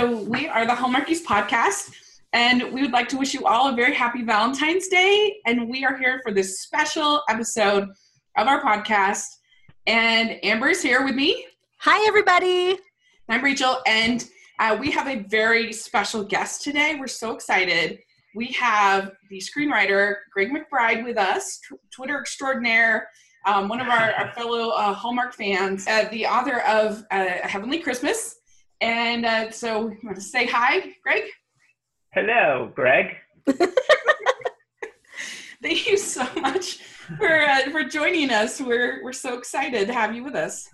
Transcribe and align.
So, 0.00 0.16
we 0.22 0.48
are 0.48 0.64
the 0.64 0.72
Hallmarkies 0.72 1.22
podcast, 1.24 1.92
and 2.32 2.72
we 2.72 2.80
would 2.80 2.90
like 2.90 3.06
to 3.10 3.18
wish 3.18 3.34
you 3.34 3.44
all 3.44 3.68
a 3.68 3.76
very 3.76 3.94
happy 3.94 4.22
Valentine's 4.22 4.88
Day. 4.88 5.36
And 5.44 5.68
we 5.68 5.84
are 5.84 5.94
here 5.98 6.22
for 6.22 6.32
this 6.32 6.62
special 6.62 7.22
episode 7.28 7.86
of 8.38 8.48
our 8.48 8.62
podcast. 8.62 9.26
And 9.86 10.42
Amber 10.42 10.68
is 10.68 10.82
here 10.82 11.04
with 11.04 11.14
me. 11.14 11.44
Hi, 11.80 12.02
everybody. 12.08 12.78
I'm 13.28 13.44
Rachel, 13.44 13.82
and 13.86 14.26
uh, 14.58 14.74
we 14.80 14.90
have 14.90 15.06
a 15.06 15.16
very 15.28 15.70
special 15.70 16.24
guest 16.24 16.62
today. 16.62 16.96
We're 16.98 17.06
so 17.06 17.32
excited. 17.32 17.98
We 18.34 18.46
have 18.52 19.12
the 19.28 19.36
screenwriter 19.38 20.14
Greg 20.32 20.48
McBride 20.48 21.04
with 21.04 21.18
us, 21.18 21.60
t- 21.68 21.76
Twitter 21.94 22.18
extraordinaire, 22.18 23.06
um, 23.44 23.68
one 23.68 23.82
of 23.82 23.88
our, 23.88 24.12
our 24.12 24.32
fellow 24.32 24.70
uh, 24.70 24.94
Hallmark 24.94 25.34
fans, 25.34 25.86
uh, 25.86 26.08
the 26.10 26.24
author 26.24 26.60
of 26.60 27.04
uh, 27.10 27.26
Heavenly 27.42 27.80
Christmas. 27.80 28.39
And 28.80 29.26
uh, 29.26 29.50
so, 29.50 29.88
you 29.88 29.98
want 30.02 30.16
to 30.16 30.22
say 30.22 30.46
hi, 30.46 30.94
Greg? 31.02 31.24
Hello, 32.12 32.72
Greg. 32.74 33.16
Thank 35.62 35.86
you 35.86 35.98
so 35.98 36.26
much 36.40 36.78
for 37.18 37.42
uh, 37.42 37.70
for 37.70 37.84
joining 37.84 38.30
us. 38.30 38.60
We're 38.60 39.04
we're 39.04 39.12
so 39.12 39.36
excited 39.36 39.86
to 39.88 39.92
have 39.92 40.14
you 40.14 40.24
with 40.24 40.34
us. 40.34 40.70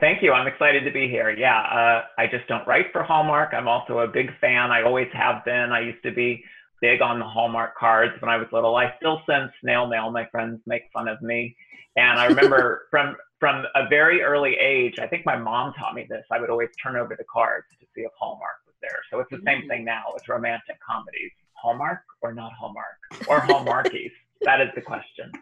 Thank 0.00 0.22
you. 0.22 0.32
I'm 0.32 0.46
excited 0.46 0.84
to 0.84 0.90
be 0.90 1.08
here. 1.08 1.30
Yeah, 1.30 1.60
uh, 1.60 2.02
I 2.16 2.26
just 2.26 2.46
don't 2.48 2.66
write 2.66 2.86
for 2.92 3.02
Hallmark. 3.02 3.52
I'm 3.52 3.68
also 3.68 3.98
a 3.98 4.08
big 4.08 4.30
fan. 4.40 4.70
I 4.70 4.82
always 4.82 5.08
have 5.12 5.44
been. 5.44 5.72
I 5.72 5.80
used 5.80 6.02
to 6.04 6.12
be 6.12 6.42
big 6.80 7.02
on 7.02 7.18
the 7.18 7.24
Hallmark 7.24 7.76
cards 7.76 8.12
when 8.20 8.30
I 8.30 8.36
was 8.36 8.46
little. 8.52 8.76
I 8.76 8.94
still 8.96 9.20
send 9.28 9.50
snail 9.60 9.86
mail. 9.86 10.10
My 10.10 10.26
friends 10.26 10.60
make 10.66 10.82
fun 10.92 11.08
of 11.08 11.20
me. 11.20 11.56
And 11.96 12.18
I 12.18 12.26
remember 12.26 12.86
from 12.90 13.16
from 13.38 13.64
a 13.74 13.88
very 13.88 14.22
early 14.22 14.56
age, 14.56 14.98
I 14.98 15.06
think 15.06 15.24
my 15.24 15.36
mom 15.36 15.72
taught 15.74 15.94
me 15.94 16.06
this. 16.08 16.24
I 16.30 16.40
would 16.40 16.50
always 16.50 16.70
turn 16.82 16.96
over 16.96 17.14
the 17.16 17.24
cards 17.32 17.66
to 17.80 17.86
see 17.94 18.02
if 18.02 18.10
Hallmark 18.18 18.56
was 18.66 18.74
there. 18.82 19.00
So 19.10 19.20
it's 19.20 19.30
the 19.30 19.40
same 19.46 19.62
mm. 19.62 19.68
thing 19.68 19.84
now 19.84 20.04
with 20.12 20.28
romantic 20.28 20.78
comedies. 20.88 21.30
Hallmark 21.52 22.00
or 22.20 22.32
not 22.32 22.52
Hallmark? 22.52 22.98
Or 23.28 23.40
Hallmarkies? 23.40 24.12
that 24.42 24.60
is 24.60 24.68
the 24.74 24.80
question. 24.80 25.32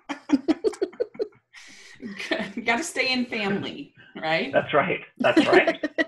got 2.64 2.76
to 2.78 2.84
stay 2.84 3.12
in 3.12 3.26
family, 3.26 3.92
right? 4.20 4.52
That's 4.52 4.72
right. 4.74 5.00
That's 5.18 5.46
right. 5.46 5.78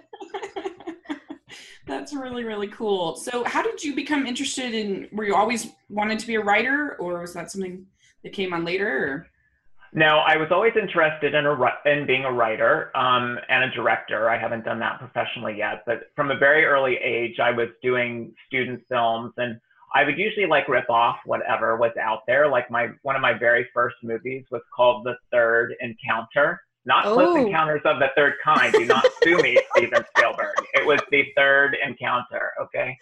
That's 1.86 2.12
really, 2.14 2.44
really 2.44 2.68
cool. 2.68 3.16
So, 3.16 3.44
how 3.44 3.62
did 3.62 3.82
you 3.82 3.94
become 3.94 4.26
interested 4.26 4.74
in? 4.74 5.08
Were 5.10 5.24
you 5.24 5.34
always 5.34 5.68
wanted 5.88 6.18
to 6.18 6.26
be 6.26 6.34
a 6.34 6.40
writer, 6.40 6.96
or 7.00 7.20
was 7.20 7.32
that 7.32 7.50
something 7.50 7.86
that 8.22 8.34
came 8.34 8.52
on 8.52 8.62
later? 8.66 8.88
Or? 8.88 9.26
No, 9.94 10.18
I 10.18 10.36
was 10.36 10.48
always 10.50 10.74
interested 10.80 11.34
in 11.34 11.46
a 11.46 11.56
in 11.86 12.06
being 12.06 12.24
a 12.24 12.32
writer 12.32 12.94
um, 12.96 13.38
and 13.48 13.64
a 13.64 13.70
director. 13.74 14.28
I 14.28 14.38
haven't 14.38 14.64
done 14.64 14.78
that 14.80 14.98
professionally 14.98 15.56
yet, 15.56 15.82
but 15.86 16.10
from 16.14 16.30
a 16.30 16.36
very 16.36 16.64
early 16.64 16.96
age, 16.96 17.38
I 17.40 17.50
was 17.50 17.68
doing 17.82 18.34
student 18.46 18.82
films, 18.88 19.32
and 19.38 19.58
I 19.94 20.04
would 20.04 20.18
usually 20.18 20.46
like 20.46 20.68
rip 20.68 20.90
off 20.90 21.16
whatever 21.24 21.76
was 21.76 21.92
out 22.00 22.20
there. 22.26 22.48
Like 22.48 22.70
my 22.70 22.88
one 23.02 23.16
of 23.16 23.22
my 23.22 23.32
very 23.32 23.66
first 23.72 23.96
movies 24.02 24.44
was 24.50 24.60
called 24.76 25.06
The 25.06 25.16
Third 25.32 25.74
Encounter, 25.80 26.60
not 26.84 27.06
oh. 27.06 27.14
Close 27.14 27.38
Encounters 27.38 27.80
of 27.86 27.98
the 27.98 28.08
Third 28.14 28.34
Kind. 28.44 28.72
Do 28.74 28.84
not 28.84 29.06
sue 29.22 29.38
me, 29.38 29.58
Steven 29.76 30.04
Spielberg. 30.16 30.54
It 30.74 30.86
was 30.86 31.00
The 31.10 31.24
Third 31.34 31.78
Encounter. 31.82 32.52
Okay, 32.60 32.94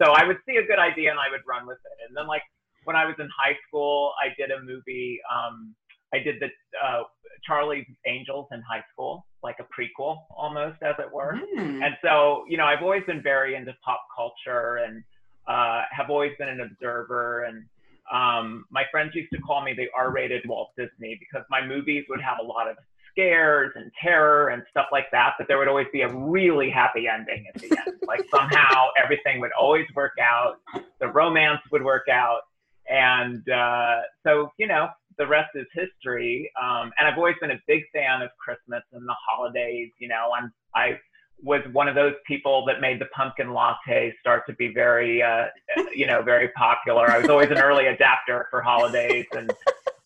so 0.00 0.12
I 0.12 0.24
would 0.24 0.38
see 0.48 0.56
a 0.56 0.66
good 0.66 0.78
idea 0.78 1.10
and 1.10 1.20
I 1.20 1.30
would 1.30 1.42
run 1.46 1.66
with 1.66 1.78
it. 1.84 2.08
And 2.08 2.16
then 2.16 2.26
like 2.26 2.42
when 2.84 2.96
I 2.96 3.04
was 3.04 3.16
in 3.18 3.28
high 3.36 3.56
school, 3.68 4.14
I 4.22 4.28
did 4.38 4.50
a 4.50 4.62
movie. 4.62 5.20
Um, 5.30 5.74
I 6.12 6.18
did 6.18 6.40
the 6.40 6.48
uh, 6.84 7.02
Charlie's 7.44 7.86
Angels 8.06 8.48
in 8.52 8.62
high 8.62 8.84
school, 8.92 9.26
like 9.42 9.56
a 9.60 9.64
prequel 9.64 10.18
almost, 10.30 10.82
as 10.82 10.94
it 10.98 11.12
were. 11.12 11.38
Mm. 11.56 11.84
And 11.84 11.96
so, 12.02 12.44
you 12.48 12.56
know, 12.56 12.64
I've 12.64 12.82
always 12.82 13.04
been 13.04 13.22
very 13.22 13.54
into 13.54 13.74
pop 13.84 14.02
culture 14.14 14.76
and 14.76 15.02
uh, 15.46 15.82
have 15.90 16.10
always 16.10 16.32
been 16.38 16.48
an 16.48 16.60
observer. 16.60 17.44
And 17.44 17.64
um, 18.12 18.64
my 18.70 18.84
friends 18.90 19.14
used 19.14 19.30
to 19.32 19.40
call 19.40 19.62
me 19.62 19.72
the 19.72 19.86
R-rated 19.96 20.42
Walt 20.46 20.70
Disney 20.76 21.18
because 21.18 21.44
my 21.50 21.64
movies 21.64 22.04
would 22.08 22.20
have 22.20 22.38
a 22.42 22.46
lot 22.46 22.68
of 22.68 22.76
scares 23.10 23.72
and 23.74 23.90
terror 24.00 24.48
and 24.48 24.62
stuff 24.70 24.86
like 24.92 25.06
that, 25.12 25.34
but 25.38 25.48
there 25.48 25.58
would 25.58 25.68
always 25.68 25.86
be 25.92 26.02
a 26.02 26.14
really 26.14 26.70
happy 26.70 27.06
ending 27.08 27.44
at 27.52 27.60
the 27.60 27.70
end. 27.70 27.98
like 28.06 28.24
somehow 28.30 28.88
everything 29.02 29.40
would 29.40 29.50
always 29.58 29.86
work 29.94 30.12
out, 30.20 30.56
the 31.00 31.08
romance 31.08 31.60
would 31.72 31.82
work 31.82 32.08
out. 32.08 32.40
And 32.88 33.48
uh, 33.48 34.00
so, 34.24 34.52
you 34.58 34.66
know, 34.66 34.88
the 35.20 35.26
rest 35.26 35.50
is 35.54 35.66
history. 35.74 36.50
Um, 36.60 36.90
and 36.98 37.06
I've 37.06 37.18
always 37.18 37.36
been 37.42 37.50
a 37.50 37.60
big 37.68 37.82
fan 37.92 38.22
of 38.22 38.30
Christmas 38.38 38.82
and 38.92 39.06
the 39.06 39.14
holidays. 39.28 39.90
You 39.98 40.08
know, 40.08 40.30
I'm 40.34 40.50
I 40.74 40.98
was 41.42 41.60
one 41.72 41.88
of 41.88 41.94
those 41.94 42.14
people 42.26 42.64
that 42.66 42.80
made 42.80 43.00
the 43.00 43.06
pumpkin 43.14 43.52
latte 43.52 44.14
start 44.18 44.46
to 44.46 44.54
be 44.54 44.72
very, 44.72 45.22
uh, 45.22 45.46
you 45.94 46.06
know, 46.06 46.22
very 46.22 46.48
popular. 46.56 47.10
I 47.10 47.18
was 47.18 47.28
always 47.28 47.50
an 47.50 47.58
early 47.58 47.86
adapter 47.86 48.46
for 48.50 48.62
holidays 48.62 49.26
and 49.32 49.52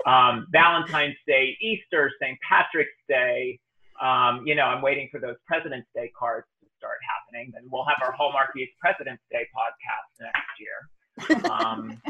um, 0.05 0.47
Valentine's 0.51 1.17
Day, 1.27 1.57
Easter, 1.61 2.11
St. 2.21 2.37
Patrick's 2.49 2.91
Day. 3.09 3.59
Um, 4.03 4.43
you 4.45 4.57
know, 4.57 4.65
I'm 4.65 4.83
waiting 4.83 5.09
for 5.13 5.21
those 5.21 5.37
President's 5.47 5.89
Day 5.95 6.11
cards 6.19 6.47
to 6.61 6.67
start 6.77 6.99
happening. 7.09 7.53
Then 7.55 7.63
we'll 7.71 7.85
have 7.85 7.99
our 8.03 8.13
Hallmarkies 8.13 8.71
President's 8.81 9.23
Day 9.31 9.47
podcast 9.55 10.27
next 10.27 10.59
year. 10.59 11.51
Um, 11.51 12.03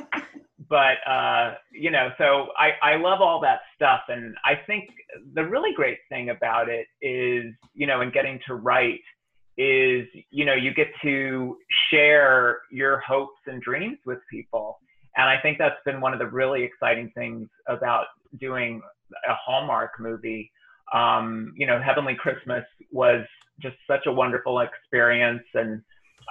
but 0.74 1.08
uh, 1.08 1.54
you 1.70 1.92
know, 1.92 2.08
so 2.18 2.48
I, 2.58 2.94
I 2.94 2.96
love 2.96 3.20
all 3.20 3.38
that 3.42 3.60
stuff, 3.76 4.00
and 4.08 4.34
I 4.44 4.54
think 4.66 4.90
the 5.34 5.44
really 5.44 5.72
great 5.72 5.98
thing 6.08 6.30
about 6.30 6.68
it 6.68 6.88
is, 7.00 7.54
you 7.74 7.86
know, 7.86 8.00
in 8.00 8.10
getting 8.10 8.40
to 8.48 8.56
write 8.56 8.98
is, 9.56 10.04
you 10.32 10.44
know, 10.44 10.54
you 10.54 10.74
get 10.74 10.88
to 11.04 11.56
share 11.92 12.58
your 12.72 12.98
hopes 13.06 13.38
and 13.46 13.62
dreams 13.62 13.98
with 14.04 14.18
people, 14.28 14.80
and 15.16 15.28
I 15.28 15.40
think 15.40 15.58
that's 15.58 15.78
been 15.84 16.00
one 16.00 16.12
of 16.12 16.18
the 16.18 16.26
really 16.26 16.64
exciting 16.64 17.12
things 17.14 17.48
about 17.68 18.06
doing 18.40 18.82
a 19.28 19.34
Hallmark 19.34 19.92
movie. 20.00 20.50
Um, 20.92 21.54
you 21.56 21.68
know, 21.68 21.80
Heavenly 21.80 22.16
Christmas 22.16 22.64
was 22.90 23.24
just 23.60 23.76
such 23.86 24.06
a 24.06 24.12
wonderful 24.12 24.58
experience, 24.58 25.44
and 25.54 25.82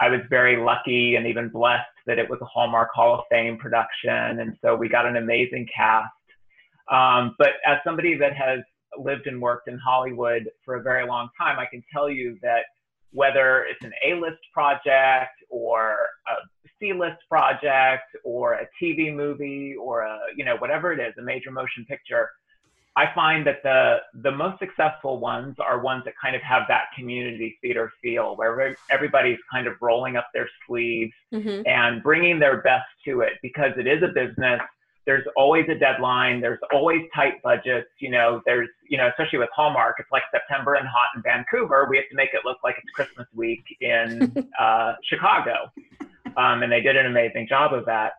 I 0.01 0.09
was 0.09 0.19
very 0.29 0.57
lucky 0.57 1.15
and 1.15 1.27
even 1.27 1.47
blessed 1.47 1.87
that 2.06 2.19
it 2.19 2.30
was 2.30 2.40
a 2.41 2.46
Hallmark 2.46 2.90
Hall 2.94 3.16
of 3.16 3.25
Fame 3.30 3.58
production. 3.58 4.40
And 4.40 4.58
so 4.62 4.75
we 4.75 4.90
got 4.90 5.06
an 5.06 5.18
amazing 5.18 5.68
cast. 5.75 6.12
Um, 6.91 7.36
but 7.38 7.52
as 7.66 7.78
somebody 7.84 8.18
that 8.18 8.36
has 8.36 8.59
lived 8.97 9.28
and 9.28 9.41
worked 9.41 9.68
in 9.68 9.78
Hollywood 9.78 10.50
for 10.66 10.75
a 10.75 10.81
very 10.81 11.08
long 11.08 11.30
time, 11.40 11.59
I 11.59 11.66
can 11.66 11.84
tell 11.91 12.09
you 12.09 12.38
that 12.41 12.64
whether 13.12 13.66
it's 13.66 13.84
an 13.84 13.94
A-list 14.06 14.41
project 14.53 15.31
or 15.50 15.97
a 16.28 16.34
C-list 16.80 17.18
project 17.30 18.03
or 18.24 18.53
a 18.53 18.68
TV 18.81 19.16
movie 19.16 19.75
or 19.80 20.02
a, 20.02 20.20
you 20.35 20.44
know, 20.44 20.58
whatever 20.58 20.91
it 20.91 21.00
is, 21.00 21.14
a 21.18 21.22
major 21.22 21.52
motion 21.52 21.85
picture, 21.88 22.30
I 22.95 23.05
find 23.15 23.45
that 23.47 23.63
the 23.63 23.97
the 24.21 24.31
most 24.31 24.59
successful 24.59 25.19
ones 25.19 25.55
are 25.59 25.79
ones 25.79 26.03
that 26.05 26.13
kind 26.21 26.35
of 26.35 26.41
have 26.43 26.63
that 26.67 26.85
community 26.95 27.57
theater 27.61 27.91
feel, 28.01 28.35
where 28.35 28.75
everybody's 28.91 29.39
kind 29.51 29.65
of 29.65 29.73
rolling 29.81 30.15
up 30.15 30.27
their 30.33 30.47
sleeves 30.67 31.13
mm-hmm. 31.33 31.63
and 31.65 32.03
bringing 32.03 32.39
their 32.39 32.61
best 32.61 32.85
to 33.05 33.21
it, 33.21 33.33
because 33.41 33.71
it 33.77 33.87
is 33.87 34.03
a 34.03 34.09
business. 34.09 34.61
There's 35.05 35.25
always 35.35 35.65
a 35.69 35.75
deadline. 35.75 36.39
There's 36.39 36.59
always 36.71 37.01
tight 37.15 37.41
budgets. 37.41 37.89
You 37.99 38.11
know, 38.11 38.41
there's 38.45 38.69
you 38.87 38.97
know, 38.97 39.07
especially 39.07 39.39
with 39.39 39.49
Hallmark, 39.55 39.95
it's 39.99 40.11
like 40.11 40.23
September 40.31 40.75
and 40.75 40.87
hot 40.87 41.09
in 41.15 41.23
Vancouver. 41.23 41.87
We 41.89 41.97
have 41.97 42.07
to 42.09 42.15
make 42.15 42.29
it 42.33 42.41
look 42.45 42.57
like 42.63 42.75
it's 42.77 42.91
Christmas 42.91 43.27
week 43.33 43.63
in 43.81 44.47
uh, 44.59 44.93
Chicago, 45.03 45.71
um, 46.37 46.61
and 46.61 46.71
they 46.71 46.81
did 46.81 46.95
an 46.95 47.07
amazing 47.07 47.47
job 47.47 47.73
of 47.73 47.85
that 47.85 48.13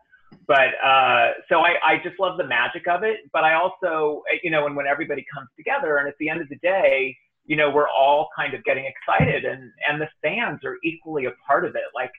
but 0.47 0.75
uh, 0.83 1.31
so 1.49 1.59
I, 1.59 1.75
I 1.83 1.97
just 2.03 2.19
love 2.19 2.37
the 2.37 2.47
magic 2.47 2.87
of 2.87 3.03
it. 3.03 3.17
But 3.33 3.43
I 3.43 3.53
also, 3.53 4.23
you 4.43 4.51
know, 4.51 4.65
and 4.65 4.75
when 4.75 4.87
everybody 4.87 5.25
comes 5.33 5.49
together, 5.57 5.97
and 5.97 6.07
at 6.07 6.15
the 6.19 6.29
end 6.29 6.41
of 6.41 6.49
the 6.49 6.57
day, 6.57 7.15
you 7.45 7.55
know, 7.55 7.69
we're 7.69 7.89
all 7.89 8.29
kind 8.35 8.53
of 8.53 8.63
getting 8.63 8.85
excited, 8.85 9.45
and 9.45 9.71
and 9.87 10.01
the 10.01 10.09
fans 10.21 10.59
are 10.63 10.77
equally 10.83 11.25
a 11.25 11.31
part 11.47 11.65
of 11.65 11.75
it. 11.75 11.83
Like 11.93 12.11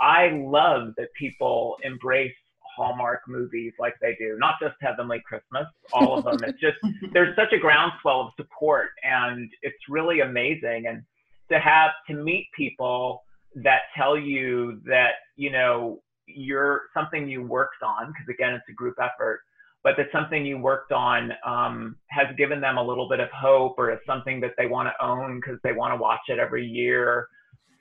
I 0.00 0.30
love 0.32 0.94
that 0.96 1.08
people 1.18 1.76
embrace 1.82 2.34
Hallmark 2.76 3.20
movies 3.28 3.72
like 3.78 3.94
they 4.00 4.16
do, 4.18 4.36
not 4.38 4.54
just 4.60 4.74
Heavenly 4.80 5.22
Christmas, 5.26 5.66
all 5.92 6.18
of 6.18 6.24
them. 6.24 6.48
it's 6.48 6.60
just 6.60 6.76
there's 7.12 7.34
such 7.36 7.52
a 7.52 7.58
groundswell 7.58 8.20
of 8.20 8.28
support, 8.36 8.90
and 9.02 9.50
it's 9.62 9.76
really 9.88 10.20
amazing. 10.20 10.86
And 10.88 11.02
to 11.50 11.58
have 11.58 11.90
to 12.08 12.14
meet 12.14 12.48
people 12.56 13.22
that 13.56 13.82
tell 13.96 14.18
you 14.18 14.80
that 14.86 15.12
you 15.36 15.50
know 15.50 16.00
you're 16.26 16.82
something 16.94 17.28
you 17.28 17.42
worked 17.42 17.82
on 17.82 18.08
because 18.08 18.28
again 18.28 18.54
it's 18.54 18.64
a 18.68 18.72
group 18.72 18.96
effort 19.00 19.40
but 19.82 19.94
that 19.98 20.06
something 20.12 20.46
you 20.46 20.58
worked 20.58 20.92
on 20.92 21.32
um, 21.46 21.96
has 22.08 22.26
given 22.38 22.60
them 22.60 22.78
a 22.78 22.82
little 22.82 23.08
bit 23.08 23.20
of 23.20 23.28
hope 23.30 23.74
or 23.78 23.92
is 23.92 23.98
something 24.06 24.40
that 24.40 24.52
they 24.56 24.66
want 24.66 24.88
to 24.88 25.06
own 25.06 25.40
because 25.40 25.58
they 25.62 25.72
want 25.72 25.92
to 25.92 25.96
watch 25.96 26.20
it 26.28 26.38
every 26.38 26.66
year 26.66 27.28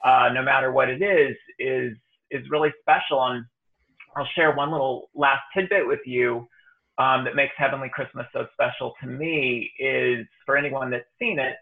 uh, 0.06 0.30
no 0.34 0.44
matter 0.44 0.72
what 0.72 0.90
it 0.90 1.02
is 1.02 1.36
is 1.60 1.98
is 2.32 2.50
really 2.50 2.72
special. 2.82 3.24
And 3.24 3.46
i'll 4.16 4.28
share 4.36 4.54
one 4.56 4.72
little 4.72 5.10
last 5.16 5.42
tidbit 5.56 5.88
with 5.88 6.02
you 6.06 6.48
um, 6.98 7.24
that 7.26 7.36
makes 7.36 7.54
heavenly 7.58 7.90
christmas 7.94 8.28
so 8.34 8.48
special 8.54 8.94
to 9.02 9.08
me 9.08 9.72
is 9.80 10.26
for 10.46 10.58
anyone 10.58 10.92
that's 10.92 11.06
seen 11.20 11.40
it 11.40 11.56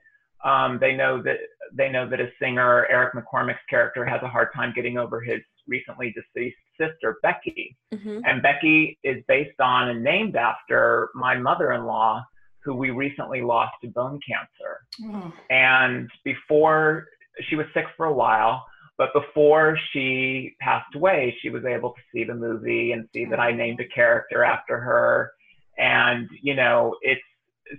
Um, 0.43 0.79
they 0.81 0.95
know 0.95 1.21
that 1.21 1.37
they 1.73 1.89
know 1.89 2.09
that 2.09 2.19
a 2.19 2.29
singer, 2.39 2.87
Eric 2.89 3.13
McCormack's 3.13 3.65
character, 3.69 4.03
has 4.05 4.21
a 4.23 4.27
hard 4.27 4.49
time 4.55 4.73
getting 4.75 4.97
over 4.97 5.21
his 5.21 5.41
recently 5.67 6.13
deceased 6.13 6.57
sister, 6.79 7.17
Becky. 7.21 7.75
Mm-hmm. 7.93 8.19
And 8.25 8.41
Becky 8.41 8.97
is 9.03 9.23
based 9.27 9.59
on 9.59 9.89
and 9.89 10.03
named 10.03 10.35
after 10.35 11.09
my 11.15 11.37
mother-in-law, 11.37 12.23
who 12.63 12.75
we 12.75 12.91
recently 12.91 13.41
lost 13.41 13.73
to 13.81 13.89
bone 13.89 14.19
cancer. 14.27 15.13
Oh. 15.15 15.33
And 15.49 16.09
before 16.23 17.07
she 17.49 17.55
was 17.55 17.65
sick 17.73 17.85
for 17.97 18.05
a 18.05 18.13
while, 18.13 18.65
but 18.97 19.13
before 19.13 19.79
she 19.91 20.55
passed 20.59 20.93
away, 20.95 21.35
she 21.41 21.49
was 21.49 21.65
able 21.65 21.89
to 21.89 22.01
see 22.13 22.23
the 22.23 22.35
movie 22.35 22.91
and 22.91 23.07
see 23.13 23.25
that 23.25 23.39
I 23.39 23.51
named 23.51 23.79
a 23.79 23.87
character 23.87 24.43
after 24.43 24.79
her. 24.79 25.31
And, 25.77 26.29
you 26.41 26.55
know, 26.55 26.95
it's 27.01 27.21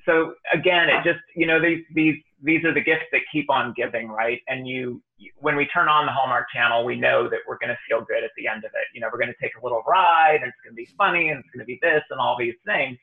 so 0.04 0.34
again, 0.52 0.88
it 0.88 1.04
just, 1.04 1.20
you 1.36 1.46
know, 1.46 1.60
these, 1.60 1.84
these, 1.94 2.16
these 2.42 2.64
are 2.64 2.74
the 2.74 2.80
gifts 2.80 3.06
that 3.12 3.20
keep 3.32 3.48
on 3.50 3.72
giving, 3.76 4.08
right? 4.08 4.40
And 4.48 4.66
you, 4.66 5.00
when 5.38 5.56
we 5.56 5.66
turn 5.66 5.88
on 5.88 6.06
the 6.06 6.12
Hallmark 6.12 6.46
channel, 6.52 6.84
we 6.84 6.96
know 6.96 7.28
that 7.28 7.40
we're 7.46 7.58
going 7.58 7.70
to 7.70 7.78
feel 7.88 8.04
good 8.04 8.24
at 8.24 8.30
the 8.36 8.48
end 8.48 8.64
of 8.64 8.72
it. 8.74 8.86
You 8.94 9.00
know, 9.00 9.08
we're 9.12 9.18
going 9.18 9.32
to 9.32 9.40
take 9.40 9.52
a 9.60 9.64
little 9.64 9.82
ride 9.86 10.40
and 10.42 10.46
it's 10.46 10.56
going 10.64 10.72
to 10.72 10.76
be 10.76 10.88
funny 10.98 11.28
and 11.28 11.38
it's 11.38 11.48
going 11.54 11.60
to 11.60 11.66
be 11.66 11.78
this 11.82 12.02
and 12.10 12.18
all 12.18 12.36
these 12.38 12.56
things. 12.66 12.98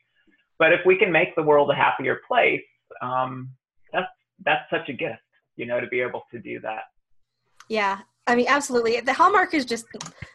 But 0.58 0.72
if 0.72 0.80
we 0.84 0.96
can 0.96 1.10
make 1.10 1.34
the 1.36 1.42
world 1.42 1.70
a 1.70 1.74
happier 1.74 2.20
place, 2.28 2.60
um, 3.00 3.50
that's, 3.92 4.08
that's 4.44 4.68
such 4.70 4.88
a 4.90 4.92
gift, 4.92 5.22
you 5.56 5.64
know, 5.64 5.80
to 5.80 5.86
be 5.86 6.00
able 6.00 6.22
to 6.32 6.38
do 6.38 6.60
that. 6.60 6.82
Yeah, 7.70 8.00
I 8.26 8.36
mean, 8.36 8.46
absolutely. 8.48 9.00
The 9.00 9.12
Hallmark 9.12 9.54
is 9.54 9.64
just 9.64 9.86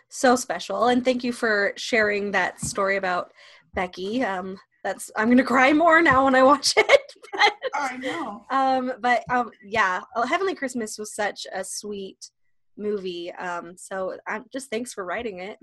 so 0.10 0.36
special, 0.36 0.88
and 0.88 1.04
thank 1.04 1.24
you 1.24 1.32
for 1.32 1.74
sharing 1.76 2.32
that 2.32 2.60
story 2.60 2.98
about 2.98 3.32
Becky. 3.74 4.24
Um, 4.24 4.58
that's 4.84 5.12
I'm 5.18 5.30
gonna 5.30 5.44
cry 5.44 5.74
more 5.74 6.02
now 6.02 6.26
when 6.26 6.36
I 6.36 6.44
watch 6.44 6.74
it. 6.78 7.02
but, 7.34 7.54
I 7.78 7.98
know. 7.98 8.46
Um, 8.50 8.94
but 9.02 9.24
um, 9.30 9.52
yeah, 9.64 10.02
Heavenly 10.28 10.56
Christmas 10.56 10.98
was 10.98 11.14
such 11.14 11.46
a 11.54 11.64
sweet 11.64 12.30
movie. 12.78 13.32
Um, 13.34 13.76
so 13.78 14.18
I'm 14.28 14.46
just 14.52 14.70
thanks 14.70 14.94
for 14.94 15.06
writing 15.06 15.40
it. 15.40 15.58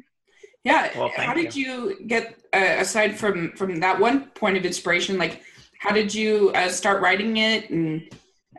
Yeah. 0.65 0.91
Well, 0.97 1.11
how 1.17 1.35
did 1.35 1.55
you, 1.55 1.97
you 2.01 2.07
get 2.07 2.39
uh, 2.53 2.77
aside 2.79 3.19
from 3.19 3.53
from 3.57 3.81
that 3.81 3.99
one 3.99 4.27
point 4.31 4.57
of 4.57 4.65
inspiration? 4.65 5.19
Like, 5.19 5.43
how 5.79 5.93
did 5.93 6.15
you 6.15 6.53
uh, 6.55 6.69
start 6.69 7.03
writing 7.03 7.37
it, 7.39 7.71
and 7.71 8.03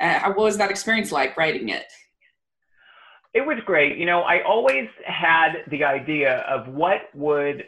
uh, 0.02 0.20
what 0.34 0.38
was 0.38 0.58
that 0.58 0.70
experience 0.70 1.12
like 1.12 1.38
writing 1.38 1.70
it? 1.70 1.86
It 3.34 3.42
was 3.42 3.58
great. 3.66 3.98
You 3.98 4.06
know, 4.06 4.22
I 4.22 4.44
always 4.44 4.88
had 5.06 5.64
the 5.72 5.84
idea 5.84 6.40
of 6.42 6.68
what 6.68 7.02
would 7.16 7.64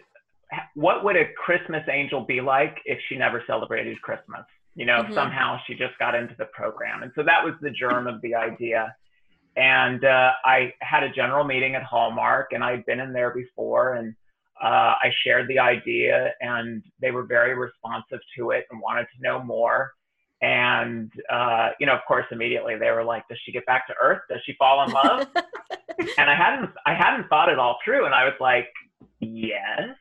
what 0.75 1.03
would 1.03 1.15
a 1.15 1.25
Christmas 1.33 1.83
angel 1.89 2.21
be 2.25 2.41
like 2.41 2.77
if 2.85 2.99
she 3.07 3.15
never 3.15 3.43
celebrated 3.47 4.01
Christmas? 4.01 4.45
You 4.75 4.85
know, 4.85 5.03
mm-hmm. 5.03 5.13
somehow 5.13 5.57
she 5.65 5.73
just 5.73 5.97
got 5.99 6.15
into 6.15 6.35
the 6.37 6.45
program. 6.45 7.03
And 7.03 7.11
so 7.15 7.23
that 7.23 7.43
was 7.43 7.53
the 7.61 7.71
germ 7.71 8.07
of 8.07 8.21
the 8.21 8.35
idea. 8.35 8.93
And 9.55 10.03
uh, 10.03 10.31
I 10.43 10.73
had 10.81 11.03
a 11.03 11.09
general 11.09 11.45
meeting 11.45 11.75
at 11.75 11.83
Hallmark, 11.83 12.51
and 12.51 12.63
I'd 12.63 12.85
been 12.85 12.99
in 12.99 13.13
there 13.13 13.33
before, 13.33 13.93
and 13.93 14.13
uh, 14.61 14.95
I 15.01 15.11
shared 15.23 15.47
the 15.47 15.59
idea, 15.59 16.33
and 16.41 16.83
they 17.01 17.11
were 17.11 17.23
very 17.23 17.55
responsive 17.55 18.19
to 18.37 18.51
it 18.51 18.65
and 18.69 18.81
wanted 18.81 19.07
to 19.15 19.21
know 19.21 19.41
more. 19.41 19.93
And, 20.41 21.11
uh, 21.31 21.69
you 21.79 21.85
know, 21.85 21.93
of 21.93 22.01
course, 22.07 22.25
immediately 22.31 22.77
they 22.77 22.91
were 22.91 23.03
like, 23.03 23.27
does 23.29 23.39
she 23.45 23.51
get 23.51 23.65
back 23.65 23.87
to 23.87 23.93
earth? 24.01 24.21
Does 24.29 24.39
she 24.45 24.53
fall 24.59 24.83
in 24.83 24.91
love? 24.91 25.27
and 26.17 26.29
I 26.29 26.35
hadn't, 26.35 26.69
I 26.85 26.93
hadn't 26.93 27.29
thought 27.29 27.49
it 27.49 27.57
all 27.57 27.77
through. 27.83 28.05
And 28.05 28.13
I 28.13 28.25
was 28.25 28.35
like, 28.39 28.67
yes. 29.19 29.95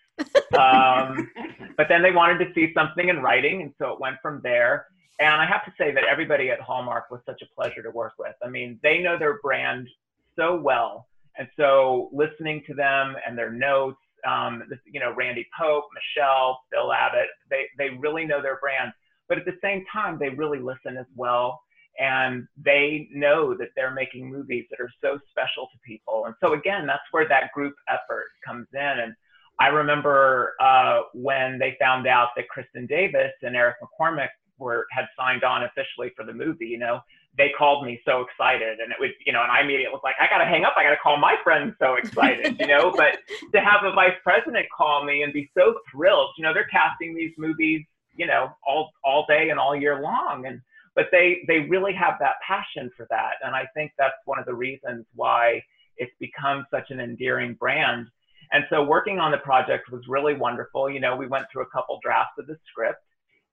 Um, 0.58 1.30
but 1.76 1.88
then 1.88 2.00
they 2.02 2.12
wanted 2.12 2.38
to 2.38 2.54
see 2.54 2.72
something 2.74 3.08
in 3.08 3.20
writing. 3.20 3.62
And 3.62 3.72
so 3.78 3.90
it 3.90 4.00
went 4.00 4.16
from 4.22 4.40
there. 4.42 4.86
And 5.18 5.40
I 5.40 5.46
have 5.46 5.64
to 5.64 5.72
say 5.76 5.92
that 5.92 6.04
everybody 6.04 6.50
at 6.50 6.60
Hallmark 6.60 7.10
was 7.10 7.20
such 7.26 7.42
a 7.42 7.54
pleasure 7.54 7.82
to 7.82 7.90
work 7.90 8.12
with. 8.18 8.34
I 8.44 8.48
mean, 8.48 8.78
they 8.82 8.98
know 8.98 9.18
their 9.18 9.40
brand 9.40 9.88
so 10.36 10.54
well. 10.56 11.08
And 11.36 11.48
so 11.56 12.10
listening 12.12 12.62
to 12.68 12.74
them 12.74 13.16
and 13.26 13.36
their 13.36 13.50
notes, 13.50 13.98
um, 14.26 14.62
you 14.86 15.00
know, 15.00 15.12
Randy 15.12 15.46
Pope, 15.58 15.84
Michelle, 15.92 16.60
Bill 16.70 16.92
Abbott, 16.92 17.26
they, 17.50 17.64
they 17.78 17.90
really 17.90 18.24
know 18.24 18.40
their 18.40 18.58
brand 18.60 18.92
but 19.28 19.38
at 19.38 19.44
the 19.44 19.58
same 19.62 19.84
time, 19.92 20.18
they 20.18 20.28
really 20.28 20.58
listen 20.58 20.96
as 20.96 21.06
well. 21.16 21.62
And 21.98 22.46
they 22.56 23.08
know 23.12 23.54
that 23.54 23.68
they're 23.76 23.94
making 23.94 24.30
movies 24.30 24.66
that 24.70 24.80
are 24.80 24.90
so 25.00 25.18
special 25.30 25.68
to 25.72 25.78
people. 25.86 26.24
And 26.26 26.34
so, 26.40 26.54
again, 26.54 26.86
that's 26.86 27.04
where 27.12 27.28
that 27.28 27.52
group 27.52 27.74
effort 27.88 28.26
comes 28.44 28.66
in. 28.72 28.80
And 28.80 29.14
I 29.60 29.68
remember 29.68 30.54
uh, 30.60 31.02
when 31.14 31.58
they 31.58 31.76
found 31.80 32.06
out 32.06 32.30
that 32.36 32.46
Kristin 32.54 32.88
Davis 32.88 33.32
and 33.42 33.54
Eric 33.54 33.76
McCormack 33.82 34.28
were 34.58 34.86
had 34.90 35.06
signed 35.16 35.44
on 35.44 35.64
officially 35.64 36.12
for 36.16 36.24
the 36.24 36.32
movie, 36.32 36.66
you 36.66 36.78
know, 36.78 37.00
they 37.36 37.50
called 37.56 37.84
me 37.84 38.00
so 38.04 38.20
excited 38.20 38.78
and 38.78 38.92
it 38.92 38.98
was, 39.00 39.10
you 39.26 39.32
know, 39.32 39.42
and 39.42 39.50
I 39.50 39.60
immediately 39.60 39.92
was 39.92 40.02
like, 40.04 40.14
I 40.20 40.28
got 40.28 40.38
to 40.38 40.44
hang 40.44 40.64
up. 40.64 40.74
I 40.76 40.84
got 40.84 40.90
to 40.90 40.96
call 41.02 41.16
my 41.16 41.34
friend 41.42 41.74
so 41.80 41.94
excited, 41.94 42.56
you 42.60 42.66
know, 42.66 42.92
but 42.96 43.18
to 43.52 43.60
have 43.60 43.84
a 43.84 43.92
vice 43.92 44.14
president 44.22 44.66
call 44.76 45.04
me 45.04 45.22
and 45.22 45.32
be 45.32 45.50
so 45.56 45.74
thrilled, 45.90 46.30
you 46.38 46.44
know, 46.44 46.54
they're 46.54 46.68
casting 46.70 47.14
these 47.14 47.32
movies 47.36 47.84
you 48.16 48.26
know 48.26 48.50
all 48.66 48.90
all 49.04 49.24
day 49.28 49.50
and 49.50 49.58
all 49.58 49.76
year 49.76 50.00
long. 50.00 50.46
And 50.46 50.60
but 50.94 51.06
they 51.10 51.44
they 51.46 51.60
really 51.60 51.92
have 51.92 52.14
that 52.20 52.34
passion 52.46 52.90
for 52.96 53.06
that. 53.10 53.34
And 53.42 53.54
i 53.54 53.66
think 53.74 53.92
that's 53.98 54.14
one 54.24 54.38
of 54.38 54.46
the 54.46 54.54
reasons 54.54 55.04
why 55.14 55.62
it's 55.96 56.12
become 56.18 56.66
such 56.70 56.90
an 56.90 57.00
endearing 57.00 57.54
brand 57.54 58.08
and 58.54 58.64
so 58.70 58.82
working 58.82 59.18
on 59.18 59.30
the 59.30 59.38
project 59.38 59.90
was 59.90 60.02
really 60.08 60.34
wonderful 60.34 60.88
you 60.88 61.00
know 61.00 61.14
we 61.14 61.26
went 61.26 61.44
through 61.52 61.62
a 61.62 61.70
couple 61.70 61.98
drafts 62.02 62.34
of 62.38 62.46
the 62.46 62.56
script 62.70 63.02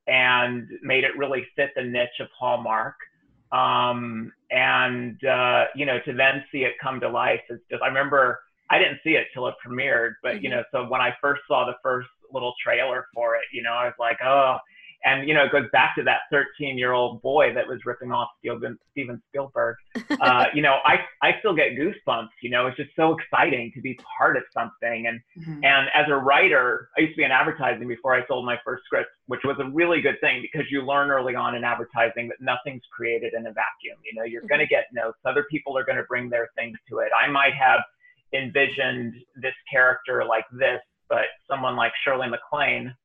and 0.07 0.67
made 0.81 1.03
it 1.03 1.11
really 1.17 1.45
fit 1.55 1.71
the 1.75 1.83
niche 1.83 2.19
of 2.21 2.27
hallmark 2.37 2.95
um, 3.51 4.31
and 4.51 5.23
uh, 5.25 5.65
you 5.75 5.85
know 5.85 5.99
to 6.05 6.13
then 6.13 6.43
see 6.51 6.59
it 6.59 6.73
come 6.81 6.99
to 6.99 7.09
life 7.09 7.41
is 7.49 7.59
just 7.69 7.83
i 7.83 7.87
remember 7.87 8.39
i 8.69 8.77
didn't 8.79 8.99
see 9.03 9.11
it 9.11 9.27
till 9.33 9.47
it 9.47 9.55
premiered 9.65 10.13
but 10.23 10.35
mm-hmm. 10.35 10.45
you 10.45 10.49
know 10.49 10.63
so 10.71 10.85
when 10.87 11.01
i 11.01 11.11
first 11.21 11.41
saw 11.47 11.65
the 11.65 11.75
first 11.83 12.07
little 12.33 12.53
trailer 12.63 13.07
for 13.13 13.35
it. 13.35 13.43
You 13.51 13.63
know, 13.63 13.71
I 13.71 13.85
was 13.85 13.93
like, 13.99 14.17
oh, 14.23 14.57
and 15.03 15.27
you 15.27 15.33
know, 15.33 15.43
it 15.45 15.51
goes 15.51 15.67
back 15.71 15.95
to 15.95 16.03
that 16.03 16.21
13 16.31 16.77
year 16.77 16.93
old 16.93 17.21
boy 17.21 17.53
that 17.53 17.67
was 17.67 17.79
ripping 17.85 18.11
off 18.11 18.29
Steven 18.39 19.21
Spielberg. 19.29 19.75
Uh, 20.21 20.45
you 20.53 20.61
know, 20.61 20.77
I 20.85 20.99
I 21.23 21.39
still 21.39 21.55
get 21.55 21.69
goosebumps. 21.71 22.29
You 22.43 22.51
know, 22.51 22.67
it's 22.67 22.77
just 22.77 22.91
so 22.95 23.17
exciting 23.17 23.71
to 23.73 23.81
be 23.81 23.97
part 24.17 24.37
of 24.37 24.43
something. 24.53 25.07
And 25.07 25.19
mm-hmm. 25.39 25.63
and 25.63 25.87
as 25.95 26.05
a 26.09 26.15
writer, 26.15 26.89
I 26.95 27.01
used 27.01 27.13
to 27.13 27.17
be 27.17 27.23
in 27.23 27.31
advertising 27.31 27.87
before 27.87 28.13
I 28.13 28.25
sold 28.27 28.45
my 28.45 28.57
first 28.63 28.83
script, 28.85 29.09
which 29.27 29.41
was 29.43 29.57
a 29.59 29.69
really 29.69 30.01
good 30.01 30.19
thing 30.21 30.41
because 30.41 30.69
you 30.69 30.83
learn 30.83 31.09
early 31.09 31.33
on 31.33 31.55
in 31.55 31.63
advertising 31.63 32.27
that 32.27 32.37
nothing's 32.39 32.83
created 32.91 33.33
in 33.33 33.47
a 33.47 33.53
vacuum. 33.53 33.97
You 34.05 34.19
know, 34.19 34.25
you're 34.25 34.41
mm-hmm. 34.41 34.49
going 34.49 34.61
to 34.61 34.67
get 34.67 34.85
notes. 34.93 35.17
Other 35.25 35.45
people 35.49 35.75
are 35.77 35.85
going 35.85 35.97
to 35.97 36.03
bring 36.03 36.29
their 36.29 36.49
things 36.55 36.77
to 36.89 36.99
it. 36.99 37.09
I 37.19 37.29
might 37.31 37.53
have 37.55 37.79
envisioned 38.33 39.15
this 39.35 39.55
character 39.71 40.23
like 40.25 40.45
this 40.51 40.81
but 41.11 41.27
someone 41.45 41.75
like 41.75 41.91
Shirley 42.05 42.29
MacLaine, 42.29 42.95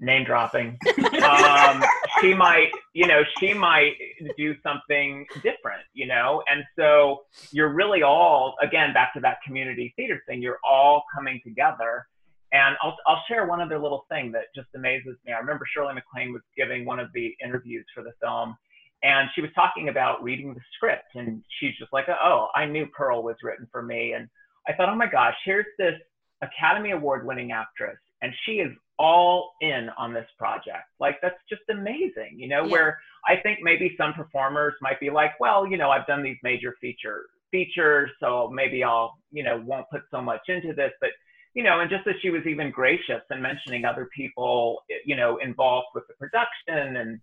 name 0.00 0.24
dropping, 0.24 0.78
um, 1.22 1.82
she 2.20 2.34
might, 2.34 2.70
you 2.92 3.06
know, 3.06 3.22
she 3.38 3.54
might 3.54 3.94
do 4.36 4.54
something 4.62 5.26
different, 5.36 5.82
you 5.94 6.06
know, 6.06 6.42
and 6.50 6.64
so 6.78 7.22
you're 7.50 7.72
really 7.72 8.02
all, 8.02 8.54
again, 8.62 8.92
back 8.92 9.14
to 9.14 9.20
that 9.20 9.38
community 9.44 9.92
theater 9.96 10.22
thing, 10.26 10.42
you're 10.42 10.60
all 10.68 11.04
coming 11.14 11.40
together. 11.44 12.06
And 12.52 12.76
I'll, 12.82 12.96
I'll 13.06 13.22
share 13.28 13.46
one 13.46 13.60
other 13.60 13.78
little 13.78 14.06
thing 14.08 14.30
that 14.32 14.44
just 14.54 14.68
amazes 14.74 15.16
me. 15.26 15.32
I 15.32 15.38
remember 15.38 15.66
Shirley 15.74 15.94
MacLaine 15.94 16.32
was 16.32 16.42
giving 16.56 16.84
one 16.84 17.00
of 17.00 17.08
the 17.12 17.34
interviews 17.44 17.84
for 17.94 18.02
the 18.02 18.12
film, 18.22 18.56
and 19.02 19.28
she 19.34 19.40
was 19.40 19.50
talking 19.54 19.88
about 19.88 20.22
reading 20.22 20.54
the 20.54 20.60
script, 20.74 21.14
and 21.14 21.42
she's 21.58 21.76
just 21.78 21.92
like, 21.92 22.06
oh, 22.08 22.48
I 22.54 22.64
knew 22.64 22.86
Pearl 22.86 23.22
was 23.22 23.36
written 23.42 23.66
for 23.70 23.82
me. 23.82 24.12
And 24.12 24.28
I 24.68 24.72
thought, 24.72 24.88
oh 24.88 24.94
my 24.94 25.06
gosh, 25.06 25.34
here's 25.44 25.66
this 25.78 25.94
Academy 26.40 26.92
Award 26.92 27.26
winning 27.26 27.52
actress, 27.52 27.98
and 28.22 28.32
she 28.44 28.52
is 28.52 28.72
all 28.98 29.54
in 29.60 29.88
on 29.98 30.12
this 30.12 30.26
project. 30.38 30.88
Like 31.00 31.16
that's 31.22 31.38
just 31.48 31.62
amazing, 31.70 32.36
you 32.36 32.48
know, 32.48 32.64
yeah. 32.64 32.70
where 32.70 32.98
I 33.26 33.36
think 33.42 33.58
maybe 33.62 33.94
some 33.98 34.14
performers 34.14 34.74
might 34.80 35.00
be 35.00 35.10
like, 35.10 35.38
well, 35.40 35.66
you 35.66 35.76
know, 35.76 35.90
I've 35.90 36.06
done 36.06 36.22
these 36.22 36.38
major 36.42 36.74
feature 36.80 37.26
features, 37.50 38.10
so 38.20 38.50
maybe 38.52 38.82
I'll, 38.82 39.18
you 39.30 39.42
know, 39.42 39.62
won't 39.64 39.88
put 39.90 40.02
so 40.10 40.20
much 40.20 40.42
into 40.48 40.72
this, 40.72 40.92
but 41.00 41.10
you 41.54 41.62
know, 41.62 41.80
and 41.80 41.88
just 41.88 42.04
that 42.04 42.16
she 42.20 42.28
was 42.28 42.42
even 42.46 42.70
gracious 42.70 43.22
and 43.30 43.40
mentioning 43.40 43.86
other 43.86 44.10
people, 44.14 44.82
you 45.06 45.16
know, 45.16 45.38
involved 45.38 45.86
with 45.94 46.04
the 46.06 46.14
production 46.14 46.96
and 46.96 47.20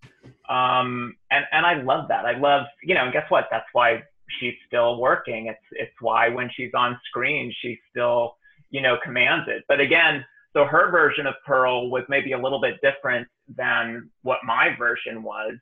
um 0.50 1.16
and 1.32 1.46
and 1.52 1.66
I 1.66 1.82
love 1.84 2.08
that. 2.10 2.26
I 2.26 2.38
love, 2.38 2.66
you 2.84 2.96
know, 2.96 3.04
and 3.04 3.14
guess 3.14 3.30
what? 3.30 3.46
That's 3.52 3.68
why 3.74 4.02
she's 4.40 4.56
still 4.68 5.00
working. 5.00 5.48
It's 5.48 5.66
it's 5.72 5.94
why 6.02 6.30
when 6.30 6.50
she's 6.56 6.72
on 6.76 7.00
screen, 7.10 7.54
she's 7.62 7.78
still 7.92 8.36
you 8.74 8.82
know, 8.82 8.98
commands 9.02 9.48
it. 9.48 9.64
But 9.70 9.80
again, 9.80 10.26
so 10.54 10.66
her 10.66 10.92
version 10.92 11.28
of 11.28 11.34
Pearl 11.46 11.90
was 11.90 12.04
maybe 12.10 12.34
a 12.34 12.40
little 12.40 12.62
bit 12.62 12.76
different 12.82 13.28
than 13.56 14.10
what 14.22 14.40
my 14.46 14.76
version 14.78 15.24
was. 15.24 15.54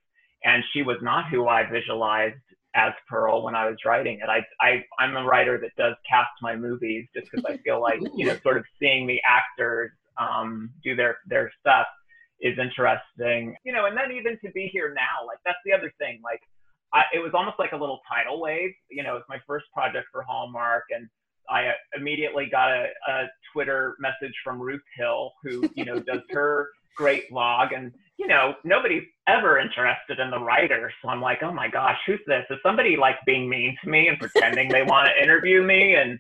And 0.43 0.63
she 0.74 0.81
was 0.81 0.98
not 1.01 1.29
who 1.29 1.48
I 1.48 1.69
visualized 1.69 2.36
as 2.75 2.93
Pearl 3.07 3.43
when 3.43 3.55
I 3.55 3.69
was 3.69 3.77
writing 3.86 4.19
it. 4.21 4.29
I, 4.29 4.45
I, 4.60 4.83
I'm 5.00 5.15
a 5.15 5.24
writer 5.24 5.60
that 5.60 5.71
does 5.77 5.95
cast 6.10 6.31
my 6.41 6.55
movies 6.55 7.07
just 7.15 7.29
because 7.31 7.45
I 7.45 7.57
feel 7.57 7.81
like, 7.81 8.00
you 8.15 8.25
know, 8.25 8.38
sort 8.43 8.57
of 8.57 8.63
seeing 8.79 9.07
the 9.07 9.19
actors 9.27 9.91
um, 10.17 10.71
do 10.83 10.95
their, 10.95 11.19
their 11.27 11.51
stuff 11.60 11.88
is 12.41 12.57
interesting, 12.57 13.55
you 13.63 13.71
know, 13.71 13.86
and 13.86 13.95
then 13.95 14.12
even 14.12 14.38
to 14.43 14.51
be 14.51 14.69
here 14.74 14.93
now, 14.95 15.25
like 15.27 15.38
that's 15.45 15.60
the 15.63 15.74
other 15.74 15.93
thing. 16.00 16.19
Like 16.24 16.41
I, 16.93 17.03
it 17.13 17.19
was 17.19 17.31
almost 17.33 17.60
like 17.60 17.71
a 17.71 17.77
little 17.77 18.01
tidal 18.10 18.41
wave. 18.41 18.71
You 18.89 19.03
know, 19.03 19.15
it's 19.15 19.29
my 19.29 19.38
first 19.48 19.65
project 19.74 20.07
for 20.12 20.24
Hallmark, 20.24 20.86
and 20.89 21.07
I 21.50 21.67
uh, 21.67 21.71
immediately 21.98 22.48
got 22.50 22.71
a, 22.71 22.88
a 23.07 23.29
Twitter 23.53 23.95
message 24.00 24.33
from 24.43 24.60
Ruth 24.60 24.81
Hill, 24.98 25.33
who 25.43 25.69
you 25.75 25.86
know 25.86 26.00
does 26.00 26.21
her 26.31 26.69
great 26.95 27.29
vlog, 27.31 27.75
and 27.75 27.91
you 28.17 28.27
know 28.27 28.55
nobody's 28.63 29.03
ever 29.27 29.60
interested 29.60 30.19
in 30.19 30.29
the 30.29 30.39
writer, 30.39 30.91
so 31.01 31.10
I'm 31.10 31.21
like, 31.21 31.43
oh 31.43 31.53
my 31.53 31.67
gosh, 31.67 31.98
who's 32.05 32.19
this? 32.27 32.45
Is 32.50 32.57
somebody 32.63 32.98
like 32.98 33.15
being 33.25 33.50
mean 33.50 33.77
to 33.83 33.89
me 33.89 34.07
and 34.07 34.19
pretending 34.19 34.69
they 34.69 34.83
want 34.83 35.10
to 35.10 35.24
interview 35.24 35.62
me? 35.62 35.95
And 35.95 36.19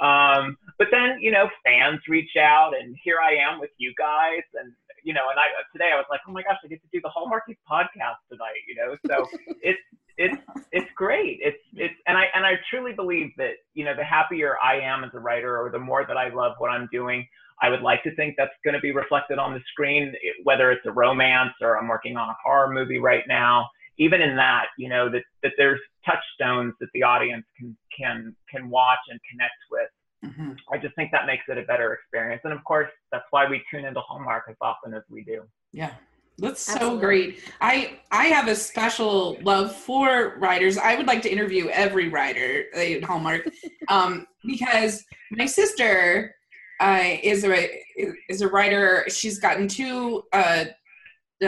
um, 0.00 0.56
but 0.78 0.88
then 0.90 1.18
you 1.20 1.30
know 1.30 1.48
fans 1.64 2.00
reach 2.08 2.36
out, 2.38 2.72
and 2.78 2.96
here 3.02 3.18
I 3.22 3.34
am 3.34 3.60
with 3.60 3.70
you 3.78 3.92
guys, 3.98 4.42
and 4.54 4.72
you 5.04 5.14
know, 5.14 5.30
and 5.30 5.38
I 5.38 5.46
today 5.72 5.90
I 5.92 5.96
was 5.96 6.06
like, 6.10 6.20
oh 6.28 6.32
my 6.32 6.42
gosh, 6.42 6.58
I 6.64 6.68
get 6.68 6.80
to 6.82 6.88
do 6.92 7.00
the 7.02 7.10
Hallmarkies 7.10 7.58
podcast 7.70 8.20
tonight, 8.30 8.60
you 8.68 8.74
know. 8.76 8.96
So 9.08 9.26
it's 9.62 9.80
it's 10.16 10.42
it's 10.72 10.90
great. 10.96 11.38
It's 11.42 11.58
it's 11.74 11.94
and 12.06 12.16
I 12.16 12.24
and 12.34 12.44
I 12.44 12.52
truly 12.70 12.92
believe 12.92 13.30
that 13.38 13.54
you 13.74 13.84
know 13.84 13.94
the 13.96 14.04
happier 14.04 14.56
I 14.62 14.80
am 14.80 15.04
as 15.04 15.10
a 15.14 15.20
writer, 15.20 15.58
or 15.58 15.70
the 15.70 15.78
more 15.78 16.04
that 16.06 16.16
I 16.16 16.32
love 16.32 16.52
what 16.58 16.70
I'm 16.70 16.88
doing, 16.92 17.26
I 17.62 17.68
would 17.68 17.82
like 17.82 18.02
to 18.04 18.14
think 18.14 18.34
that's 18.36 18.54
going 18.64 18.74
to 18.74 18.80
be 18.80 18.92
reflected 18.92 19.38
on 19.38 19.54
the 19.54 19.60
screen, 19.72 20.14
whether 20.44 20.70
it's 20.70 20.84
a 20.86 20.92
romance 20.92 21.52
or 21.60 21.78
I'm 21.78 21.88
working 21.88 22.16
on 22.16 22.28
a 22.28 22.36
horror 22.44 22.72
movie 22.72 22.98
right 22.98 23.24
now. 23.26 23.68
Even 23.98 24.22
in 24.22 24.34
that, 24.36 24.66
you 24.78 24.88
know, 24.88 25.10
that, 25.10 25.22
that 25.42 25.52
there's 25.58 25.80
touchstones 26.06 26.72
that 26.80 26.88
the 26.94 27.02
audience 27.02 27.44
can 27.58 27.76
can 27.96 28.34
can 28.50 28.70
watch 28.70 29.00
and 29.10 29.20
connect 29.30 29.56
with 29.70 29.88
Mm-hmm. 30.24 30.52
I 30.72 30.78
just 30.78 30.94
think 30.96 31.10
that 31.12 31.26
makes 31.26 31.44
it 31.48 31.56
a 31.56 31.62
better 31.62 31.94
experience. 31.94 32.42
And 32.44 32.52
of 32.52 32.62
course, 32.64 32.90
that's 33.10 33.24
why 33.30 33.48
we 33.48 33.62
tune 33.70 33.84
into 33.84 34.00
Hallmark 34.00 34.44
as 34.48 34.56
often 34.60 34.94
as 34.94 35.02
we 35.08 35.24
do. 35.24 35.42
Yeah. 35.72 35.94
That's 36.40 36.68
Absolutely. 36.68 36.96
so 36.96 37.00
great. 37.00 37.40
I 37.60 37.98
I 38.10 38.26
have 38.26 38.48
a 38.48 38.54
special 38.54 39.38
love 39.42 39.74
for 39.74 40.36
writers. 40.38 40.78
I 40.78 40.96
would 40.96 41.06
like 41.06 41.22
to 41.22 41.30
interview 41.30 41.68
every 41.68 42.08
writer 42.08 42.64
at 42.74 43.04
Hallmark 43.04 43.48
um, 43.88 44.26
because 44.44 45.04
my 45.30 45.46
sister 45.46 46.34
uh, 46.80 47.04
is 47.22 47.44
a 47.44 47.82
is 48.28 48.40
a 48.40 48.48
writer. 48.48 49.04
She's 49.08 49.38
gotten 49.38 49.68
two 49.68 50.22
uh, 50.32 50.64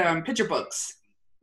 um, 0.02 0.22
picture 0.22 0.46
books 0.46 0.98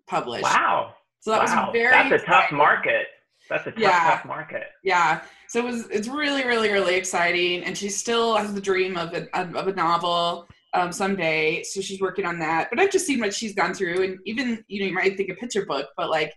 published. 0.07 0.43
Wow! 0.43 0.93
So 1.21 1.31
that 1.31 1.45
wow. 1.45 1.65
was 1.65 1.73
very. 1.73 1.91
That's 1.91 2.11
a 2.11 2.15
exciting. 2.15 2.33
tough 2.33 2.51
market. 2.51 3.07
That's 3.49 3.65
a 3.65 3.71
tough, 3.71 3.79
yeah. 3.79 4.11
tough 4.11 4.25
market. 4.25 4.67
Yeah. 4.83 5.21
So 5.47 5.59
it 5.59 5.65
was, 5.65 5.89
it's 5.89 6.07
really, 6.07 6.45
really, 6.45 6.71
really 6.71 6.95
exciting. 6.95 7.63
And 7.63 7.75
she 7.75 7.89
still 7.89 8.37
has 8.37 8.53
the 8.53 8.61
dream 8.61 8.95
of 8.95 9.13
a, 9.13 9.27
of 9.35 9.67
a 9.67 9.73
novel 9.73 10.47
um, 10.73 10.91
someday. 10.91 11.63
So 11.63 11.81
she's 11.81 12.01
working 12.01 12.25
on 12.25 12.39
that. 12.39 12.69
But 12.69 12.79
I've 12.79 12.91
just 12.91 13.05
seen 13.05 13.19
what 13.19 13.33
she's 13.33 13.55
gone 13.55 13.73
through. 13.73 14.03
And 14.03 14.19
even, 14.25 14.63
you 14.67 14.81
know, 14.81 14.87
you 14.87 14.93
might 14.93 15.17
think 15.17 15.29
a 15.29 15.35
picture 15.35 15.65
book, 15.65 15.89
but 15.97 16.09
like 16.09 16.33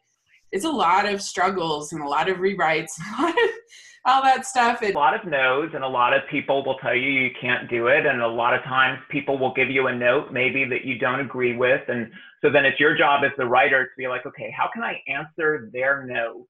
it's 0.53 0.65
a 0.65 0.71
lot 0.71 1.11
of 1.11 1.23
struggles 1.23 1.93
and 1.93 2.03
a 2.03 2.09
lot 2.09 2.29
of 2.29 2.39
rewrites, 2.39 2.91
a 3.19 3.23
lot 3.23 3.31
of 3.31 3.51
all 4.05 4.23
that 4.23 4.45
stuff. 4.45 4.83
a 4.83 4.93
lot 4.93 5.15
of 5.15 5.31
no's, 5.31 5.71
and 5.75 5.85
a 5.85 5.89
lot 5.89 6.13
of 6.13 6.23
people 6.29 6.65
will 6.65 6.77
tell 6.79 6.95
you 6.95 7.11
you 7.11 7.31
can't 7.41 7.71
do 7.71 7.87
it. 7.87 8.05
And 8.05 8.21
a 8.21 8.29
lot 8.29 8.55
of 8.55 8.63
times 8.65 8.99
people 9.11 9.39
will 9.39 9.55
give 9.55 9.71
you 9.71 9.87
a 9.87 9.95
note 9.95 10.33
maybe 10.33 10.65
that 10.65 10.85
you 10.85 10.99
don't 10.99 11.21
agree 11.21 11.57
with. 11.57 11.83
And 11.89 12.11
so 12.43 12.51
then 12.51 12.65
it's 12.65 12.81
your 12.81 12.97
job 12.97 13.23
as 13.25 13.31
the 13.39 13.47
writer 13.47 13.85
to 13.85 13.91
be 13.97 14.09
like, 14.09 14.27
okay, 14.27 14.53
how 14.57 14.69
can 14.73 14.83
I 14.83 15.01
answer 15.09 15.71
their 15.73 16.05
note 16.05 16.47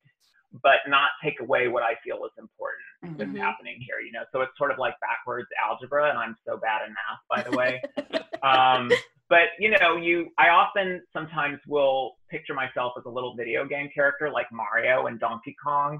but 0.62 0.80
not 0.86 1.10
take 1.22 1.40
away 1.40 1.68
what 1.68 1.82
I 1.82 1.94
feel 2.04 2.24
is 2.24 2.32
important 2.38 2.82
mm-hmm. 3.04 3.16
that's 3.18 3.38
happening 3.38 3.76
here. 3.80 4.00
You 4.04 4.12
know, 4.12 4.24
so 4.32 4.40
it's 4.40 4.52
sort 4.58 4.70
of 4.70 4.78
like 4.78 4.94
backwards 5.00 5.48
algebra, 5.62 6.10
and 6.10 6.18
I'm 6.18 6.36
so 6.46 6.56
bad 6.56 6.82
in 6.86 6.94
math, 6.94 7.22
by 7.28 7.48
the 7.48 7.56
way. 7.56 7.80
um, 8.42 8.90
but 9.28 9.48
you 9.58 9.70
know, 9.70 9.96
you 9.96 10.28
I 10.38 10.48
often 10.48 11.00
sometimes 11.12 11.58
will 11.66 12.16
picture 12.30 12.54
myself 12.54 12.92
as 12.98 13.04
a 13.06 13.10
little 13.10 13.34
video 13.34 13.66
game 13.66 13.88
character 13.94 14.30
like 14.30 14.46
Mario 14.52 15.06
and 15.06 15.18
Donkey 15.18 15.56
Kong. 15.64 15.98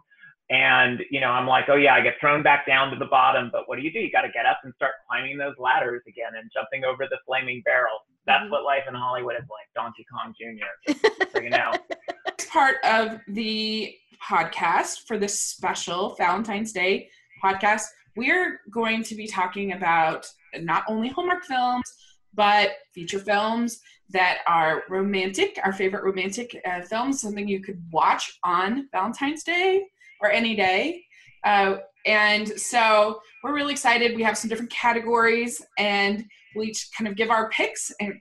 And 0.51 1.01
you 1.11 1.19
know, 1.21 1.29
I'm 1.29 1.47
like, 1.47 1.67
oh 1.69 1.77
yeah, 1.77 1.95
I 1.95 2.03
get 2.03 2.15
thrown 2.21 2.43
back 2.43 2.67
down 2.67 2.91
to 2.91 2.97
the 2.99 3.07
bottom, 3.07 3.49
but 3.51 3.69
what 3.69 3.77
do 3.77 3.83
you 3.83 3.91
do? 3.91 4.01
You 4.01 4.11
got 4.13 4.23
to 4.23 4.29
get 4.29 4.45
up 4.45 4.61
and 4.65 4.75
start 4.75 4.93
climbing 5.09 5.39
those 5.39 5.55
ladders 5.59 6.03
again 6.07 6.33
and 6.39 6.51
jumping 6.53 6.85
over 6.85 7.07
the 7.09 7.17
flaming 7.27 7.63
barrels. 7.65 8.03
That's 8.27 8.43
mm-hmm. 8.43 8.51
what 8.53 8.65
life 8.65 8.83
in 8.87 8.95
Hollywood 8.95 9.37
is 9.37 9.49
like, 9.49 9.67
Donkey 9.75 10.05
Kong 10.13 10.35
Jr. 10.39 10.93
so 11.33 11.41
you 11.41 11.49
know. 11.49 11.73
Part 12.53 12.77
of 12.85 13.19
the 13.29 13.97
podcast 14.23 15.07
for 15.07 15.19
this 15.19 15.39
special 15.39 16.15
Valentine's 16.17 16.73
Day 16.73 17.09
podcast. 17.43 17.83
We're 18.17 18.61
going 18.71 19.03
to 19.05 19.15
be 19.15 19.27
talking 19.27 19.73
about 19.73 20.27
not 20.61 20.85
only 20.89 21.09
Hallmark 21.09 21.45
films, 21.45 21.93
but 22.35 22.73
feature 22.95 23.19
films 23.19 23.81
that 24.11 24.39
are 24.47 24.85
romantic, 24.89 25.59
our 25.65 25.73
favorite 25.73 26.05
romantic 26.05 26.61
uh, 26.67 26.83
films, 26.83 27.21
something 27.21 27.49
you 27.49 27.61
could 27.61 27.83
watch 27.91 28.39
on 28.45 28.89
Valentine's 28.93 29.43
Day 29.43 29.85
or 30.21 30.31
any 30.31 30.55
day. 30.55 31.03
Uh, 31.45 31.77
and 32.07 32.49
so 32.49 33.21
we're 33.43 33.55
really 33.55 33.73
excited. 33.73 34.17
We 34.17 34.23
have 34.23 34.39
some 34.39 34.49
different 34.49 34.71
categories, 34.71 35.65
and 35.79 36.25
we 36.57 36.69
each 36.69 36.89
kind 36.97 37.09
of 37.09 37.17
give 37.17 37.31
our 37.31 37.49
picks 37.51 37.93
and 38.01 38.15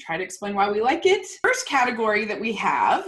try 0.00 0.16
to 0.16 0.22
explain 0.22 0.54
why 0.54 0.70
we 0.70 0.80
like 0.80 1.06
it. 1.06 1.26
First 1.42 1.66
category 1.66 2.24
that 2.24 2.40
we 2.40 2.52
have 2.54 3.06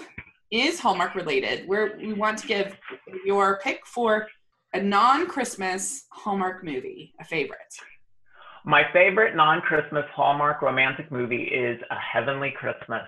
is 0.50 0.80
Hallmark 0.80 1.14
related, 1.14 1.66
where 1.68 1.96
we 1.98 2.12
want 2.12 2.38
to 2.38 2.46
give 2.46 2.76
your 3.24 3.60
pick 3.62 3.86
for 3.86 4.26
a 4.72 4.80
non 4.80 5.26
Christmas 5.26 6.06
Hallmark 6.12 6.64
movie, 6.64 7.14
a 7.20 7.24
favorite. 7.24 7.74
My 8.64 8.84
favorite 8.92 9.34
non 9.36 9.60
Christmas 9.60 10.04
Hallmark 10.14 10.62
romantic 10.62 11.10
movie 11.10 11.44
is 11.44 11.80
A 11.90 11.96
Heavenly 11.96 12.52
Christmas. 12.56 13.02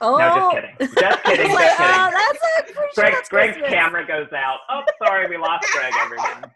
Oh. 0.00 0.16
No, 0.16 0.34
just 0.34 0.54
kidding. 0.54 0.94
Just 1.00 1.24
kidding. 1.24 1.46
just 1.46 1.58
kidding. 1.58 1.94
Uh, 1.94 2.10
that's 2.10 2.38
a, 2.42 2.72
Greg, 2.94 3.12
that's 3.12 3.28
Greg's 3.28 3.56
camera 3.68 4.06
goes 4.06 4.32
out. 4.32 4.58
Oh, 4.70 4.82
sorry, 5.04 5.28
we 5.28 5.36
lost 5.36 5.66
Greg, 5.72 5.92
everyone. 6.00 6.50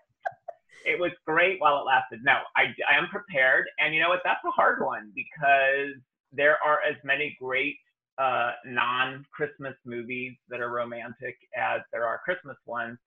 It 0.87 0.99
was 0.99 1.12
great 1.26 1.61
while 1.61 1.79
it 1.79 1.85
lasted. 1.85 2.21
No, 2.25 2.38
I, 2.57 2.75
I 2.90 2.97
am 2.97 3.09
prepared. 3.09 3.67
And 3.79 3.95
you 3.95 4.00
know 4.00 4.09
what? 4.09 4.21
That's 4.25 4.40
a 4.47 4.50
hard 4.50 4.83
one 4.83 5.12
because 5.14 6.00
there 6.33 6.57
are 6.64 6.81
as 6.88 6.97
many 7.05 7.37
great 7.40 7.76
uh, 8.21 8.50
non-Christmas 8.67 9.75
movies 9.87 10.35
that 10.50 10.61
are 10.61 10.71
romantic 10.71 11.37
as 11.57 11.81
there 11.93 12.05
are 12.05 12.21
Christmas 12.25 12.57
ones. 12.67 12.99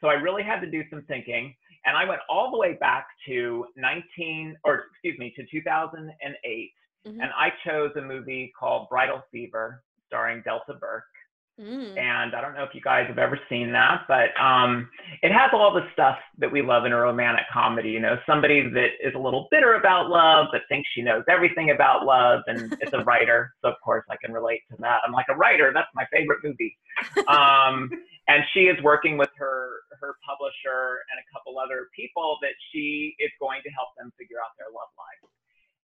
So 0.00 0.08
I 0.08 0.14
really 0.14 0.42
had 0.42 0.60
to 0.60 0.70
do 0.70 0.82
some 0.90 1.02
thinking, 1.08 1.54
and 1.86 1.96
I 1.96 2.04
went 2.04 2.20
all 2.28 2.50
the 2.50 2.58
way 2.58 2.74
back 2.74 3.06
to 3.26 3.66
19, 3.76 4.56
or 4.64 4.84
excuse 4.92 5.18
me, 5.18 5.32
to 5.36 5.44
2008, 5.50 6.72
mm-hmm. 7.06 7.20
and 7.20 7.30
I 7.38 7.48
chose 7.66 7.90
a 7.96 8.02
movie 8.02 8.52
called 8.58 8.88
Bridal 8.90 9.22
Fever, 9.30 9.82
starring 10.06 10.42
Delta 10.44 10.74
Burke. 10.74 11.04
Mm. 11.62 11.96
And 11.96 12.34
I 12.34 12.40
don't 12.40 12.54
know 12.54 12.64
if 12.64 12.74
you 12.74 12.80
guys 12.80 13.06
have 13.06 13.18
ever 13.18 13.38
seen 13.48 13.70
that, 13.72 14.02
but 14.08 14.34
um, 14.42 14.90
it 15.22 15.30
has 15.30 15.50
all 15.52 15.72
the 15.72 15.86
stuff 15.92 16.16
that 16.38 16.50
we 16.50 16.60
love 16.60 16.84
in 16.86 16.92
a 16.92 16.96
romantic 16.96 17.44
comedy. 17.52 17.90
You 17.90 18.00
know, 18.00 18.16
somebody 18.26 18.68
that 18.68 18.88
is 19.00 19.14
a 19.14 19.18
little 19.18 19.46
bitter 19.50 19.74
about 19.74 20.10
love, 20.10 20.46
but 20.50 20.62
thinks 20.68 20.88
she 20.94 21.02
knows 21.02 21.22
everything 21.30 21.70
about 21.70 22.04
love, 22.04 22.42
and 22.48 22.72
it's 22.80 22.92
a 22.92 23.04
writer. 23.04 23.54
So 23.62 23.68
of 23.68 23.76
course 23.84 24.04
I 24.10 24.16
can 24.22 24.32
relate 24.32 24.62
to 24.70 24.76
that. 24.80 25.00
I'm 25.06 25.12
like 25.12 25.26
a 25.30 25.36
writer. 25.36 25.70
That's 25.72 25.90
my 25.94 26.04
favorite 26.12 26.40
movie. 26.42 26.76
Um, 27.28 27.90
and 28.28 28.42
she 28.52 28.66
is 28.66 28.82
working 28.82 29.16
with 29.16 29.30
her 29.36 29.86
her 30.00 30.16
publisher 30.26 31.06
and 31.14 31.22
a 31.22 31.26
couple 31.30 31.58
other 31.62 31.86
people 31.94 32.38
that 32.42 32.58
she 32.72 33.14
is 33.22 33.30
going 33.38 33.62
to 33.62 33.70
help 33.70 33.94
them 33.96 34.10
figure 34.18 34.42
out 34.42 34.50
their 34.58 34.74
love 34.74 34.90
life. 34.98 35.30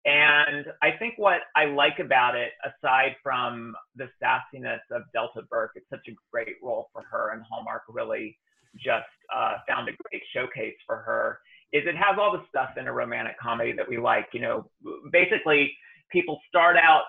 And 0.06 0.66
I 0.82 0.92
think 0.92 1.14
what 1.16 1.40
I 1.56 1.64
like 1.64 1.98
about 1.98 2.36
it, 2.36 2.52
aside 2.64 3.16
from 3.24 3.74
the 3.96 4.08
sassiness 4.22 4.78
of 4.92 5.02
Delta 5.12 5.42
Burke, 5.50 5.72
it's 5.74 5.90
such 5.90 6.06
a 6.08 6.14
great 6.30 6.54
role 6.62 6.88
for 6.92 7.02
her, 7.10 7.32
and 7.32 7.42
Hallmark 7.42 7.82
really 7.88 8.38
just 8.76 9.04
uh, 9.34 9.54
found 9.68 9.88
a 9.88 9.92
great 10.04 10.22
showcase 10.32 10.76
for 10.86 10.98
her. 10.98 11.40
Is 11.72 11.82
it 11.86 11.96
has 11.96 12.18
all 12.20 12.30
the 12.30 12.44
stuff 12.48 12.70
in 12.76 12.86
a 12.86 12.92
romantic 12.92 13.36
comedy 13.40 13.72
that 13.72 13.88
we 13.88 13.98
like. 13.98 14.28
You 14.32 14.40
know, 14.42 14.70
basically, 15.10 15.76
people 16.12 16.40
start 16.48 16.76
out, 16.76 17.02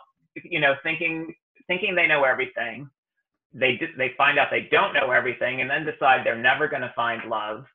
you 0.44 0.60
know, 0.60 0.74
thinking 0.82 1.32
thinking 1.68 1.94
they 1.94 2.08
know 2.08 2.24
everything. 2.24 2.90
They 3.54 3.80
they 3.96 4.14
find 4.18 4.40
out 4.40 4.48
they 4.50 4.70
don't 4.72 4.94
know 4.94 5.12
everything, 5.12 5.62
and 5.62 5.70
then 5.70 5.86
decide 5.86 6.26
they're 6.26 6.36
never 6.36 6.68
going 6.68 6.82
to 6.82 6.94
find 6.96 7.30
love. 7.30 7.66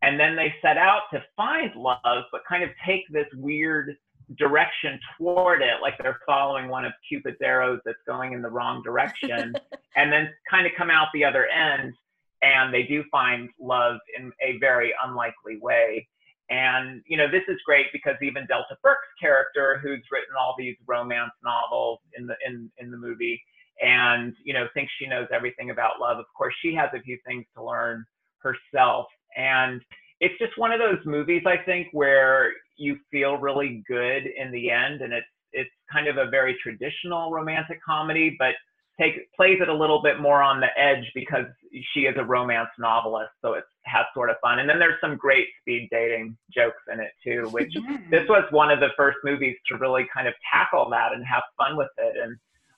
And 0.00 0.18
then 0.18 0.36
they 0.36 0.54
set 0.62 0.78
out 0.78 1.02
to 1.12 1.22
find 1.36 1.76
love, 1.76 2.24
but 2.32 2.40
kind 2.48 2.64
of 2.64 2.70
take 2.86 3.02
this 3.10 3.26
weird 3.34 3.98
direction 4.38 4.98
toward 5.16 5.62
it, 5.62 5.82
like 5.82 5.94
they're 5.98 6.20
following 6.26 6.68
one 6.68 6.84
of 6.84 6.92
Cupid's 7.08 7.38
arrows 7.42 7.80
that's 7.84 7.98
going 8.06 8.32
in 8.32 8.42
the 8.42 8.48
wrong 8.48 8.82
direction, 8.82 9.54
and 9.96 10.12
then 10.12 10.30
kind 10.48 10.66
of 10.66 10.72
come 10.76 10.90
out 10.90 11.08
the 11.12 11.24
other 11.24 11.46
end, 11.46 11.94
and 12.42 12.72
they 12.72 12.84
do 12.84 13.04
find 13.10 13.50
love 13.60 13.98
in 14.16 14.32
a 14.42 14.58
very 14.58 14.94
unlikely 15.04 15.58
way. 15.60 16.06
And 16.48 17.02
you 17.06 17.16
know, 17.16 17.30
this 17.30 17.44
is 17.48 17.58
great 17.64 17.86
because 17.92 18.16
even 18.22 18.46
Delta 18.46 18.76
Burke's 18.82 19.06
character, 19.20 19.78
who's 19.82 20.02
written 20.10 20.34
all 20.38 20.54
these 20.58 20.76
romance 20.86 21.32
novels 21.44 22.00
in 22.16 22.26
the 22.26 22.34
in 22.44 22.70
in 22.78 22.90
the 22.90 22.96
movie, 22.96 23.40
and 23.80 24.34
you 24.44 24.52
know, 24.52 24.66
thinks 24.74 24.92
she 24.98 25.06
knows 25.06 25.28
everything 25.32 25.70
about 25.70 26.00
love. 26.00 26.18
Of 26.18 26.26
course, 26.36 26.54
she 26.60 26.74
has 26.74 26.90
a 26.94 27.00
few 27.00 27.18
things 27.26 27.46
to 27.56 27.64
learn 27.64 28.04
herself, 28.38 29.06
and 29.36 29.80
it's 30.20 30.38
just 30.38 30.56
one 30.56 30.72
of 30.72 30.78
those 30.78 31.04
movies 31.04 31.42
I 31.46 31.56
think 31.56 31.88
where 31.92 32.52
you 32.76 32.96
feel 33.10 33.36
really 33.36 33.82
good 33.88 34.24
in 34.26 34.52
the 34.52 34.70
end, 34.70 35.00
and 35.00 35.12
it's 35.12 35.26
it's 35.52 35.70
kind 35.92 36.06
of 36.06 36.16
a 36.16 36.30
very 36.30 36.56
traditional 36.62 37.32
romantic 37.32 37.80
comedy, 37.84 38.36
but 38.38 38.54
take 39.00 39.32
plays 39.34 39.58
it 39.60 39.68
a 39.68 39.74
little 39.74 40.02
bit 40.02 40.20
more 40.20 40.42
on 40.42 40.60
the 40.60 40.68
edge 40.78 41.10
because 41.14 41.46
she 41.92 42.00
is 42.00 42.14
a 42.18 42.24
romance 42.24 42.68
novelist, 42.78 43.30
so 43.42 43.54
it 43.54 43.64
has 43.84 44.04
sort 44.14 44.30
of 44.30 44.36
fun. 44.42 44.58
And 44.58 44.68
then 44.68 44.78
there's 44.78 45.00
some 45.00 45.16
great 45.16 45.46
speed 45.60 45.88
dating 45.90 46.36
jokes 46.54 46.82
in 46.92 47.00
it 47.00 47.12
too, 47.24 47.48
which 47.52 47.74
this 48.10 48.28
was 48.28 48.44
one 48.50 48.70
of 48.70 48.80
the 48.80 48.90
first 48.96 49.18
movies 49.24 49.56
to 49.68 49.78
really 49.78 50.06
kind 50.14 50.28
of 50.28 50.34
tackle 50.52 50.88
that 50.90 51.12
and 51.12 51.24
have 51.26 51.42
fun 51.56 51.76
with 51.76 51.90
it. 51.98 52.16
And 52.22 52.32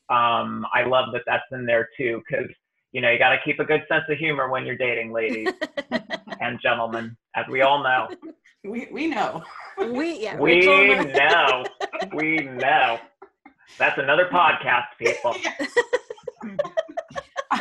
um, 0.08 0.66
I 0.72 0.84
love 0.84 1.12
that 1.12 1.22
that's 1.26 1.44
in 1.52 1.66
there 1.66 1.88
too, 1.96 2.22
because 2.28 2.50
you 2.92 3.00
know 3.00 3.10
you 3.10 3.18
got 3.18 3.30
to 3.30 3.38
keep 3.44 3.58
a 3.60 3.64
good 3.64 3.82
sense 3.88 4.04
of 4.08 4.18
humor 4.18 4.48
when 4.50 4.64
you're 4.66 4.76
dating, 4.76 5.12
ladies 5.12 5.48
and 6.40 6.58
gentlemen, 6.62 7.16
as 7.36 7.44
we 7.50 7.62
all 7.62 7.82
know. 7.82 8.08
we, 8.64 8.88
we 8.92 9.06
know. 9.08 9.42
we 9.90 10.20
yeah. 10.20 10.36
We 10.36 10.54
Rachel 10.56 10.92
and 10.92 11.10
I- 11.20 11.28
know. 11.28 11.64
We 12.14 12.38
know. 12.38 12.98
That's 13.78 13.98
another 13.98 14.28
podcast, 14.30 14.86
people. 14.98 15.34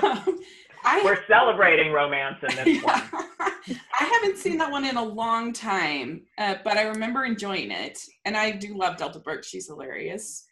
Um, 0.03 0.39
I, 0.83 1.01
We're 1.03 1.23
celebrating 1.27 1.91
romance 1.91 2.37
in 2.41 2.55
this 2.55 2.81
Yeah. 2.81 2.81
one. 3.11 3.25
I 3.99 4.03
haven't 4.05 4.37
seen 4.37 4.57
that 4.57 4.71
one 4.71 4.85
in 4.85 4.95
a 4.97 5.03
long 5.03 5.53
time, 5.53 6.23
uh, 6.37 6.55
but 6.63 6.77
I 6.77 6.83
remember 6.83 7.25
enjoying 7.25 7.71
it. 7.71 7.99
And 8.25 8.35
I 8.37 8.51
do 8.51 8.75
love 8.77 8.97
Delta 8.97 9.19
Burke. 9.19 9.43
She's 9.43 9.67
hilarious. 9.67 10.45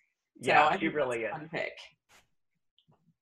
So 0.44 0.50
Yeah, 0.52 0.68
I 0.68 0.74
she 0.74 0.82
think 0.82 0.96
really 0.96 1.22
that's 1.24 1.38
is. 1.38 1.38
a 1.38 1.40
fun 1.40 1.50
pick. 1.52 1.72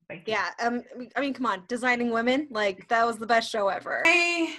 Thank 0.10 0.28
you. 0.28 0.34
Yeah, 0.34 0.50
um, 0.62 0.84
I 1.16 1.22
mean, 1.22 1.34
come 1.34 1.46
on, 1.46 1.64
designing 1.68 2.12
women, 2.12 2.48
like 2.50 2.88
that 2.88 3.06
was 3.06 3.18
the 3.18 3.28
best 3.28 3.50
show 3.52 3.68
ever. 3.68 4.04
I 4.06 4.56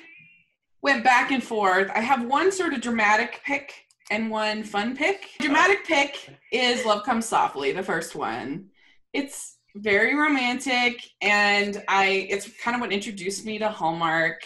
went 0.83 1.03
back 1.05 1.31
and 1.31 1.43
forth. 1.43 1.91
I 1.95 2.01
have 2.01 2.27
one 2.27 2.53
sort 2.53 2.75
of 2.75 2.81
dramatic 2.81 3.41
pick 3.45 3.73
and 4.11 4.31
one 4.31 4.63
fun 4.63 4.97
pick. 4.97 5.31
Dramatic 5.41 5.87
pick 5.87 6.31
is 6.53 6.85
Love 6.85 7.05
Comes 7.05 7.27
Softly, 7.27 7.73
the 7.73 7.83
first 7.83 8.15
one. 8.15 8.67
It's 9.13 9.57
very 9.75 10.15
romantic 10.15 11.03
and 11.21 11.83
I 11.89 12.27
it's 12.31 12.51
kind 12.59 12.75
of 12.75 12.81
what 12.81 12.93
introduced 12.93 13.45
me 13.45 13.59
to 13.59 13.69
Hallmark. 13.69 14.43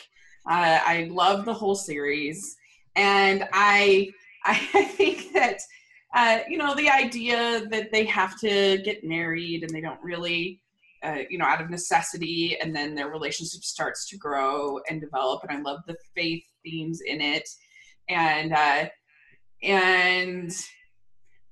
Uh, 0.49 0.81
I 0.85 1.09
love 1.11 1.45
the 1.45 1.55
whole 1.55 1.75
series 1.75 2.57
and 2.97 3.49
I 3.53 4.11
I 4.45 4.57
think 4.57 5.33
that 5.33 5.61
uh, 6.15 6.41
you 6.49 6.59
know 6.59 6.75
the 6.75 6.91
idea 6.91 7.67
that 7.71 7.93
they 7.93 8.05
have 8.07 8.39
to 8.41 8.79
get 8.85 9.05
married 9.05 9.63
and 9.63 9.71
they 9.71 9.81
don't 9.81 10.03
really 10.03 10.62
uh, 11.03 11.19
you 11.29 11.39
know, 11.39 11.45
out 11.45 11.61
of 11.61 11.71
necessity, 11.71 12.57
and 12.61 12.75
then 12.75 12.95
their 12.95 13.09
relationship 13.09 13.63
starts 13.63 14.09
to 14.09 14.17
grow 14.17 14.79
and 14.89 15.01
develop. 15.01 15.43
And 15.43 15.57
I 15.57 15.61
love 15.61 15.81
the 15.87 15.97
faith 16.15 16.45
themes 16.65 17.01
in 17.05 17.21
it, 17.21 17.49
and 18.09 18.53
uh, 18.53 18.87
and 19.63 20.53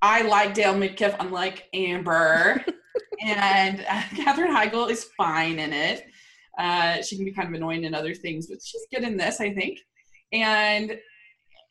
I 0.03 0.23
like 0.23 0.55
Dale 0.55 0.75
Midkiff, 0.75 1.17
unlike 1.21 1.69
Amber, 1.75 2.65
and 3.25 3.81
uh, 3.81 4.03
Katherine 4.17 4.55
Heigl 4.55 4.91
is 4.91 5.05
fine 5.17 5.59
in 5.59 5.73
it. 5.73 6.07
Uh, 6.59 7.03
she 7.03 7.17
can 7.17 7.25
be 7.25 7.33
kind 7.33 7.49
of 7.49 7.55
annoying 7.55 7.85
in 7.85 7.95
other 7.95 8.15
things, 8.15 8.47
but 8.47 8.59
she's 8.63 8.87
good 8.93 9.03
in 9.03 9.17
this, 9.17 9.41
I 9.41 9.53
think. 9.53 9.79
And 10.33 10.99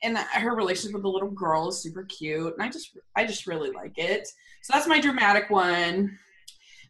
and 0.02 0.18
her 0.18 0.56
relationship 0.56 0.94
with 0.94 1.04
the 1.04 1.10
little 1.10 1.32
girl 1.32 1.70
is 1.70 1.82
super 1.82 2.04
cute, 2.04 2.54
and 2.54 2.64
I 2.64 2.70
just 2.70 2.98
I 3.16 3.26
just 3.26 3.48
really 3.48 3.72
like 3.72 3.98
it. 3.98 4.28
So 4.62 4.74
that's 4.74 4.88
my 4.88 5.00
dramatic 5.00 5.50
one. 5.50 6.18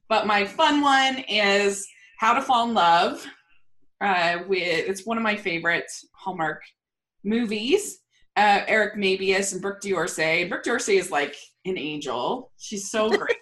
But 0.10 0.26
my 0.26 0.44
fun 0.44 0.82
one 0.82 1.20
is 1.30 1.88
How 2.18 2.34
to 2.34 2.42
Fall 2.42 2.68
in 2.68 2.74
Love. 2.74 3.26
Uh, 4.02 4.40
with 4.48 4.64
it's 4.64 5.06
one 5.06 5.18
of 5.18 5.24
my 5.24 5.36
favorite 5.36 5.92
Hallmark 6.14 6.64
movies. 7.24 8.00
Uh, 8.36 8.62
Eric 8.68 8.96
Mabius 8.96 9.54
and 9.54 9.62
Brooke 9.62 9.82
D'Orsay. 9.82 10.50
Brooke 10.50 10.64
D'Orsay 10.64 10.98
is 10.98 11.12
like 11.12 11.36
an 11.66 11.78
angel. 11.78 12.52
She's 12.58 12.90
so 12.90 13.10
great. 13.18 13.38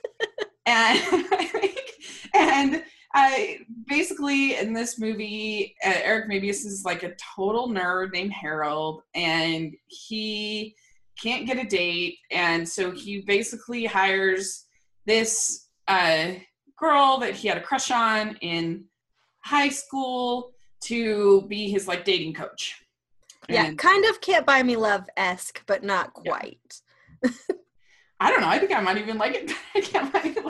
and 0.65 1.25
and 2.33 2.83
I 3.13 3.59
basically 3.87 4.57
in 4.57 4.73
this 4.73 4.99
movie, 4.99 5.73
uh, 5.85 5.93
Eric 6.03 6.29
Mabius 6.29 6.65
is 6.65 6.83
like 6.83 7.03
a 7.03 7.15
total 7.35 7.69
nerd 7.69 8.11
named 8.11 8.33
Harold, 8.33 9.03
and 9.15 9.73
he 9.87 10.75
can't 11.21 11.47
get 11.47 11.57
a 11.57 11.67
date, 11.67 12.17
and 12.29 12.67
so 12.67 12.91
he 12.91 13.21
basically 13.21 13.85
hires 13.85 14.65
this 15.05 15.69
uh, 15.87 16.33
girl 16.77 17.17
that 17.19 17.33
he 17.35 17.47
had 17.47 17.57
a 17.57 17.61
crush 17.61 17.91
on 17.91 18.35
in 18.41 18.85
high 19.39 19.69
school 19.69 20.51
to 20.85 21.41
be 21.47 21.69
his 21.69 21.87
like 21.87 22.05
dating 22.05 22.33
coach. 22.33 22.81
Yeah, 23.49 23.65
And 23.65 23.77
kind 23.77 24.05
of 24.05 24.19
Can't 24.21 24.45
Buy 24.45 24.61
Me 24.63 24.75
Love 24.75 25.09
esque, 25.17 25.63
but 25.67 25.83
not 25.83 26.11
Yeah. 26.23 26.31
quite. 26.31 26.81
I 28.19 28.29
don't 28.31 28.41
know. 28.41 28.47
I 28.47 28.59
think 28.59 28.73
I 28.75 28.81
might 28.81 28.97
even 28.97 29.17
like 29.17 29.35
it. 29.35 29.51
I 29.75 29.81
can't 29.81 30.11
find 30.11 30.35
it. 30.37 30.43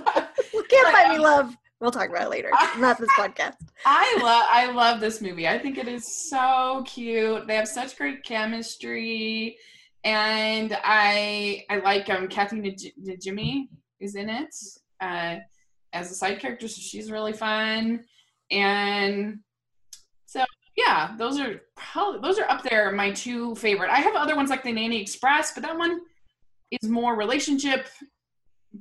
Can't 0.69 0.93
Buy 0.93 1.09
Me 1.09 1.17
Love. 1.23 1.55
We'll 1.79 1.91
talk 1.91 2.09
about 2.09 2.23
it 2.23 2.29
later. 2.29 2.49
Not 2.79 2.97
this 2.97 3.09
podcast. 3.09 3.53
I 3.85 4.17
love 4.21 4.45
I 4.49 4.71
love 4.71 4.99
this 4.99 5.21
movie. 5.21 5.47
I 5.47 5.59
think 5.59 5.77
it 5.77 5.87
is 5.87 6.07
so 6.29 6.83
cute. 6.87 7.45
They 7.45 7.55
have 7.55 7.67
such 7.67 7.95
great 7.95 8.23
chemistry, 8.23 9.57
and 10.03 10.75
I 10.83 11.65
I 11.69 11.77
like 11.77 12.09
um 12.09 12.27
Kathy 12.29 12.55
Naj- 12.61 12.93
Najimy 13.05 13.67
is 13.99 14.15
in 14.15 14.27
it 14.29 14.55
uh, 15.01 15.35
as 15.97 16.11
a 16.11 16.15
side 16.15 16.39
character, 16.39 16.67
so 16.67 16.79
she's 16.79 17.11
really 17.11 17.33
fun. 17.33 18.03
And 18.51 19.39
so 20.25 20.43
yeah, 20.75 21.15
those 21.17 21.39
are 21.39 21.61
probably 21.75 22.21
those 22.21 22.39
are 22.39 22.49
up 22.49 22.63
there. 22.63 22.91
My 22.91 23.11
two 23.11 23.55
favorite. 23.55 23.89
I 23.89 23.99
have 23.99 24.15
other 24.15 24.35
ones 24.35 24.49
like 24.49 24.63
the 24.63 24.71
Nanny 24.71 25.01
Express, 25.01 25.53
but 25.53 25.63
that 25.63 25.77
one 25.77 25.99
is 26.71 26.89
more 26.89 27.15
relationship 27.15 27.87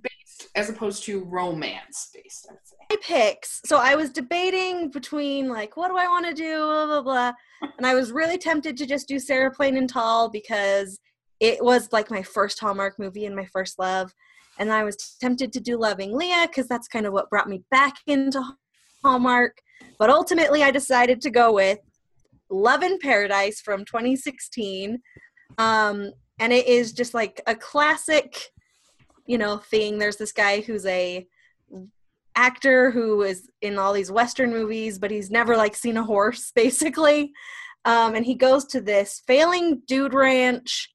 based 0.02 0.48
as 0.54 0.68
opposed 0.68 1.04
to 1.04 1.24
romance 1.24 2.10
based. 2.14 2.46
I 2.50 2.52
would 2.52 2.60
say. 2.64 2.76
My 2.90 2.96
picks. 3.02 3.62
So 3.64 3.78
I 3.78 3.94
was 3.94 4.10
debating 4.10 4.90
between 4.90 5.48
like, 5.48 5.76
what 5.76 5.88
do 5.88 5.96
I 5.96 6.06
want 6.06 6.26
to 6.26 6.34
do? 6.34 6.58
Blah 6.58 6.86
blah 6.86 7.02
blah. 7.02 7.32
And 7.78 7.86
I 7.86 7.94
was 7.94 8.12
really 8.12 8.38
tempted 8.38 8.76
to 8.76 8.86
just 8.86 9.08
do 9.08 9.18
Sarah 9.18 9.50
Plain 9.50 9.78
and 9.78 9.88
Tall 9.88 10.28
because 10.28 10.98
it 11.40 11.62
was 11.62 11.92
like 11.92 12.10
my 12.10 12.22
first 12.22 12.60
Hallmark 12.60 12.98
movie 12.98 13.26
and 13.26 13.34
my 13.34 13.46
first 13.46 13.78
love. 13.78 14.12
And 14.58 14.72
I 14.72 14.84
was 14.84 15.16
tempted 15.20 15.52
to 15.52 15.60
do 15.60 15.78
Loving 15.78 16.16
Leah 16.16 16.46
because 16.48 16.66
that's 16.66 16.88
kind 16.88 17.06
of 17.06 17.12
what 17.12 17.30
brought 17.30 17.48
me 17.48 17.62
back 17.70 17.96
into 18.06 18.42
Hallmark. 19.04 19.58
But 19.98 20.10
ultimately, 20.10 20.62
I 20.62 20.70
decided 20.70 21.20
to 21.22 21.30
go 21.30 21.52
with 21.52 21.78
Love 22.50 22.82
in 22.82 22.98
Paradise 22.98 23.60
from 23.60 23.84
2016. 23.84 25.00
Um, 25.58 26.12
and 26.38 26.52
it 26.52 26.66
is 26.66 26.92
just 26.92 27.14
like 27.14 27.40
a 27.46 27.54
classic, 27.54 28.50
you 29.26 29.38
know, 29.38 29.58
thing. 29.58 29.98
There's 29.98 30.16
this 30.16 30.32
guy 30.32 30.60
who's 30.60 30.86
a 30.86 31.26
actor 32.34 32.90
who 32.90 33.22
is 33.22 33.48
in 33.62 33.78
all 33.78 33.92
these 33.92 34.10
Western 34.10 34.50
movies, 34.50 34.98
but 34.98 35.10
he's 35.10 35.30
never 35.30 35.56
like 35.56 35.74
seen 35.74 35.96
a 35.96 36.04
horse, 36.04 36.52
basically. 36.54 37.32
Um, 37.84 38.14
and 38.14 38.26
he 38.26 38.34
goes 38.34 38.64
to 38.66 38.80
this 38.80 39.22
failing 39.26 39.82
dude 39.86 40.14
ranch 40.14 40.90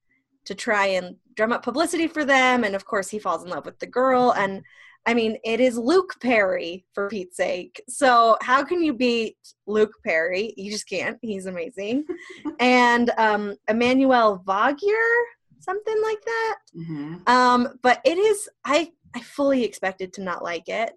to 0.46 0.56
try 0.56 0.88
and 0.88 1.16
drum 1.36 1.52
up 1.52 1.64
publicity 1.64 2.08
for 2.08 2.26
them. 2.26 2.64
And 2.64 2.76
of 2.76 2.86
course, 2.86 3.10
he 3.10 3.20
falls 3.20 3.44
in 3.44 3.50
love 3.50 3.66
with 3.66 3.80
the 3.80 3.88
girl. 3.88 4.34
And 4.36 4.64
I 5.06 5.14
mean, 5.14 5.38
it 5.44 5.60
is 5.60 5.78
Luke 5.78 6.16
Perry 6.22 6.86
for 6.94 7.10
Pete's 7.10 7.38
sake. 7.38 7.82
So 7.88 8.38
how 8.42 8.64
can 8.64 8.84
you 8.84 8.94
beat 8.94 9.38
Luke 9.66 9.94
Perry? 10.06 10.54
You 10.58 10.72
just 10.72 10.88
can't. 10.88 11.18
He's 11.22 11.48
amazing. 11.48 12.06
and 12.60 13.10
um, 13.18 13.56
Emmanuelle 13.70 14.44
Vaugier, 14.44 15.22
something 15.60 16.02
like 16.04 16.22
that. 16.24 16.58
Mm-hmm. 16.78 17.16
Um, 17.28 17.80
but 17.82 18.02
it 18.06 18.18
is 18.18 18.50
I 18.64 18.92
I 19.16 19.22
fully 19.22 19.64
expected 19.64 20.14
to 20.14 20.24
not 20.24 20.44
like 20.44 20.70
it 20.70 20.94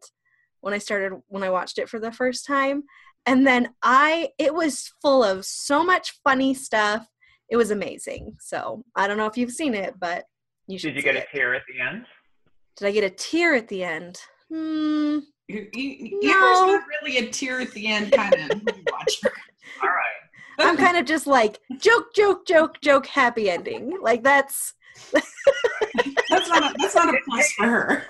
when 0.60 0.74
I 0.74 0.78
started 0.78 1.20
when 1.28 1.42
I 1.42 1.50
watched 1.50 1.78
it 1.78 1.88
for 1.88 1.98
the 1.98 2.12
first 2.12 2.46
time. 2.46 2.84
And 3.26 3.46
then 3.46 3.70
I 3.82 4.30
it 4.38 4.54
was 4.54 4.92
full 5.00 5.24
of 5.24 5.44
so 5.46 5.82
much 5.82 6.18
funny 6.24 6.52
stuff. 6.54 7.06
It 7.50 7.56
was 7.56 7.70
amazing. 7.70 8.36
So 8.40 8.84
I 8.96 9.06
don't 9.06 9.16
know 9.16 9.26
if 9.26 9.36
you've 9.36 9.52
seen 9.52 9.74
it, 9.74 9.94
but 9.98 10.24
you 10.66 10.78
should 10.78 10.88
Did 10.88 10.96
you 10.96 11.00
see 11.02 11.12
get 11.12 11.24
a 11.24 11.26
tear 11.32 11.54
at 11.54 11.62
the 11.68 11.80
end? 11.80 12.06
Did 12.76 12.88
I 12.88 12.90
get 12.92 13.04
a 13.04 13.10
tear 13.10 13.54
at 13.54 13.68
the 13.68 13.84
end? 13.84 14.18
Hmm. 14.50 15.18
You, 15.48 15.68
you, 15.72 16.18
No. 16.22 16.66
Not 16.66 16.82
really 17.02 17.18
a 17.18 17.30
tear 17.30 17.60
at 17.60 17.70
the 17.72 17.86
end 17.86 18.12
kind 18.12 18.34
of 18.34 18.50
watcher. 18.92 19.32
All 19.82 19.88
right. 19.88 20.24
I'm 20.58 20.76
kind 20.76 20.96
of 20.96 21.04
just 21.04 21.26
like 21.26 21.58
joke, 21.78 22.14
joke, 22.14 22.46
joke, 22.46 22.80
joke, 22.80 23.06
happy 23.06 23.50
ending. 23.50 23.98
Like 24.00 24.22
that's 24.22 24.74
that's 25.12 26.48
not 26.48 26.62
a, 26.62 26.74
that's 26.78 26.94
not 26.94 27.12
a 27.12 27.18
plus 27.24 27.52
for 27.52 27.66
her. 27.66 28.04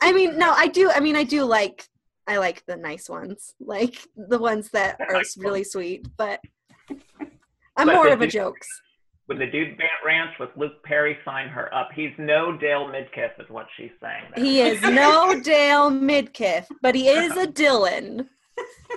I 0.00 0.12
mean, 0.12 0.38
no, 0.38 0.52
I 0.52 0.66
do. 0.66 0.90
I 0.90 1.00
mean, 1.00 1.16
I 1.16 1.24
do 1.24 1.44
like. 1.44 1.86
I 2.26 2.38
like 2.38 2.64
the 2.66 2.76
nice 2.76 3.08
ones, 3.08 3.54
like 3.58 4.06
the 4.16 4.38
ones 4.38 4.70
that 4.70 4.98
The 4.98 5.04
are 5.04 5.12
nice 5.14 5.36
really 5.36 5.64
sweet. 5.64 6.06
But 6.16 6.40
I'm 7.80 7.86
But 7.86 7.94
more 7.94 8.08
of 8.08 8.20
a 8.20 8.24
dude- 8.24 8.32
jokes. 8.32 8.68
With 9.28 9.38
the 9.38 9.46
dude 9.46 9.78
Bant 9.78 9.90
Ranch 10.04 10.30
with 10.40 10.50
Luke 10.56 10.82
Perry 10.82 11.16
sign 11.24 11.48
her 11.48 11.72
up. 11.72 11.90
He's 11.94 12.10
no 12.18 12.56
Dale 12.56 12.86
Midkiff, 12.88 13.30
is 13.38 13.48
what 13.48 13.66
she's 13.76 13.92
saying. 14.02 14.24
there. 14.34 14.44
He 14.44 14.60
is 14.60 14.82
no 14.82 15.40
Dale 15.44 15.88
Midkiff, 15.88 16.66
but 16.82 16.96
he 16.96 17.08
is 17.08 17.30
a 17.36 17.46
Dylan. 17.46 18.26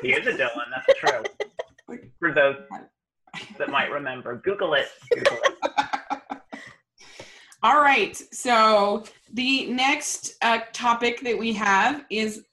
He 0.02 0.12
is 0.12 0.26
a 0.26 0.32
Dylan. 0.32 0.66
That's 0.76 1.00
true. 1.00 2.00
For 2.20 2.34
those 2.34 2.56
that 3.60 3.70
might 3.70 3.92
remember, 3.92 4.42
Google 4.44 4.74
it. 4.74 4.88
Google 5.12 5.38
it. 5.44 6.38
All 7.62 7.80
right. 7.80 8.16
So 8.34 9.04
the 9.34 9.68
next 9.68 10.36
uh, 10.42 10.60
topic 10.74 11.22
that 11.22 11.38
we 11.38 11.54
have 11.54 12.06
is 12.10 12.44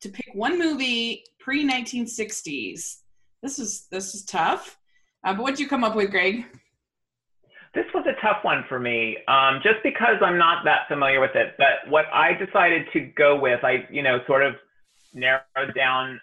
to 0.00 0.08
pick 0.08 0.26
one 0.32 0.58
movie 0.58 1.22
pre 1.38 1.68
1960s. 1.68 2.96
This 3.42 3.58
is 3.58 3.86
this 3.90 4.14
is 4.14 4.24
tough. 4.24 4.78
Uh, 5.26 5.34
but 5.34 5.42
what 5.42 5.50
did 5.50 5.58
you 5.58 5.68
come 5.68 5.82
up 5.82 5.96
with, 5.96 6.10
Greg? 6.10 6.44
This 7.74 7.84
was 7.92 8.06
a 8.06 8.18
tough 8.24 8.44
one 8.44 8.64
for 8.68 8.78
me, 8.78 9.18
um, 9.26 9.60
just 9.62 9.82
because 9.82 10.16
I'm 10.22 10.38
not 10.38 10.64
that 10.64 10.88
familiar 10.88 11.20
with 11.20 11.34
it. 11.34 11.56
But 11.58 11.90
what 11.90 12.06
I 12.12 12.32
decided 12.32 12.86
to 12.92 13.00
go 13.00 13.38
with, 13.38 13.62
I 13.64 13.86
you 13.90 14.02
know 14.02 14.20
sort 14.26 14.46
of 14.46 14.54
narrowed 15.12 15.74
down 15.74 16.20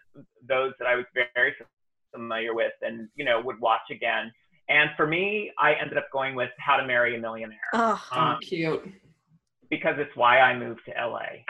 those 0.48 0.72
that 0.80 0.88
I 0.88 0.96
was 0.96 1.06
very 1.13 1.54
familiar 2.12 2.56
with 2.56 2.72
and 2.82 3.10
you 3.16 3.26
know 3.26 3.42
would 3.42 3.60
watch 3.60 3.92
again. 3.92 4.32
And 4.70 4.89
for 4.96 5.06
me, 5.06 5.52
I 5.60 5.74
ended 5.74 5.98
up 5.98 6.06
going 6.13 6.34
with 6.34 6.50
How 6.58 6.78
to 6.78 6.88
Marry 6.88 7.16
a 7.18 7.20
Millionaire. 7.20 7.60
Oh, 7.74 8.02
um, 8.13 8.38
cute. 8.42 8.82
Because 9.70 9.96
it's 9.98 10.16
why 10.16 10.39
I 10.39 10.58
moved 10.58 10.82
to 10.86 10.92
LA, 10.92 11.44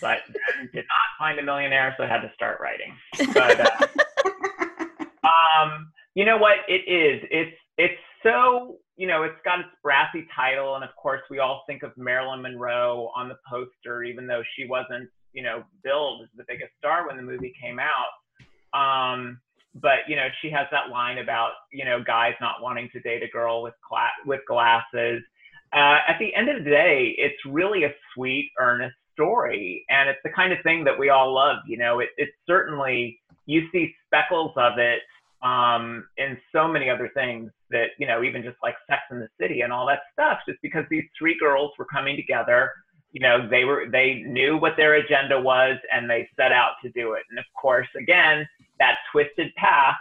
but 0.00 0.18
did 0.72 0.84
not 0.84 1.18
find 1.18 1.38
a 1.38 1.42
millionaire, 1.42 1.94
so 1.96 2.04
I 2.04 2.06
had 2.06 2.20
to 2.20 2.30
start 2.34 2.60
writing. 2.60 2.94
But 3.34 3.60
uh, 3.60 3.86
um, 5.24 5.90
you 6.14 6.24
know 6.24 6.38
what? 6.38 6.58
It 6.68 6.90
is. 6.90 7.26
It's 7.30 7.56
it's 7.78 8.00
so 8.22 8.78
you 8.96 9.06
know 9.06 9.22
it's 9.22 9.40
got 9.44 9.60
its 9.60 9.68
brassy 9.82 10.26
title, 10.34 10.74
and 10.74 10.84
of 10.84 10.90
course 10.96 11.22
we 11.30 11.38
all 11.38 11.62
think 11.66 11.82
of 11.82 11.92
Marilyn 11.96 12.42
Monroe 12.42 13.10
on 13.16 13.28
the 13.28 13.36
poster, 13.48 14.02
even 14.02 14.26
though 14.26 14.42
she 14.56 14.66
wasn't 14.66 15.08
you 15.32 15.42
know 15.42 15.62
billed 15.84 16.22
as 16.22 16.28
the 16.36 16.44
biggest 16.48 16.72
star 16.78 17.06
when 17.06 17.16
the 17.16 17.22
movie 17.22 17.54
came 17.60 17.78
out. 17.78 18.10
Um, 18.72 19.40
but 19.74 20.00
you 20.08 20.16
know 20.16 20.26
she 20.42 20.50
has 20.50 20.66
that 20.70 20.90
line 20.90 21.18
about 21.18 21.52
you 21.72 21.84
know 21.84 22.02
guys 22.04 22.34
not 22.40 22.62
wanting 22.62 22.88
to 22.92 23.00
date 23.00 23.22
a 23.22 23.28
girl 23.28 23.62
with 23.62 23.74
cla- 23.86 24.26
with 24.26 24.40
glasses 24.48 25.22
uh, 25.72 25.98
at 26.08 26.16
the 26.18 26.34
end 26.34 26.48
of 26.48 26.64
the 26.64 26.70
day 26.70 27.14
it's 27.18 27.38
really 27.46 27.84
a 27.84 27.94
sweet 28.14 28.50
earnest 28.58 28.96
story 29.12 29.84
and 29.88 30.08
it's 30.08 30.18
the 30.24 30.30
kind 30.30 30.52
of 30.52 30.58
thing 30.62 30.82
that 30.84 30.98
we 30.98 31.10
all 31.10 31.32
love 31.32 31.58
you 31.66 31.78
know 31.78 32.00
it, 32.00 32.08
it's 32.16 32.32
certainly 32.46 33.20
you 33.46 33.62
see 33.72 33.94
speckles 34.06 34.52
of 34.56 34.78
it 34.78 35.00
um, 35.42 36.06
in 36.18 36.36
so 36.52 36.68
many 36.68 36.90
other 36.90 37.10
things 37.14 37.50
that 37.70 37.88
you 37.98 38.06
know 38.06 38.22
even 38.22 38.42
just 38.42 38.56
like 38.62 38.74
sex 38.88 39.02
in 39.10 39.20
the 39.20 39.28
city 39.40 39.62
and 39.62 39.72
all 39.72 39.86
that 39.86 40.00
stuff 40.12 40.38
just 40.46 40.60
because 40.62 40.84
these 40.90 41.04
three 41.18 41.36
girls 41.38 41.70
were 41.78 41.86
coming 41.86 42.16
together 42.16 42.70
you 43.12 43.20
know 43.20 43.48
they 43.48 43.64
were 43.64 43.86
they 43.90 44.22
knew 44.26 44.56
what 44.56 44.76
their 44.76 44.94
agenda 44.94 45.40
was 45.40 45.76
and 45.92 46.08
they 46.08 46.28
set 46.36 46.52
out 46.52 46.72
to 46.82 46.90
do 46.90 47.12
it. 47.14 47.22
And 47.30 47.38
of 47.38 47.44
course 47.60 47.88
again 47.96 48.46
that 48.78 48.96
twisted 49.12 49.54
path 49.56 49.96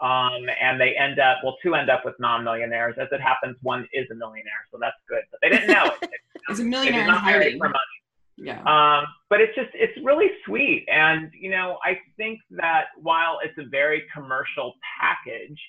um, 0.00 0.48
and 0.60 0.80
they 0.80 0.94
end 0.96 1.18
up 1.18 1.38
well 1.42 1.56
two 1.62 1.74
end 1.74 1.90
up 1.90 2.04
with 2.04 2.14
non-millionaires. 2.18 2.96
As 3.00 3.08
it 3.12 3.20
happens 3.20 3.56
one 3.62 3.86
is 3.92 4.06
a 4.10 4.14
millionaire 4.14 4.66
so 4.70 4.78
that's 4.80 4.96
good. 5.08 5.22
But 5.30 5.40
they 5.42 5.48
didn't 5.50 5.68
know 5.68 5.92
it. 6.02 6.10
It's 6.48 6.58
a 6.58 6.64
millionaire 6.64 7.04
in 7.04 7.10
hiding. 7.10 7.58
for 7.58 7.68
money. 7.68 7.99
Yeah. 8.40 8.60
Um, 8.62 9.06
but 9.28 9.40
it's 9.40 9.54
just 9.54 9.70
it's 9.74 9.96
really 10.04 10.28
sweet. 10.46 10.86
And 10.88 11.30
you 11.38 11.50
know 11.50 11.78
i 11.84 11.98
think 12.16 12.40
that 12.50 12.86
while 12.96 13.38
it's 13.44 13.58
a 13.58 13.68
very 13.68 14.02
commercial 14.14 14.74
package 15.00 15.60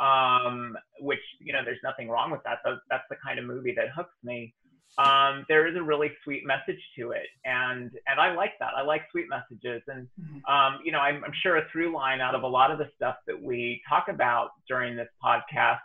um, 0.00 0.76
which 1.00 1.20
you 1.40 1.52
know 1.52 1.60
there's 1.64 1.78
nothing 1.82 2.08
wrong 2.08 2.30
with 2.30 2.42
that 2.44 2.58
that's, 2.64 2.80
that's 2.88 3.04
the 3.10 3.16
kind 3.24 3.38
of 3.38 3.44
movie 3.44 3.74
that 3.76 3.88
hooks 3.94 4.14
me 4.22 4.54
um, 4.98 5.44
there 5.48 5.66
is 5.68 5.76
a 5.76 5.82
really 5.82 6.10
sweet 6.24 6.44
message 6.44 6.80
to 6.98 7.12
it, 7.12 7.26
and 7.44 7.90
and 8.06 8.20
I 8.20 8.34
like 8.34 8.52
that. 8.58 8.70
I 8.76 8.82
like 8.82 9.02
sweet 9.10 9.26
messages, 9.28 9.82
and 9.86 10.08
Mm-hmm. 10.20 10.52
um, 10.52 10.80
you 10.84 10.92
know, 10.92 10.98
I'm, 10.98 11.22
I'm 11.24 11.32
sure 11.42 11.56
a 11.56 11.62
through 11.70 11.94
line 11.94 12.20
out 12.20 12.34
of 12.34 12.42
a 12.42 12.46
lot 12.46 12.70
of 12.70 12.78
the 12.78 12.88
stuff 12.96 13.16
that 13.26 13.40
we 13.40 13.80
talk 13.88 14.08
about 14.08 14.50
during 14.68 14.96
this 14.96 15.08
podcast 15.24 15.78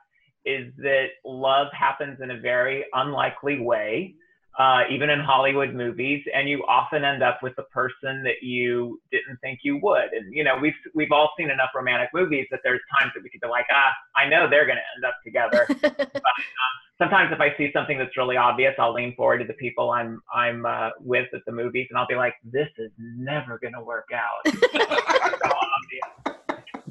is 0.45 0.73
that 0.77 1.07
love 1.23 1.67
happens 1.71 2.19
in 2.21 2.31
a 2.31 2.39
very 2.39 2.85
unlikely 2.93 3.59
way 3.59 4.15
uh, 4.57 4.83
even 4.89 5.09
in 5.09 5.19
Hollywood 5.19 5.73
movies, 5.73 6.23
and 6.33 6.47
you 6.47 6.63
often 6.67 7.03
end 7.03 7.21
up 7.21 7.43
with 7.43 7.55
the 7.57 7.63
person 7.63 8.23
that 8.23 8.41
you 8.41 9.01
didn't 9.11 9.37
think 9.41 9.59
you 9.63 9.77
would. 9.81 10.13
And 10.13 10.33
you 10.33 10.43
know, 10.43 10.57
we've 10.57 10.73
we've 10.93 11.11
all 11.11 11.31
seen 11.37 11.49
enough 11.49 11.69
romantic 11.75 12.09
movies 12.13 12.47
that 12.51 12.61
there's 12.63 12.81
times 12.99 13.11
that 13.15 13.23
we 13.23 13.29
could 13.29 13.41
be 13.41 13.47
like, 13.47 13.65
ah, 13.71 13.91
I 14.15 14.29
know 14.29 14.49
they're 14.49 14.65
going 14.65 14.77
to 14.77 14.95
end 14.95 15.05
up 15.05 15.15
together. 15.23 15.65
but, 15.81 16.15
um, 16.15 16.75
sometimes 16.97 17.31
if 17.33 17.41
I 17.41 17.55
see 17.57 17.69
something 17.73 17.97
that's 17.97 18.15
really 18.15 18.37
obvious, 18.37 18.73
I'll 18.79 18.93
lean 18.93 19.13
forward 19.15 19.39
to 19.39 19.45
the 19.45 19.53
people 19.53 19.91
I'm 19.91 20.21
I'm 20.33 20.65
uh, 20.65 20.91
with 20.99 21.27
at 21.33 21.41
the 21.45 21.51
movies, 21.51 21.87
and 21.89 21.97
I'll 21.97 22.07
be 22.07 22.15
like, 22.15 22.35
this 22.43 22.69
is 22.77 22.91
never 22.97 23.59
going 23.59 23.73
to 23.73 23.81
work 23.81 24.09
out. 24.13 24.55
so. 25.43 25.51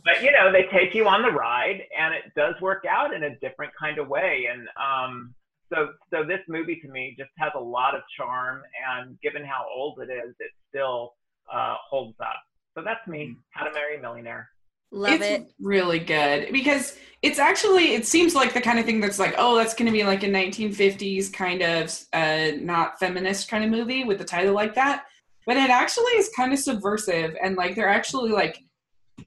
But 0.05 0.23
you 0.23 0.31
know, 0.33 0.53
they 0.53 0.65
take 0.71 0.95
you 0.95 1.09
on 1.09 1.23
the 1.23 1.31
ride, 1.31 1.83
and 1.99 2.15
it 2.15 2.35
does 2.37 2.61
work 2.61 2.85
out 2.89 3.15
in 3.15 3.25
a 3.25 3.37
different 3.37 3.73
kind 3.79 3.99
of 3.99 4.09
way. 4.09 4.49
And 4.53 4.69
um, 4.77 5.35
so 5.75 5.89
so 6.13 6.25
this 6.25 6.41
movie 6.49 6.77
to 6.81 6.89
me 6.89 7.15
just 7.19 7.31
has 7.39 7.53
a 7.57 7.61
lot 7.61 7.95
of 7.95 8.03
charm 8.17 8.63
and 8.93 9.19
given 9.21 9.45
how 9.45 9.67
old 9.75 9.99
it 10.01 10.13
is 10.13 10.35
it 10.39 10.51
still 10.69 11.15
uh, 11.53 11.75
holds 11.89 12.17
up. 12.21 12.41
So 12.77 12.83
that's 12.83 13.07
me. 13.07 13.37
How 13.51 13.65
to 13.65 13.73
marry 13.73 13.99
a 13.99 14.01
millionaire. 14.01 14.49
Love 14.91 15.15
it's 15.15 15.25
it. 15.25 15.53
really 15.61 15.99
good 15.99 16.53
because 16.53 16.97
it's 17.23 17.41
actually 17.41 17.95
it 17.95 18.07
seems 18.07 18.35
like 18.35 18.55
the 18.55 18.61
kind 18.61 18.79
of 18.79 18.85
thing 18.85 19.01
that's 19.01 19.19
like 19.19 19.35
oh 19.39 19.57
that's 19.57 19.75
going 19.75 19.87
to 19.87 19.93
be 19.93 20.05
like 20.05 20.23
a 20.23 20.29
1950s 20.29 21.33
kind 21.33 21.63
of 21.63 21.99
uh, 22.13 22.57
not 22.61 22.99
feminist 23.01 23.49
kind 23.49 23.65
of 23.65 23.71
movie 23.71 24.05
with 24.05 24.19
the 24.19 24.25
title 24.25 24.55
like 24.55 24.73
that 24.75 25.05
but 25.47 25.57
it 25.57 25.69
actually 25.69 26.13
is 26.13 26.31
kind 26.37 26.53
of 26.53 26.61
subversive 26.61 27.35
and 27.43 27.57
like 27.57 27.75
they're 27.75 27.89
actually 27.89 28.31
like 28.31 28.61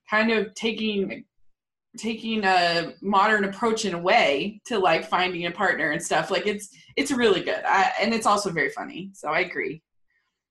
kind 0.10 0.31
of 0.31 0.53
taking 0.53 1.25
taking 1.97 2.43
a 2.45 2.93
modern 3.01 3.43
approach 3.45 3.86
in 3.86 3.93
a 3.93 3.99
way 3.99 4.62
to 4.65 4.77
like 4.79 5.07
finding 5.10 5.45
a 5.45 5.51
partner 5.51 5.91
and 5.91 6.01
stuff 6.01 6.29
like 6.31 6.47
it's 6.47 6.69
it's 6.95 7.12
really 7.12 7.41
good 7.41 7.62
I, 7.65 7.91
and 8.01 8.13
it's 8.13 8.25
also 8.25 8.49
very 8.51 8.69
funny 8.69 9.10
so 9.13 9.29
i 9.29 9.39
agree 9.41 9.81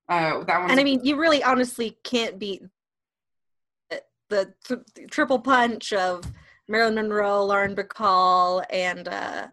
uh 0.08 0.44
that 0.44 0.60
one 0.60 0.70
And 0.70 0.78
I 0.80 0.84
mean, 0.84 1.00
you 1.04 1.16
really 1.16 1.42
honestly 1.42 1.96
can't 2.04 2.38
beat 2.38 2.62
the, 3.90 4.02
the 4.28 4.52
th- 4.66 5.10
triple 5.10 5.38
punch 5.40 5.92
of 5.92 6.24
Marilyn 6.68 6.94
Monroe, 6.96 7.44
Lauren 7.44 7.74
Bacall, 7.74 8.64
and 8.70 9.06
uh, 9.08 9.46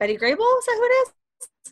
Betty 0.00 0.16
Grable. 0.16 0.58
Is 0.58 0.66
that 0.66 0.76
who 0.78 0.84
it 0.84 0.94
is? 1.02 1.12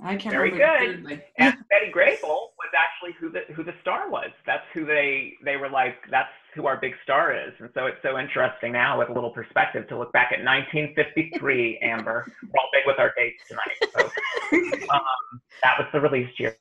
i 0.01 0.17
can't 0.17 0.35
Very 0.35 0.51
remember 0.53 1.05
good. 1.07 1.23
and 1.39 1.55
betty 1.69 1.93
grable 1.95 2.49
was 2.57 2.73
actually 2.75 3.13
who 3.21 3.29
the 3.31 3.41
who 3.55 3.63
the 3.63 3.75
star 3.83 4.09
was 4.09 4.31
that's 4.47 4.65
who 4.73 4.87
they 4.87 5.35
they 5.45 5.57
were 5.59 5.69
like 5.69 5.97
that's 6.11 6.33
who 6.55 6.67
our 6.67 6.79
big 6.79 6.93
star 7.03 7.35
is 7.35 7.53
and 7.59 7.71
so 7.75 7.87
it's 7.87 7.99
so 8.03 8.19
interesting 8.19 8.73
now 8.73 8.99
with 8.99 9.09
a 9.09 9.13
little 9.13 9.31
perspective 9.31 9.87
to 9.89 9.99
look 9.99 10.13
back 10.13 10.33
at 10.33 10.45
1953 10.45 11.79
amber 11.83 12.27
we're 12.43 12.61
all 12.61 12.69
big 12.73 12.83
with 12.87 12.99
our 12.99 13.13
dates 13.17 13.43
tonight 13.49 13.77
so 13.95 14.89
um, 14.93 15.41
that 15.63 15.79
was 15.79 15.87
the 15.93 16.01
release 16.01 16.31
year 16.39 16.57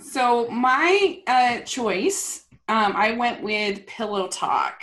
So 0.00 0.48
my 0.48 1.22
uh, 1.26 1.60
choice, 1.60 2.46
um, 2.68 2.94
I 2.96 3.12
went 3.12 3.42
with 3.42 3.86
Pillow 3.86 4.28
Talk 4.28 4.82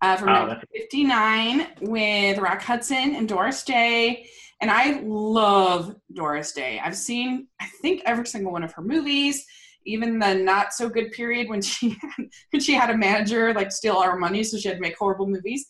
uh, 0.00 0.16
from 0.16 0.30
Oh, 0.30 0.48
1959 0.48 1.90
with 1.90 2.38
Rock 2.38 2.62
Hudson 2.62 3.14
and 3.14 3.28
Doris 3.28 3.62
Day. 3.62 4.26
And 4.60 4.70
I 4.70 5.00
love 5.02 5.96
Doris 6.12 6.52
Day. 6.52 6.80
I've 6.82 6.96
seen, 6.96 7.48
I 7.60 7.66
think, 7.82 8.02
every 8.06 8.26
single 8.26 8.52
one 8.52 8.62
of 8.62 8.72
her 8.72 8.82
movies, 8.82 9.44
even 9.86 10.18
the 10.18 10.34
not 10.34 10.72
so 10.72 10.88
good 10.88 11.12
period 11.12 11.48
when 11.48 11.62
she 11.62 11.90
had, 11.90 12.10
when 12.50 12.60
she 12.60 12.74
had 12.74 12.90
a 12.90 12.96
manager 12.96 13.52
like 13.54 13.72
steal 13.72 13.96
our 13.96 14.16
money, 14.16 14.42
so 14.42 14.56
she 14.56 14.68
had 14.68 14.78
to 14.78 14.82
make 14.82 14.96
horrible 14.98 15.26
movies. 15.26 15.66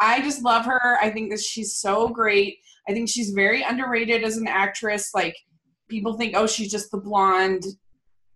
I 0.00 0.20
just 0.20 0.42
love 0.42 0.66
her. 0.66 0.98
I 1.00 1.10
think 1.10 1.30
that 1.30 1.40
she's 1.40 1.76
so 1.76 2.08
great. 2.08 2.58
I 2.88 2.92
think 2.92 3.08
she's 3.08 3.30
very 3.30 3.62
underrated 3.62 4.24
as 4.24 4.36
an 4.36 4.46
actress. 4.46 5.10
Like 5.14 5.36
people 5.88 6.14
think, 6.14 6.34
oh, 6.36 6.46
she's 6.46 6.70
just 6.70 6.90
the 6.90 6.98
blonde 6.98 7.64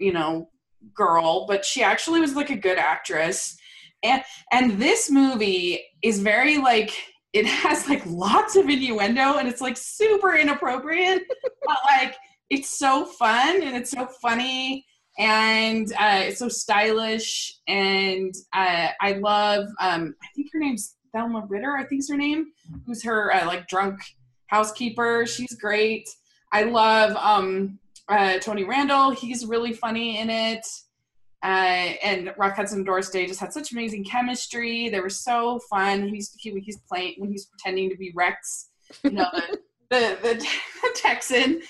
you 0.01 0.13
know 0.13 0.49
girl 0.95 1.47
but 1.47 1.65
she 1.65 1.83
actually 1.83 2.21
was 2.21 2.35
like 2.35 2.51
a 2.51 2.57
good 2.57 2.79
actress 2.79 3.57
and 4.03 4.25
and 4.51 4.81
this 4.81 5.11
movie 5.11 5.81
is 6.03 6.21
very 6.21 6.57
like 6.57 6.91
it 7.33 7.47
has 7.47 7.89
like 7.89 8.03
lots 8.07 8.57
of 8.57 8.69
innuendo 8.69 9.37
and 9.37 9.47
it's 9.47 9.61
like 9.61 9.77
super 9.77 10.35
inappropriate 10.35 11.23
but 11.67 11.77
like 11.91 12.17
it's 12.49 12.79
so 12.79 13.05
fun 13.05 13.63
and 13.63 13.77
it's 13.77 13.91
so 13.91 14.09
funny 14.21 14.85
and 15.21 15.93
uh, 15.93 16.23
it's 16.25 16.39
so 16.39 16.49
stylish 16.49 17.59
and 17.69 18.35
uh, 18.53 18.89
i 19.01 19.13
love 19.13 19.67
um, 19.81 20.15
i 20.23 20.27
think 20.35 20.49
her 20.53 20.59
name's 20.59 20.97
thelma 21.13 21.45
ritter 21.49 21.77
i 21.77 21.85
think's 21.85 22.09
her 22.09 22.17
name 22.17 22.47
who's 22.87 23.03
her 23.05 23.33
uh, 23.33 23.47
like 23.47 23.69
drunk 23.69 24.01
housekeeper 24.49 25.27
she's 25.27 25.55
great 25.55 26.09
i 26.53 26.63
love 26.65 27.15
um, 27.17 27.79
uh, 28.11 28.39
Tony 28.41 28.65
Randall, 28.65 29.11
he's 29.11 29.47
really 29.47 29.73
funny 29.73 30.19
in 30.19 30.29
it. 30.31 30.67
Uh, 31.43 31.95
and 32.03 32.35
Rock 32.37 32.57
Hudson 32.57 32.79
and 32.79 32.87
Doris 32.87 33.09
Day 33.09 33.27
just 33.27 33.41
had 33.41 33.53
such 33.53 33.73
amazing 33.73 34.05
chemistry. 34.05 34.91
They 34.91 35.01
were 35.01 35.09
so 35.09 35.61
fun. 35.71 36.09
He's 36.09 36.35
he, 36.39 36.59
he's 36.61 36.79
playing 36.89 37.15
when 37.19 37.31
he's 37.31 37.47
pretending 37.47 37.89
to 37.89 37.97
be 37.97 38.13
Rex, 38.15 38.69
you 39.05 39.13
know, 39.13 39.29
the, 39.91 40.19
the, 40.23 40.47
the 40.83 40.91
Texan 40.97 41.63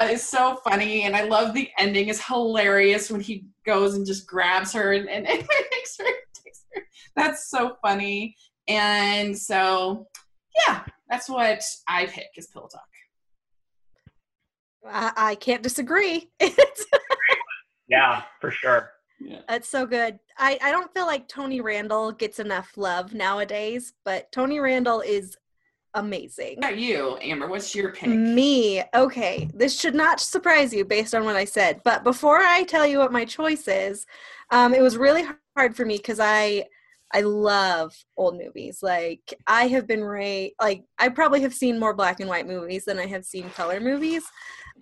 uh, 0.00 0.06
is 0.06 0.22
so 0.22 0.58
funny. 0.64 1.02
And 1.02 1.16
I 1.16 1.24
love 1.24 1.54
the 1.54 1.70
ending. 1.78 2.08
It's 2.08 2.24
hilarious 2.24 3.10
when 3.10 3.20
he 3.20 3.46
goes 3.66 3.94
and 3.94 4.06
just 4.06 4.26
grabs 4.26 4.72
her 4.72 4.92
and, 4.92 5.08
and, 5.08 5.26
and 5.28 5.40
takes 5.40 5.98
her, 5.98 6.04
takes 6.44 6.64
her. 6.74 6.82
That's 7.16 7.50
so 7.50 7.76
funny. 7.82 8.36
And 8.68 9.36
so, 9.36 10.06
yeah, 10.66 10.84
that's 11.08 11.28
what 11.28 11.62
I 11.88 12.06
pick 12.06 12.28
is 12.36 12.46
Pillow 12.48 12.68
Talk. 12.72 12.82
I, 14.88 15.12
I 15.16 15.34
can't 15.36 15.62
disagree. 15.62 16.30
Yeah 17.92 18.22
for 18.40 18.50
sure 18.50 18.90
Yeah. 19.20 19.40
It's 19.50 19.68
so 19.68 19.86
good. 19.86 20.18
I, 20.38 20.58
I 20.62 20.70
don't 20.72 20.92
feel 20.92 21.06
like 21.06 21.28
Tony 21.28 21.60
Randall 21.60 22.10
gets 22.10 22.40
enough 22.40 22.72
love 22.76 23.14
nowadays, 23.14 23.92
but 24.04 24.32
Tony 24.32 24.58
Randall 24.58 25.00
is 25.02 25.36
amazing. 25.94 26.56
What 26.56 26.70
about 26.70 26.78
you, 26.78 27.18
Amber? 27.20 27.46
What's 27.46 27.74
your 27.74 27.92
pick? 27.92 28.08
Me. 28.08 28.82
Okay. 28.94 29.48
This 29.54 29.78
should 29.78 29.94
not 29.94 30.20
surprise 30.20 30.72
you 30.72 30.84
based 30.84 31.14
on 31.14 31.24
what 31.24 31.36
I 31.36 31.44
said. 31.44 31.80
But 31.84 32.04
before 32.04 32.38
I 32.38 32.64
tell 32.64 32.86
you 32.86 32.98
what 32.98 33.12
my 33.12 33.24
choice 33.24 33.68
is, 33.68 34.06
um, 34.50 34.74
it 34.74 34.82
was 34.82 34.96
really 34.96 35.24
hard 35.56 35.76
for 35.76 35.84
me 35.84 35.96
because 35.96 36.20
I 36.20 36.66
I 37.14 37.20
love 37.20 37.92
old 38.16 38.38
movies. 38.38 38.78
Like 38.82 39.34
I 39.46 39.68
have 39.68 39.86
been 39.86 40.02
right 40.02 40.52
like 40.60 40.84
I 40.98 41.08
probably 41.10 41.42
have 41.42 41.54
seen 41.54 41.78
more 41.78 41.94
black 41.94 42.20
and 42.20 42.28
white 42.28 42.46
movies 42.46 42.84
than 42.84 42.98
I 42.98 43.06
have 43.06 43.24
seen 43.24 43.50
color 43.50 43.80
movies. 43.80 44.24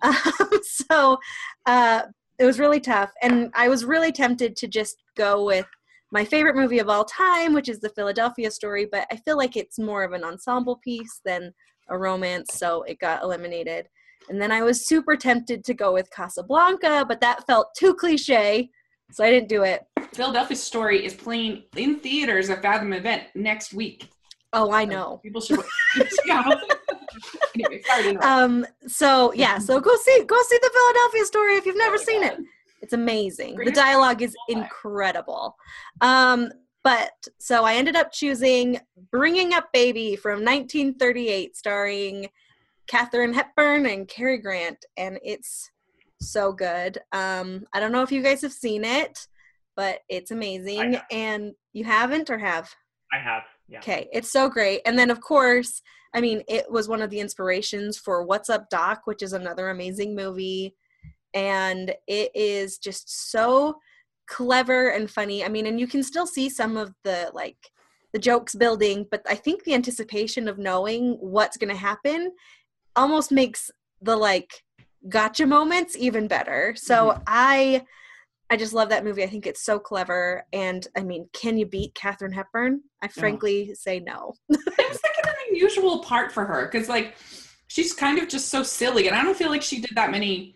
Um, 0.03 0.49
so 0.63 1.19
uh, 1.65 2.03
it 2.39 2.45
was 2.45 2.57
really 2.57 2.79
tough, 2.79 3.11
and 3.21 3.51
I 3.53 3.67
was 3.67 3.85
really 3.85 4.11
tempted 4.11 4.55
to 4.55 4.67
just 4.67 4.95
go 5.15 5.45
with 5.45 5.67
my 6.11 6.25
favorite 6.25 6.55
movie 6.55 6.79
of 6.79 6.89
all 6.89 7.05
time, 7.05 7.53
which 7.53 7.69
is 7.69 7.79
the 7.79 7.89
Philadelphia 7.89 8.51
Story. 8.51 8.87
But 8.91 9.07
I 9.11 9.15
feel 9.17 9.37
like 9.37 9.55
it's 9.55 9.79
more 9.79 10.03
of 10.03 10.13
an 10.13 10.23
ensemble 10.23 10.77
piece 10.83 11.21
than 11.25 11.53
a 11.89 11.97
romance, 11.97 12.53
so 12.53 12.83
it 12.83 12.99
got 12.99 13.23
eliminated. 13.23 13.87
And 14.29 14.41
then 14.41 14.51
I 14.51 14.61
was 14.61 14.85
super 14.85 15.15
tempted 15.15 15.63
to 15.63 15.73
go 15.73 15.93
with 15.93 16.09
Casablanca, 16.11 17.05
but 17.07 17.21
that 17.21 17.45
felt 17.47 17.67
too 17.77 17.93
cliche, 17.95 18.69
so 19.11 19.23
I 19.23 19.31
didn't 19.31 19.49
do 19.49 19.63
it. 19.63 19.81
Philadelphia 20.13 20.57
Story 20.57 21.05
is 21.05 21.13
playing 21.13 21.63
in 21.75 21.99
theaters 21.99 22.49
at 22.49 22.61
Fathom 22.61 22.93
event 22.93 23.23
next 23.33 23.73
week. 23.73 24.09
Oh, 24.53 24.71
I 24.71 24.83
know. 24.85 25.19
People 25.23 25.41
should. 25.41 25.59
anyway, 27.55 27.81
sorry 27.85 28.03
to 28.03 28.09
interrupt. 28.09 28.25
Um, 28.25 28.65
so 28.87 29.33
yeah, 29.33 29.57
so 29.57 29.79
go 29.79 29.95
see 29.95 30.23
go 30.25 30.37
see 30.47 30.59
the 30.61 30.71
Philadelphia 30.73 31.25
Story 31.25 31.55
if 31.55 31.65
you've 31.65 31.77
never 31.77 31.95
Oh 31.95 32.03
seen 32.03 32.21
God. 32.21 32.33
it. 32.33 32.39
It's 32.81 32.93
amazing. 32.93 33.57
The 33.57 33.71
dialogue 33.71 34.21
is 34.21 34.35
incredible. 34.49 35.55
Um, 36.01 36.51
but 36.83 37.11
so 37.39 37.63
I 37.63 37.75
ended 37.75 37.95
up 37.95 38.11
choosing 38.11 38.79
Bringing 39.11 39.53
Up 39.53 39.71
Baby 39.71 40.15
from 40.15 40.43
1938, 40.43 41.55
starring 41.55 42.29
Katharine 42.87 43.33
Hepburn 43.33 43.85
and 43.85 44.07
Cary 44.07 44.39
Grant, 44.39 44.83
and 44.97 45.19
it's 45.23 45.69
so 46.19 46.51
good. 46.51 46.97
Um, 47.11 47.65
I 47.73 47.79
don't 47.79 47.91
know 47.91 48.01
if 48.01 48.11
you 48.11 48.21
guys 48.21 48.41
have 48.41 48.51
seen 48.51 48.83
it, 48.83 49.27
but 49.75 49.99
it's 50.09 50.31
amazing. 50.31 50.97
And 51.11 51.53
you 51.73 51.83
haven't 51.83 52.29
or 52.29 52.37
have? 52.37 52.69
I 53.13 53.19
have. 53.19 53.43
Yeah. 53.67 53.79
Okay, 53.79 54.09
it's 54.11 54.31
so 54.31 54.49
great. 54.49 54.81
And 54.85 54.97
then, 54.97 55.09
of 55.09 55.21
course, 55.21 55.81
I 56.13 56.21
mean, 56.21 56.43
it 56.47 56.69
was 56.69 56.89
one 56.89 57.01
of 57.01 57.09
the 57.09 57.19
inspirations 57.19 57.97
for 57.97 58.23
What's 58.23 58.49
Up 58.49 58.69
Doc, 58.69 59.01
which 59.05 59.21
is 59.21 59.33
another 59.33 59.69
amazing 59.69 60.15
movie. 60.15 60.75
And 61.33 61.93
it 62.07 62.31
is 62.35 62.77
just 62.77 63.31
so 63.31 63.75
clever 64.27 64.89
and 64.89 65.09
funny. 65.09 65.43
I 65.43 65.49
mean, 65.49 65.65
and 65.65 65.79
you 65.79 65.87
can 65.87 66.03
still 66.03 66.27
see 66.27 66.49
some 66.49 66.77
of 66.77 66.93
the 67.03 67.31
like 67.33 67.57
the 68.13 68.19
jokes 68.19 68.55
building, 68.55 69.05
but 69.09 69.21
I 69.27 69.35
think 69.35 69.63
the 69.63 69.73
anticipation 69.73 70.47
of 70.47 70.57
knowing 70.57 71.17
what's 71.19 71.57
going 71.57 71.73
to 71.73 71.79
happen 71.79 72.31
almost 72.95 73.31
makes 73.31 73.71
the 74.01 74.15
like 74.15 74.51
gotcha 75.07 75.45
moments 75.45 75.95
even 75.97 76.27
better. 76.27 76.73
So 76.77 77.11
mm-hmm. 77.11 77.23
I 77.27 77.83
I 78.49 78.57
just 78.57 78.73
love 78.73 78.89
that 78.89 79.05
movie. 79.05 79.23
I 79.23 79.27
think 79.27 79.47
it's 79.47 79.63
so 79.63 79.79
clever. 79.79 80.45
And 80.51 80.85
I 80.97 81.03
mean, 81.03 81.29
can 81.31 81.57
you 81.57 81.65
beat 81.65 81.95
Katharine 81.95 82.33
Hepburn? 82.33 82.81
I 83.01 83.05
oh. 83.05 83.19
frankly 83.19 83.73
say 83.75 84.01
no. 84.01 84.33
it's 84.49 85.03
like 85.03 85.25
an 85.25 85.33
unusual 85.49 85.99
part 85.99 86.33
for 86.33 86.43
her 86.43 86.67
because 86.69 86.89
like 86.89 87.15
she's 87.71 87.93
kind 87.93 88.19
of 88.19 88.27
just 88.27 88.49
so 88.49 88.63
silly 88.63 89.07
and 89.07 89.15
i 89.15 89.23
don't 89.23 89.37
feel 89.37 89.49
like 89.49 89.61
she 89.61 89.79
did 89.79 89.91
that 89.95 90.11
many 90.11 90.55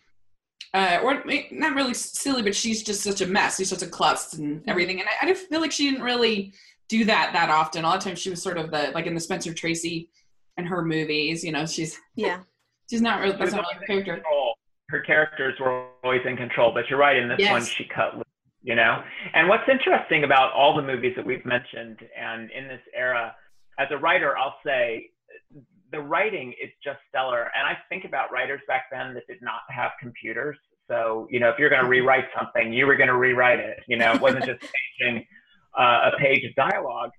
uh 0.75 0.99
or 1.03 1.23
not 1.51 1.73
really 1.73 1.93
silly 1.93 2.43
but 2.43 2.53
she's 2.55 2.83
just 2.83 3.01
such 3.01 3.21
a 3.21 3.25
mess 3.25 3.57
she's 3.57 3.69
such 3.69 3.81
a 3.81 3.87
klutz 3.87 4.33
and 4.33 4.61
everything 4.67 4.99
and 4.99 5.09
I, 5.09 5.25
I 5.25 5.29
just 5.29 5.47
feel 5.47 5.61
like 5.61 5.71
she 5.71 5.89
didn't 5.89 6.03
really 6.03 6.53
do 6.89 7.05
that 7.05 7.31
that 7.33 7.49
often 7.49 7.83
a 7.83 7.87
lot 7.87 7.97
of 7.97 8.03
times 8.03 8.19
she 8.19 8.29
was 8.29 8.43
sort 8.43 8.57
of 8.57 8.69
the 8.69 8.91
like 8.93 9.07
in 9.07 9.15
the 9.15 9.19
spencer 9.19 9.53
tracy 9.53 10.09
and 10.57 10.67
her 10.67 10.83
movies 10.83 11.43
you 11.43 11.51
know 11.51 11.65
she's 11.65 11.99
Yeah. 12.15 12.41
she's 12.89 13.01
not 13.01 13.21
really 13.21 13.35
that's 13.37 13.53
not 13.53 13.65
really 13.65 13.75
her 13.75 13.85
character 13.87 14.13
control. 14.15 14.55
Her 14.89 15.01
characters 15.01 15.59
were 15.59 15.87
always 16.03 16.21
in 16.25 16.37
control, 16.37 16.71
but 16.71 16.87
you're 16.89 16.99
right. 16.99 17.17
In 17.17 17.27
this 17.27 17.49
one, 17.49 17.65
she 17.65 17.85
cut 17.85 18.15
loose. 18.15 18.23
You 18.61 18.75
know, 18.75 19.03
and 19.33 19.47
what's 19.49 19.67
interesting 19.69 20.23
about 20.23 20.51
all 20.53 20.75
the 20.75 20.81
movies 20.81 21.13
that 21.15 21.25
we've 21.25 21.45
mentioned, 21.45 21.99
and 22.19 22.49
in 22.51 22.67
this 22.67 22.81
era, 22.95 23.35
as 23.77 23.87
a 23.91 23.97
writer, 23.97 24.35
I'll 24.37 24.55
say 24.65 25.09
the 25.91 25.99
writing 25.99 26.53
is 26.61 26.69
just 26.83 26.99
stellar. 27.09 27.49
And 27.55 27.67
I 27.67 27.77
think 27.89 28.05
about 28.05 28.31
writers 28.31 28.61
back 28.67 28.85
then 28.91 29.13
that 29.13 29.27
did 29.27 29.37
not 29.41 29.61
have 29.69 29.91
computers. 29.99 30.57
So, 30.87 31.27
you 31.29 31.39
know, 31.39 31.49
if 31.49 31.57
you're 31.57 31.69
going 31.69 31.83
to 31.83 31.89
rewrite 31.89 32.25
something, 32.37 32.71
you 32.73 32.85
were 32.85 32.95
going 32.95 33.07
to 33.07 33.17
rewrite 33.17 33.59
it. 33.59 33.79
You 33.87 33.97
know, 33.97 34.13
it 34.13 34.21
wasn't 34.21 34.45
just 34.45 34.61
changing 34.99 35.25
uh, 35.77 36.11
a 36.13 36.17
page 36.19 36.43
of 36.45 36.53
dialogue. 36.55 37.11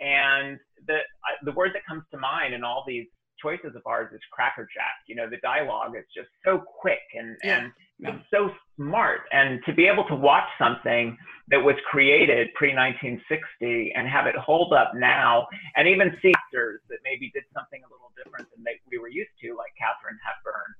And 0.00 0.58
the 0.86 0.94
I, 0.94 1.44
the 1.44 1.52
word 1.52 1.70
that 1.74 1.82
comes 1.88 2.02
to 2.12 2.18
mind 2.18 2.52
in 2.54 2.64
all 2.64 2.84
these 2.86 3.06
choices 3.44 3.76
of 3.76 3.82
ours 3.86 4.08
is 4.14 4.20
crackerjack. 4.32 4.96
You 5.06 5.16
know, 5.16 5.28
the 5.28 5.36
dialogue 5.38 5.92
is 5.96 6.06
just 6.16 6.28
so 6.44 6.58
quick 6.58 7.04
and 7.14 7.36
Yeah. 7.44 7.58
and 7.60 7.72
Yeah. 7.98 8.16
it's 8.16 8.30
so 8.30 8.50
smart. 8.76 9.28
And 9.30 9.62
to 9.66 9.72
be 9.72 9.86
able 9.86 10.04
to 10.08 10.16
watch 10.16 10.48
something 10.58 11.16
that 11.48 11.62
was 11.62 11.76
created 11.92 12.48
pre 12.54 12.72
1960 12.74 13.92
and 13.94 14.08
have 14.08 14.26
it 14.26 14.34
hold 14.34 14.72
up 14.72 14.94
now, 14.94 15.46
and 15.76 15.86
even 15.86 16.16
see 16.22 16.32
actors 16.34 16.80
that 16.88 16.98
maybe 17.04 17.30
did 17.30 17.44
something 17.52 17.80
a 17.84 17.88
little 17.92 18.10
different 18.16 18.50
than 18.52 18.64
they, 18.64 18.80
we 18.90 18.98
were 18.98 19.08
used 19.08 19.30
to, 19.42 19.54
like 19.54 19.72
Katharine 19.78 20.18
Hepburn. 20.24 20.70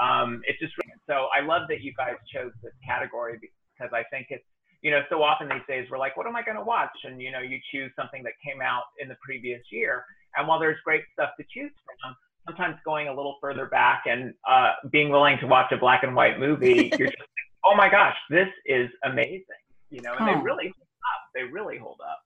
Um, 0.00 0.42
it's 0.48 0.58
just 0.58 0.74
so 1.06 1.28
I 1.36 1.40
love 1.40 1.68
that 1.68 1.80
you 1.82 1.92
guys 1.94 2.16
chose 2.32 2.52
this 2.62 2.72
category 2.84 3.38
because 3.38 3.92
I 3.92 4.02
think 4.10 4.28
it's 4.30 4.44
you 4.82 4.90
know 4.90 5.02
so 5.08 5.22
often 5.22 5.48
these 5.48 5.66
days 5.68 5.86
we're 5.90 5.98
like, 5.98 6.16
what 6.16 6.26
am 6.26 6.34
I 6.34 6.42
going 6.42 6.56
to 6.56 6.64
watch? 6.64 6.96
And 7.04 7.20
you 7.22 7.30
know 7.30 7.40
you 7.40 7.60
choose 7.70 7.92
something 7.94 8.22
that 8.24 8.32
came 8.44 8.60
out 8.60 8.84
in 8.98 9.08
the 9.08 9.16
previous 9.22 9.62
year, 9.70 10.04
and 10.36 10.46
while 10.48 10.58
there's 10.58 10.78
great 10.84 11.02
stuff 11.12 11.30
to 11.38 11.44
choose 11.50 11.72
from, 11.84 12.16
sometimes 12.46 12.76
going 12.84 13.08
a 13.08 13.14
little 13.14 13.36
further 13.40 13.66
back 13.66 14.04
and 14.06 14.34
uh, 14.48 14.72
being 14.90 15.10
willing 15.10 15.38
to 15.38 15.46
watch 15.46 15.72
a 15.72 15.76
black 15.76 16.02
and 16.02 16.14
white 16.14 16.38
movie, 16.38 16.92
you're 16.98 17.08
just 17.08 17.18
like, 17.18 17.48
oh 17.64 17.74
my 17.74 17.88
gosh, 17.88 18.16
this 18.30 18.48
is 18.66 18.90
amazing. 19.04 19.44
You 19.90 20.02
know, 20.02 20.12
and 20.12 20.20
Huh. 20.20 20.34
they 20.36 20.42
really 20.42 20.64
hold 20.64 20.76
up. 21.12 21.22
They 21.34 21.42
really 21.44 21.78
hold 21.78 22.00
up. 22.06 22.20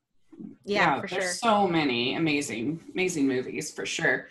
Yeah, 0.65 1.01
for 1.01 1.07
there's 1.09 1.23
sure. 1.25 1.33
so 1.51 1.67
many 1.69 2.15
amazing 2.15 2.81
amazing 2.93 3.27
movies 3.27 3.73
for 3.73 3.85
sure 3.87 4.29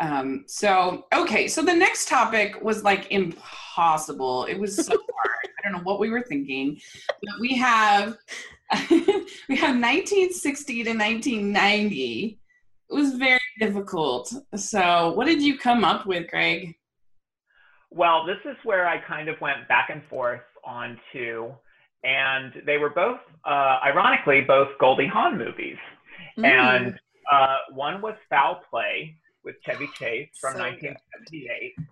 um 0.00 0.44
so 0.46 1.06
okay 1.14 1.46
so 1.46 1.62
the 1.62 1.72
next 1.74 2.08
topic 2.08 2.60
was 2.62 2.82
like 2.82 3.10
impossible 3.12 4.44
it 4.46 4.58
was 4.58 4.74
so 4.74 4.92
hard 5.16 5.48
i 5.58 5.62
don't 5.62 5.72
know 5.72 5.82
what 5.84 6.00
we 6.00 6.08
were 6.08 6.22
thinking 6.22 6.80
but 7.06 7.34
we 7.40 7.54
have 7.56 8.16
we 9.48 9.56
have 9.56 9.76
1960 9.76 10.84
to 10.84 10.90
1990 10.90 12.39
it 12.90 12.94
was 12.94 13.14
very 13.14 13.40
difficult 13.58 14.32
so 14.54 15.12
what 15.12 15.26
did 15.26 15.40
you 15.42 15.56
come 15.58 15.84
up 15.84 16.06
with 16.06 16.28
greg 16.28 16.74
Well, 17.90 18.24
this 18.24 18.38
is 18.44 18.56
where 18.64 18.86
I 18.86 18.98
kind 18.98 19.28
of 19.28 19.40
went 19.40 19.66
back 19.68 19.90
and 19.90 20.02
forth 20.04 20.42
on 20.64 20.98
two, 21.12 21.52
and 22.04 22.52
they 22.64 22.78
were 22.78 22.90
both, 22.90 23.18
uh, 23.44 23.78
ironically, 23.84 24.42
both 24.42 24.68
Goldie 24.78 25.08
Hawn 25.08 25.36
movies. 25.36 25.76
Mm. 26.38 26.44
And 26.44 27.00
uh, 27.32 27.56
one 27.72 28.00
was 28.00 28.14
Foul 28.28 28.60
Play 28.70 29.16
with 29.44 29.56
Chevy 29.64 29.88
Chase 29.98 30.28
from 30.40 30.52
So 30.52 30.58
good. 30.58 30.94
1978, 30.94 31.74
and 31.78 31.86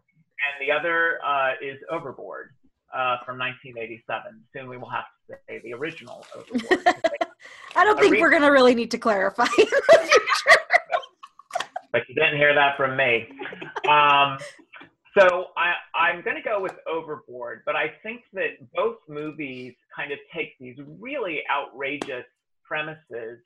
the 0.60 0.70
other 0.72 1.18
uh, 1.26 1.52
is 1.60 1.78
Overboard 1.90 2.50
uh, 2.94 3.16
from 3.24 3.38
1987. 3.38 4.40
Soon 4.54 4.68
we 4.68 4.76
will 4.76 4.90
have 4.90 5.04
to 5.28 5.36
say 5.48 5.60
the 5.64 5.72
original 5.74 6.24
Overboard. 6.36 6.86
I 7.76 7.84
don't 7.84 7.98
think 7.98 8.14
re- 8.14 8.20
we're 8.20 8.30
gonna 8.30 8.52
really 8.52 8.74
need 8.74 8.90
to 8.92 8.98
clarify. 8.98 9.46
but 9.56 10.10
you 10.12 10.20
didn't 12.18 12.38
hear 12.38 12.54
that 12.54 12.76
from 12.76 12.96
me. 12.96 13.28
Um, 13.88 14.38
so 15.18 15.46
I, 15.56 15.74
I'm 15.94 16.22
going 16.22 16.36
to 16.36 16.42
go 16.42 16.60
with 16.60 16.74
Overboard, 16.86 17.62
but 17.66 17.74
I 17.76 17.92
think 18.02 18.22
that 18.34 18.70
both 18.74 18.98
movies 19.08 19.74
kind 19.94 20.12
of 20.12 20.18
take 20.34 20.58
these 20.60 20.76
really 21.00 21.40
outrageous 21.50 22.24
premises, 22.64 23.38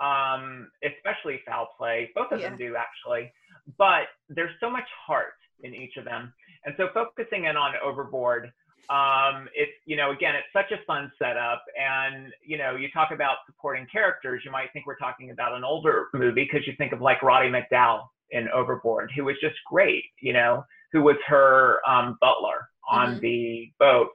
um, 0.00 0.70
especially 0.82 1.40
Foul 1.46 1.68
Play. 1.76 2.10
Both 2.14 2.32
of 2.32 2.40
them 2.40 2.56
do 2.56 2.76
actually, 2.76 3.32
but 3.76 4.04
there's 4.28 4.54
so 4.60 4.70
much 4.70 4.86
heart 5.06 5.34
in 5.62 5.74
each 5.74 5.96
of 5.96 6.04
them. 6.04 6.32
And 6.64 6.74
so 6.76 6.88
focusing 6.94 7.44
in 7.44 7.56
on 7.56 7.74
Overboard, 7.84 8.52
um, 8.90 9.48
it's 9.54 9.72
you 9.86 9.96
know 9.96 10.10
again 10.10 10.34
it's 10.34 10.46
such 10.52 10.70
a 10.76 10.84
fun 10.84 11.10
setup, 11.18 11.62
and 11.80 12.32
you 12.44 12.58
know 12.58 12.76
you 12.76 12.88
talk 12.92 13.10
about 13.12 13.36
supporting 13.46 13.86
characters, 13.90 14.42
you 14.44 14.50
might 14.50 14.72
think 14.72 14.86
we're 14.86 14.96
talking 14.96 15.30
about 15.30 15.54
an 15.54 15.64
older 15.64 16.08
movie 16.14 16.44
because 16.50 16.66
you 16.66 16.74
think 16.76 16.92
of 16.92 17.00
like 17.00 17.22
Roddy 17.22 17.48
McDowall 17.50 18.06
in 18.30 18.48
Overboard, 18.48 19.10
who 19.14 19.24
was 19.24 19.36
just 19.40 19.56
great, 19.70 20.04
you 20.20 20.32
know, 20.32 20.64
who 20.92 21.02
was 21.02 21.16
her 21.26 21.80
um, 21.88 22.16
butler 22.20 22.68
on 22.90 23.16
Mhm. 23.16 23.20
the 23.20 23.72
boat, 23.78 24.08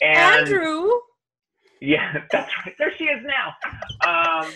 and 0.00 0.48
Andrew. 0.48 0.90
yeah, 1.80 2.22
that's 2.30 2.50
right. 2.64 2.74
There 2.78 2.92
she 2.96 3.04
is 3.04 3.24
now. 3.24 3.54
Um, 4.06 4.52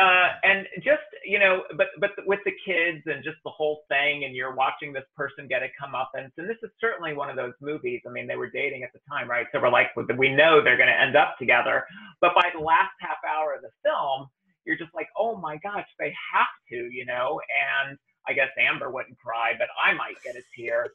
uh, 0.00 0.28
and 0.44 0.66
just 0.82 1.02
you 1.24 1.38
know, 1.38 1.62
but 1.76 1.88
but 1.98 2.10
with 2.26 2.40
the 2.44 2.52
kids 2.64 3.02
and 3.06 3.22
just 3.22 3.36
the 3.44 3.50
whole 3.50 3.82
thing, 3.88 4.24
and 4.24 4.34
you're 4.34 4.54
watching 4.54 4.92
this 4.92 5.04
person 5.16 5.46
get 5.46 5.62
a 5.62 5.68
comeuppance, 5.80 6.30
and 6.38 6.48
this 6.48 6.56
is 6.62 6.70
certainly 6.80 7.12
one 7.12 7.28
of 7.28 7.36
those 7.36 7.52
movies. 7.60 8.00
I 8.06 8.10
mean, 8.10 8.26
they 8.26 8.36
were 8.36 8.50
dating 8.50 8.82
at 8.82 8.92
the 8.92 9.00
time, 9.08 9.28
right? 9.28 9.46
So 9.52 9.60
we're 9.60 9.70
like, 9.70 9.88
we 10.16 10.34
know 10.34 10.62
they're 10.62 10.78
going 10.78 10.88
to 10.88 11.00
end 11.00 11.16
up 11.16 11.36
together. 11.38 11.84
But 12.20 12.34
by 12.34 12.48
the 12.54 12.60
last 12.60 12.92
half 13.00 13.18
hour 13.28 13.54
of 13.54 13.62
the 13.62 13.70
film, 13.84 14.28
you're 14.64 14.78
just 14.78 14.94
like, 14.94 15.08
oh 15.18 15.36
my 15.36 15.58
gosh, 15.58 15.86
they 15.98 16.14
have 16.32 16.54
to, 16.70 16.88
you 16.90 17.04
know, 17.06 17.40
and. 17.88 17.98
I 18.28 18.34
guess 18.34 18.48
Amber 18.58 18.90
wouldn't 18.90 19.18
cry, 19.18 19.54
but 19.58 19.68
I 19.82 19.94
might 19.94 20.22
get 20.22 20.36
a 20.36 20.42
tear. 20.54 20.88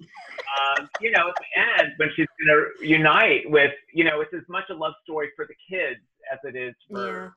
Um, 0.80 0.88
you 1.02 1.10
know, 1.10 1.30
at 1.30 1.36
the 1.36 1.82
end 1.82 1.94
when 1.98 2.10
she's 2.16 2.28
going 2.40 2.56
to 2.80 2.88
unite 2.88 3.50
with, 3.50 3.74
you 3.94 4.04
know, 4.04 4.22
it's 4.22 4.34
as 4.34 4.48
much 4.48 4.66
a 4.70 4.76
love 4.76 4.94
story 5.04 5.30
for 5.36 5.48
the 5.48 5.56
kids 5.68 6.00
as 6.32 6.38
it 6.44 6.56
is 6.56 6.76
for, 6.88 7.34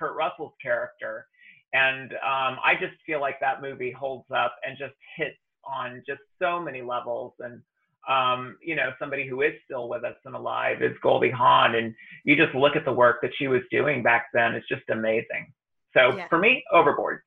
Kurt 0.00 0.16
Russell's 0.16 0.54
character. 0.62 1.26
And 1.72 2.12
um, 2.14 2.58
I 2.64 2.74
just 2.80 2.94
feel 3.06 3.20
like 3.20 3.38
that 3.40 3.62
movie 3.62 3.92
holds 3.92 4.26
up 4.34 4.56
and 4.66 4.76
just 4.78 4.94
hits 5.16 5.36
on 5.64 6.02
just 6.06 6.22
so 6.40 6.60
many 6.60 6.82
levels. 6.82 7.34
And 7.38 7.60
um, 8.08 8.56
you 8.64 8.74
know, 8.74 8.92
somebody 8.98 9.28
who 9.28 9.42
is 9.42 9.52
still 9.66 9.88
with 9.88 10.04
us 10.04 10.16
and 10.24 10.34
alive 10.34 10.82
is 10.82 10.96
Goldie 11.02 11.30
Hawn, 11.30 11.74
and 11.74 11.94
you 12.24 12.34
just 12.34 12.54
look 12.54 12.74
at 12.74 12.86
the 12.86 12.92
work 12.92 13.18
that 13.20 13.30
she 13.38 13.46
was 13.46 13.60
doing 13.70 14.02
back 14.02 14.28
then; 14.32 14.54
it's 14.54 14.66
just 14.68 14.88
amazing. 14.90 15.52
So 15.94 16.16
Yeah. 16.16 16.26
for 16.28 16.38
me, 16.38 16.64
Overboard. 16.72 17.20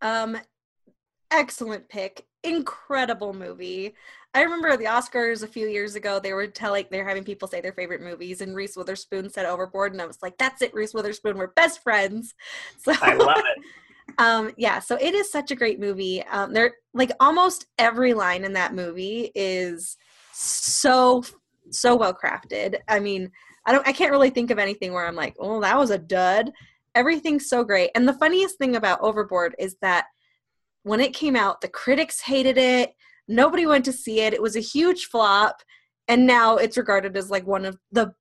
Um, 0.00 0.38
excellent 1.32 1.88
pick. 1.88 2.26
Incredible 2.44 3.34
movie. 3.34 3.96
I 4.34 4.42
remember 4.42 4.76
the 4.76 4.84
Oscars 4.84 5.42
a 5.42 5.48
few 5.48 5.68
years 5.68 5.94
ago. 5.94 6.20
They 6.20 6.32
were 6.32 6.46
telling 6.46 6.84
they're 6.90 7.08
having 7.08 7.24
people 7.24 7.48
say 7.48 7.60
their 7.60 7.72
favorite 7.72 8.02
movies, 8.02 8.40
and 8.40 8.54
Reese 8.54 8.76
Witherspoon 8.76 9.30
said 9.30 9.46
Overboard, 9.46 9.92
and 9.92 10.02
I 10.02 10.06
was 10.06 10.18
like, 10.22 10.36
"That's 10.38 10.62
it, 10.62 10.74
Reese 10.74 10.94
Witherspoon. 10.94 11.38
We're 11.38 11.48
best 11.48 11.82
friends." 11.82 12.34
So 12.82 12.92
I 13.00 13.14
love 13.14 13.38
it. 13.38 13.64
um 14.16 14.50
yeah 14.56 14.78
so 14.78 14.96
it 14.96 15.14
is 15.14 15.30
such 15.30 15.50
a 15.50 15.54
great 15.54 15.78
movie 15.78 16.22
um 16.24 16.52
there 16.52 16.74
like 16.94 17.12
almost 17.20 17.66
every 17.78 18.14
line 18.14 18.44
in 18.44 18.54
that 18.54 18.74
movie 18.74 19.30
is 19.34 19.96
so 20.32 21.22
so 21.70 21.94
well 21.94 22.14
crafted 22.14 22.76
i 22.88 22.98
mean 22.98 23.30
i 23.66 23.72
don't 23.72 23.86
i 23.86 23.92
can't 23.92 24.10
really 24.10 24.30
think 24.30 24.50
of 24.50 24.58
anything 24.58 24.92
where 24.92 25.06
i'm 25.06 25.14
like 25.14 25.36
oh 25.38 25.60
that 25.60 25.78
was 25.78 25.90
a 25.90 25.98
dud 25.98 26.50
everything's 26.94 27.48
so 27.48 27.62
great 27.62 27.90
and 27.94 28.08
the 28.08 28.14
funniest 28.14 28.56
thing 28.56 28.76
about 28.76 29.00
overboard 29.02 29.54
is 29.58 29.76
that 29.82 30.06
when 30.84 31.00
it 31.00 31.12
came 31.12 31.36
out 31.36 31.60
the 31.60 31.68
critics 31.68 32.20
hated 32.20 32.56
it 32.56 32.94
nobody 33.28 33.66
went 33.66 33.84
to 33.84 33.92
see 33.92 34.20
it 34.20 34.32
it 34.34 34.42
was 34.42 34.56
a 34.56 34.60
huge 34.60 35.04
flop 35.06 35.62
and 36.08 36.26
now 36.26 36.56
it's 36.56 36.76
regarded 36.76 37.16
as 37.16 37.30
like 37.30 37.46
one 37.46 37.64
of 37.64 37.76
the 37.92 38.12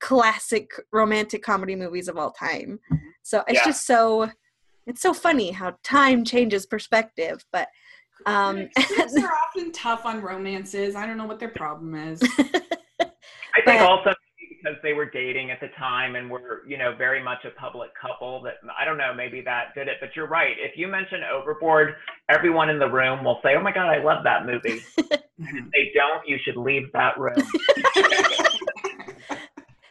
classic 0.00 0.70
romantic 0.92 1.42
comedy 1.42 1.74
movies 1.74 2.08
of 2.08 2.16
all 2.16 2.30
time 2.30 2.78
so 3.22 3.42
it's 3.48 3.58
Yeah. 3.60 3.64
just 3.66 3.86
so 3.86 4.30
it's 4.86 5.02
so 5.02 5.12
funny 5.12 5.50
how 5.50 5.74
time 5.82 6.24
changes 6.24 6.66
perspective 6.66 7.44
but 7.52 7.68
um 8.26 8.68
Critics 8.76 9.16
are 9.22 9.32
often 9.48 9.72
tough 9.72 10.04
on 10.04 10.20
romances. 10.20 10.94
I 10.94 11.06
don't 11.06 11.16
know 11.16 11.24
what 11.24 11.38
their 11.40 11.48
problem 11.48 11.94
is. 11.94 12.20
I 12.38 13.62
think 13.64 13.64
But- 13.64 13.80
also 13.80 14.14
because 14.62 14.78
they 14.82 14.92
were 14.92 15.08
dating 15.10 15.50
at 15.50 15.60
the 15.60 15.68
time 15.78 16.16
and 16.16 16.30
were, 16.30 16.62
you 16.66 16.76
know, 16.78 16.94
very 16.96 17.22
much 17.22 17.38
a 17.44 17.50
public 17.58 17.90
couple 18.00 18.42
that 18.42 18.54
I 18.78 18.84
don't 18.84 18.98
know, 18.98 19.12
maybe 19.14 19.40
that 19.42 19.74
did 19.74 19.88
it. 19.88 19.96
But 20.00 20.10
you're 20.16 20.26
right. 20.28 20.56
If 20.58 20.76
you 20.76 20.88
mention 20.88 21.20
Overboard, 21.32 21.94
everyone 22.28 22.70
in 22.70 22.78
the 22.78 22.88
room 22.88 23.24
will 23.24 23.40
say, 23.42 23.50
Oh 23.56 23.62
my 23.62 23.72
God, 23.72 23.88
I 23.88 24.02
love 24.02 24.24
that 24.24 24.46
movie. 24.46 24.82
and 24.98 25.06
if 25.38 25.64
they 25.72 25.92
don't, 25.94 26.26
you 26.26 26.38
should 26.44 26.56
leave 26.56 26.90
that 26.92 27.18
room. 27.18 27.36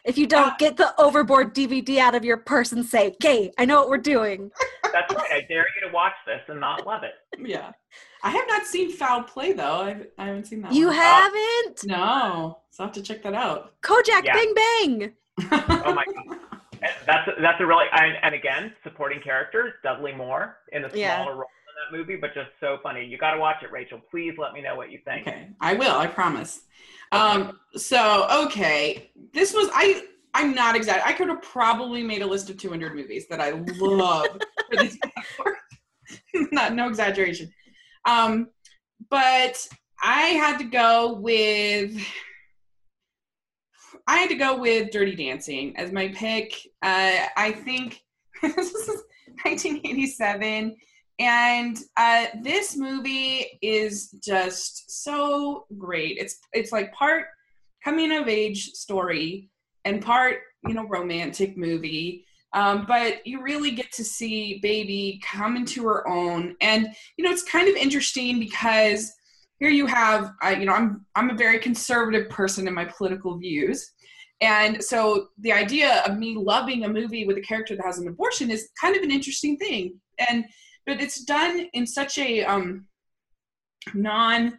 if 0.04 0.16
you 0.16 0.26
don't 0.26 0.56
get 0.58 0.76
the 0.78 0.98
overboard 0.98 1.54
dvd 1.54 1.98
out 1.98 2.14
of 2.14 2.24
your 2.24 2.38
purse 2.38 2.72
and 2.72 2.84
say 2.86 3.08
okay 3.08 3.52
i 3.58 3.64
know 3.66 3.78
what 3.80 3.88
we're 3.90 3.98
doing 3.98 4.50
That's 4.92 5.14
right. 5.14 5.30
I 5.30 5.40
dare 5.46 5.66
you 5.76 5.88
to 5.88 5.92
watch 5.94 6.14
this 6.26 6.40
and 6.48 6.58
not 6.58 6.86
love 6.86 7.02
it. 7.04 7.12
yeah. 7.38 7.72
I 8.22 8.30
have 8.30 8.44
not 8.48 8.66
seen 8.66 8.90
Foul 8.92 9.22
Play 9.22 9.52
though. 9.52 9.80
I, 9.82 9.96
I 10.18 10.26
haven't 10.26 10.46
seen 10.46 10.62
that 10.62 10.72
you 10.72 10.86
one. 10.88 10.96
haven't 10.96 11.80
No. 11.84 12.58
So 12.70 12.84
I 12.84 12.86
have 12.86 12.94
to 12.94 13.02
check 13.02 13.22
that 13.22 13.34
out. 13.34 13.74
kojak 13.82 14.24
Yeah. 14.24 14.34
bang 14.34 14.54
bang 14.54 15.12
Oh 15.84 15.94
my 15.94 16.04
God. 16.04 16.38
And 16.82 16.92
That's 17.06 17.28
that's 17.40 17.60
a 17.60 17.66
really 17.66 17.86
and, 17.92 18.16
and 18.22 18.34
again 18.34 18.72
supporting 18.82 19.20
characters 19.20 19.72
Dudley 19.82 20.12
Moore 20.12 20.58
in 20.72 20.84
a 20.84 20.88
smaller 20.90 20.98
Yeah. 20.98 21.24
role 21.26 21.34
in 21.68 21.74
that 21.92 21.96
movie, 21.96 22.16
but 22.16 22.32
just 22.34 22.50
so 22.60 22.78
funny. 22.82 23.04
You 23.04 23.18
got 23.18 23.32
to 23.32 23.40
watch 23.40 23.62
it, 23.62 23.70
Rachel. 23.70 24.00
Please 24.10 24.34
let 24.38 24.52
me 24.52 24.60
know 24.62 24.76
what 24.76 24.90
you 24.90 24.98
think. 25.04 25.26
Okay, 25.26 25.48
I 25.60 25.74
will. 25.74 25.94
I 25.96 26.06
promise. 26.06 26.62
Um, 27.12 27.58
so 27.76 28.26
okay, 28.46 29.10
this 29.34 29.52
was 29.52 29.68
I. 29.74 30.04
I'm 30.32 30.54
not 30.54 30.76
exact. 30.76 31.04
I 31.06 31.12
could 31.12 31.28
have 31.28 31.42
probably 31.42 32.02
made 32.04 32.22
a 32.22 32.26
list 32.26 32.50
of 32.50 32.56
200 32.56 32.94
movies 32.94 33.26
that 33.28 33.40
I 33.40 33.50
love 33.50 34.28
for 34.70 34.76
this 34.76 34.96
not 36.52 36.74
no 36.74 36.88
exaggeration. 36.88 37.52
Um, 38.04 38.48
but 39.10 39.66
I 40.02 40.22
had 40.28 40.58
to 40.58 40.64
go 40.64 41.14
with. 41.14 41.96
I 44.06 44.16
had 44.16 44.30
to 44.30 44.36
go 44.36 44.58
with 44.58 44.90
Dirty 44.90 45.14
Dancing 45.14 45.76
as 45.76 45.92
my 45.92 46.08
pick. 46.08 46.54
Uh, 46.82 47.26
I 47.36 47.52
think 47.52 48.02
this 48.42 48.74
is 48.74 49.02
1987. 49.42 50.76
And 51.18 51.78
uh, 51.98 52.26
this 52.42 52.76
movie 52.76 53.58
is 53.60 54.10
just 54.24 55.04
so 55.04 55.66
great. 55.76 56.16
It's 56.18 56.38
it's 56.52 56.72
like 56.72 56.94
part 56.94 57.26
coming 57.84 58.10
of 58.12 58.26
age 58.26 58.70
story 58.72 59.50
and 59.84 60.02
part 60.02 60.38
you 60.66 60.74
know 60.74 60.88
romantic 60.88 61.58
movie. 61.58 62.24
Um, 62.52 62.84
but 62.86 63.26
you 63.26 63.42
really 63.42 63.70
get 63.70 63.92
to 63.92 64.04
see 64.04 64.58
baby 64.60 65.20
come 65.24 65.56
into 65.56 65.84
her 65.84 66.06
own, 66.08 66.56
and 66.60 66.88
you 67.16 67.24
know 67.24 67.30
it's 67.30 67.44
kind 67.44 67.68
of 67.68 67.76
interesting 67.76 68.40
because 68.40 69.12
here 69.60 69.70
you 69.70 69.86
have 69.86 70.32
I 70.42 70.56
you 70.56 70.66
know 70.66 70.72
I'm 70.72 71.06
I'm 71.14 71.30
a 71.30 71.34
very 71.34 71.58
conservative 71.58 72.28
person 72.28 72.66
in 72.66 72.74
my 72.74 72.86
political 72.86 73.38
views. 73.38 73.92
And 74.40 74.82
so 74.82 75.28
the 75.38 75.52
idea 75.52 76.02
of 76.06 76.18
me 76.18 76.34
loving 76.34 76.84
a 76.84 76.88
movie 76.88 77.26
with 77.26 77.36
a 77.36 77.42
character 77.42 77.76
that 77.76 77.84
has 77.84 77.98
an 77.98 78.08
abortion 78.08 78.50
is 78.50 78.70
kind 78.80 78.96
of 78.96 79.02
an 79.02 79.10
interesting 79.10 79.58
thing. 79.58 80.00
And 80.30 80.46
but 80.86 81.00
it's 81.00 81.24
done 81.24 81.68
in 81.74 81.86
such 81.86 82.18
a 82.18 82.42
um, 82.44 82.86
non 83.94 84.58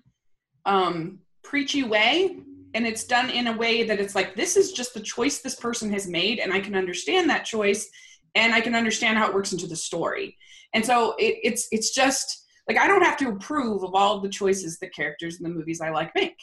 um, 0.66 1.20
preachy 1.44 1.84
way 1.84 2.38
and 2.74 2.88
it's 2.88 3.04
done 3.04 3.30
in 3.30 3.48
a 3.48 3.58
way 3.58 3.84
that 3.84 4.00
it's 4.00 4.16
like 4.16 4.36
this 4.36 4.56
is 4.56 4.72
just 4.72 4.94
the 4.94 5.00
choice 5.00 5.40
this 5.40 5.56
person 5.56 5.92
has 5.92 6.08
made 6.08 6.40
and 6.40 6.54
i 6.54 6.60
can 6.60 6.76
understand 6.76 7.30
that 7.30 7.46
choice 7.46 7.90
and 8.36 8.54
i 8.54 8.62
can 8.62 8.76
understand 8.76 9.18
how 9.18 9.28
it 9.28 9.34
works 9.34 9.52
into 9.52 9.68
the 9.68 9.76
story. 9.76 10.38
And 10.74 10.86
so 10.86 11.16
it, 11.18 11.38
it's 11.44 11.68
it's 11.72 11.94
just 11.94 12.46
like 12.68 12.78
i 12.78 12.88
don't 12.88 13.04
have 13.04 13.18
to 13.18 13.30
approve 13.30 13.84
of 13.84 13.94
all 13.94 14.18
of 14.18 14.24
the 14.24 14.30
choices 14.30 14.80
the 14.80 14.90
characters 14.90 15.38
in 15.40 15.44
the 15.44 15.50
movies 15.50 15.82
i 15.82 15.90
like 15.90 16.14
make. 16.16 16.38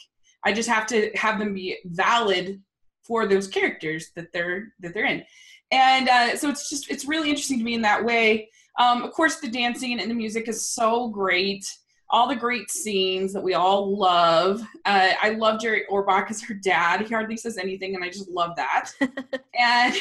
I 0.45 0.53
just 0.53 0.69
have 0.69 0.85
to 0.87 1.11
have 1.15 1.39
them 1.39 1.53
be 1.53 1.77
valid 1.85 2.61
for 3.03 3.25
those 3.27 3.47
characters 3.47 4.11
that 4.15 4.31
they're 4.33 4.73
that 4.79 4.93
they're 4.93 5.05
in. 5.05 5.23
And 5.71 6.09
uh, 6.09 6.35
so 6.37 6.49
it's 6.49 6.69
just 6.69 6.89
it's 6.89 7.05
really 7.05 7.29
interesting 7.29 7.59
to 7.59 7.63
me 7.63 7.73
in 7.73 7.81
that 7.81 8.03
way. 8.03 8.49
Um, 8.79 9.03
of 9.03 9.11
course 9.11 9.39
the 9.39 9.49
dancing 9.49 9.99
and 9.99 10.09
the 10.09 10.15
music 10.15 10.47
is 10.47 10.69
so 10.69 11.09
great 11.09 11.65
all 12.11 12.27
the 12.27 12.35
great 12.35 12.71
scenes 12.71 13.33
that 13.33 13.43
we 13.43 13.53
all 13.53 13.95
love. 13.95 14.61
Uh, 14.85 15.11
I 15.21 15.29
love 15.31 15.59
Jerry 15.59 15.83
Orbach 15.89 16.29
as 16.31 16.41
her 16.43 16.55
dad. 16.55 17.01
He 17.01 17.13
hardly 17.13 17.37
says 17.37 17.57
anything, 17.57 17.95
and 17.95 18.03
I 18.03 18.09
just 18.09 18.29
love 18.29 18.55
that. 18.55 18.91
and 19.59 19.95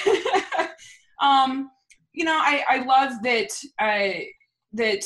um, 1.21 1.71
you 2.12 2.25
know, 2.25 2.38
I, 2.40 2.64
I 2.68 2.79
love 2.85 3.23
that 3.23 3.51
uh, 3.79 4.21
that 4.73 5.05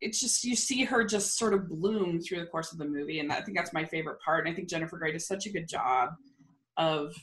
it's 0.00 0.20
just 0.20 0.44
you 0.44 0.54
see 0.54 0.84
her 0.84 1.02
just 1.04 1.38
sort 1.38 1.54
of 1.54 1.68
bloom 1.68 2.20
through 2.20 2.40
the 2.40 2.46
course 2.46 2.72
of 2.72 2.78
the 2.78 2.84
movie, 2.84 3.20
and 3.20 3.32
I 3.32 3.40
think 3.40 3.56
that's 3.56 3.72
my 3.72 3.84
favorite 3.84 4.18
part. 4.22 4.46
And 4.46 4.52
I 4.52 4.56
think 4.56 4.68
Jennifer 4.68 4.98
Grey 4.98 5.12
does 5.12 5.26
such 5.26 5.46
a 5.46 5.50
good 5.50 5.68
job 5.68 6.10
of 6.76 7.14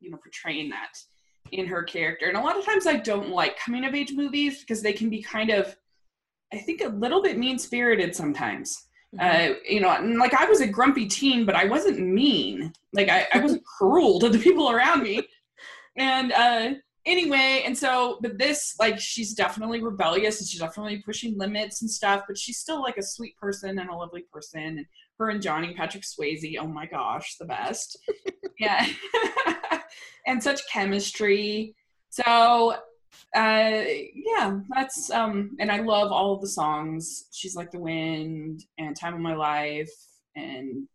you 0.00 0.10
know 0.10 0.16
portraying 0.16 0.70
that 0.70 0.98
in 1.52 1.66
her 1.66 1.84
character. 1.84 2.26
And 2.26 2.36
a 2.36 2.40
lot 2.40 2.58
of 2.58 2.64
times 2.64 2.88
I 2.88 2.96
don't 2.96 3.28
like 3.28 3.58
coming 3.58 3.84
of 3.84 3.94
age 3.94 4.12
movies 4.12 4.60
because 4.60 4.82
they 4.82 4.92
can 4.92 5.08
be 5.08 5.22
kind 5.22 5.50
of 5.50 5.76
I 6.52 6.58
think 6.58 6.80
a 6.80 6.88
little 6.88 7.22
bit 7.22 7.38
mean 7.38 7.58
spirited 7.58 8.14
sometimes. 8.14 8.86
Uh, 9.18 9.54
you 9.66 9.80
know, 9.80 9.90
and 9.90 10.18
like 10.18 10.34
I 10.34 10.44
was 10.44 10.60
a 10.60 10.66
grumpy 10.66 11.06
teen, 11.06 11.46
but 11.46 11.54
I 11.54 11.64
wasn't 11.64 11.98
mean. 12.00 12.72
Like 12.92 13.08
I, 13.08 13.26
I 13.32 13.38
wasn't 13.38 13.64
cruel 13.78 14.20
to 14.20 14.28
the 14.28 14.38
people 14.38 14.70
around 14.70 15.02
me. 15.02 15.26
And 15.96 16.32
uh, 16.32 16.74
anyway, 17.06 17.62
and 17.64 17.76
so, 17.76 18.18
but 18.20 18.36
this, 18.36 18.74
like, 18.78 19.00
she's 19.00 19.32
definitely 19.32 19.82
rebellious 19.82 20.40
and 20.40 20.48
she's 20.48 20.60
definitely 20.60 21.02
pushing 21.02 21.38
limits 21.38 21.80
and 21.80 21.90
stuff, 21.90 22.24
but 22.26 22.36
she's 22.36 22.58
still 22.58 22.82
like 22.82 22.98
a 22.98 23.02
sweet 23.02 23.36
person 23.38 23.78
and 23.78 23.88
a 23.88 23.94
lovely 23.94 24.24
person. 24.30 24.60
And 24.60 24.86
her 25.18 25.30
and 25.30 25.40
Johnny 25.40 25.72
Patrick 25.74 26.04
Swayze, 26.04 26.56
oh 26.60 26.66
my 26.66 26.84
gosh, 26.86 27.36
the 27.38 27.46
best. 27.46 27.98
yeah. 28.58 28.86
and 30.26 30.42
such 30.42 30.60
chemistry. 30.70 31.74
So 32.10 32.76
uh 33.34 33.82
yeah 34.14 34.58
that's 34.74 35.10
um 35.10 35.56
and 35.58 35.70
i 35.70 35.80
love 35.80 36.12
all 36.12 36.34
of 36.34 36.40
the 36.40 36.48
songs 36.48 37.26
she's 37.32 37.56
like 37.56 37.70
the 37.70 37.78
wind 37.78 38.62
and 38.78 38.96
time 38.96 39.14
of 39.14 39.20
my 39.20 39.34
life 39.34 39.90
and 40.36 40.86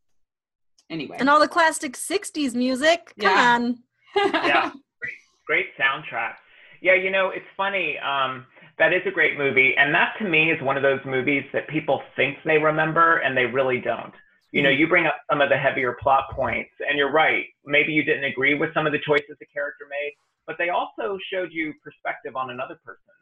anyway 0.89 1.17
and 1.19 1.29
all 1.29 1.39
the 1.39 1.47
classic 1.47 1.93
60s 1.93 2.55
music 2.55 3.13
come 3.19 3.35
Yeah. 3.37 3.55
on 3.55 3.79
yeah, 4.15 4.71
great, 4.99 5.13
great 5.47 5.65
soundtrack. 5.79 6.33
Yeah, 6.81 6.95
you 6.95 7.11
know, 7.11 7.29
it's 7.29 7.45
funny. 7.55 7.97
Um, 7.99 8.45
That 8.77 8.91
is 8.91 9.01
a 9.05 9.11
great 9.11 9.37
movie. 9.37 9.73
And 9.77 9.95
that 9.95 10.15
to 10.19 10.25
me 10.27 10.51
is 10.51 10.61
one 10.61 10.75
of 10.75 10.83
those 10.83 10.99
movies 11.05 11.45
that 11.53 11.65
people 11.69 12.01
think 12.17 12.37
they 12.43 12.57
remember 12.57 13.19
and 13.19 13.37
they 13.37 13.45
really 13.45 13.79
don't. 13.79 14.13
You 14.51 14.63
know, 14.63 14.69
Mm-hmm. 14.69 14.79
you 14.81 14.87
bring 14.89 15.05
up 15.05 15.15
some 15.29 15.39
of 15.39 15.47
the 15.47 15.55
heavier 15.57 15.95
plot 16.01 16.25
points, 16.35 16.71
and 16.85 16.97
you're 16.97 17.11
right. 17.13 17.45
Maybe 17.65 17.93
you 17.93 18.03
didn't 18.03 18.25
agree 18.25 18.53
with 18.55 18.73
some 18.73 18.85
of 18.85 18.91
the 18.91 18.99
choices 18.99 19.37
the 19.39 19.45
character 19.45 19.85
made, 19.89 20.11
but 20.47 20.57
they 20.57 20.69
also 20.69 21.17
showed 21.31 21.49
you 21.51 21.73
perspective 21.83 22.35
on 22.35 22.49
another 22.49 22.79
person. 22.83 23.13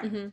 Hmm 0.00 0.28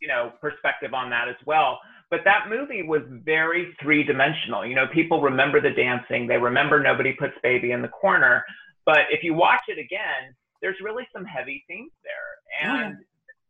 you 0.00 0.08
know 0.08 0.32
perspective 0.40 0.92
on 0.92 1.08
that 1.08 1.28
as 1.28 1.36
well. 1.46 1.78
But 2.10 2.20
that 2.24 2.48
movie 2.50 2.82
was 2.82 3.00
very 3.24 3.74
three-dimensional. 3.80 4.66
You 4.66 4.74
know 4.74 4.86
people 4.92 5.22
remember 5.22 5.60
the 5.60 5.70
dancing. 5.70 6.26
They 6.26 6.36
remember 6.36 6.82
nobody 6.82 7.14
puts 7.14 7.32
baby 7.42 7.72
in 7.72 7.80
the 7.80 7.88
corner. 7.88 8.44
But 8.84 9.08
if 9.10 9.24
you 9.24 9.32
watch 9.32 9.62
it 9.68 9.78
again 9.78 10.34
there's 10.60 10.76
really 10.82 11.06
some 11.12 11.26
heavy 11.26 11.62
themes 11.68 11.92
there. 12.02 12.70
Oh, 12.70 12.74
yeah. 12.74 12.86
and 12.86 12.96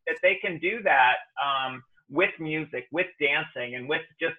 that 0.07 0.17
they 0.23 0.37
can 0.43 0.59
do 0.59 0.83
that 0.83 1.15
um, 1.39 1.83
with 2.11 2.31
music 2.39 2.87
with 2.93 3.07
dancing 3.21 3.77
and 3.77 3.89
with 3.89 4.03
just 4.21 4.37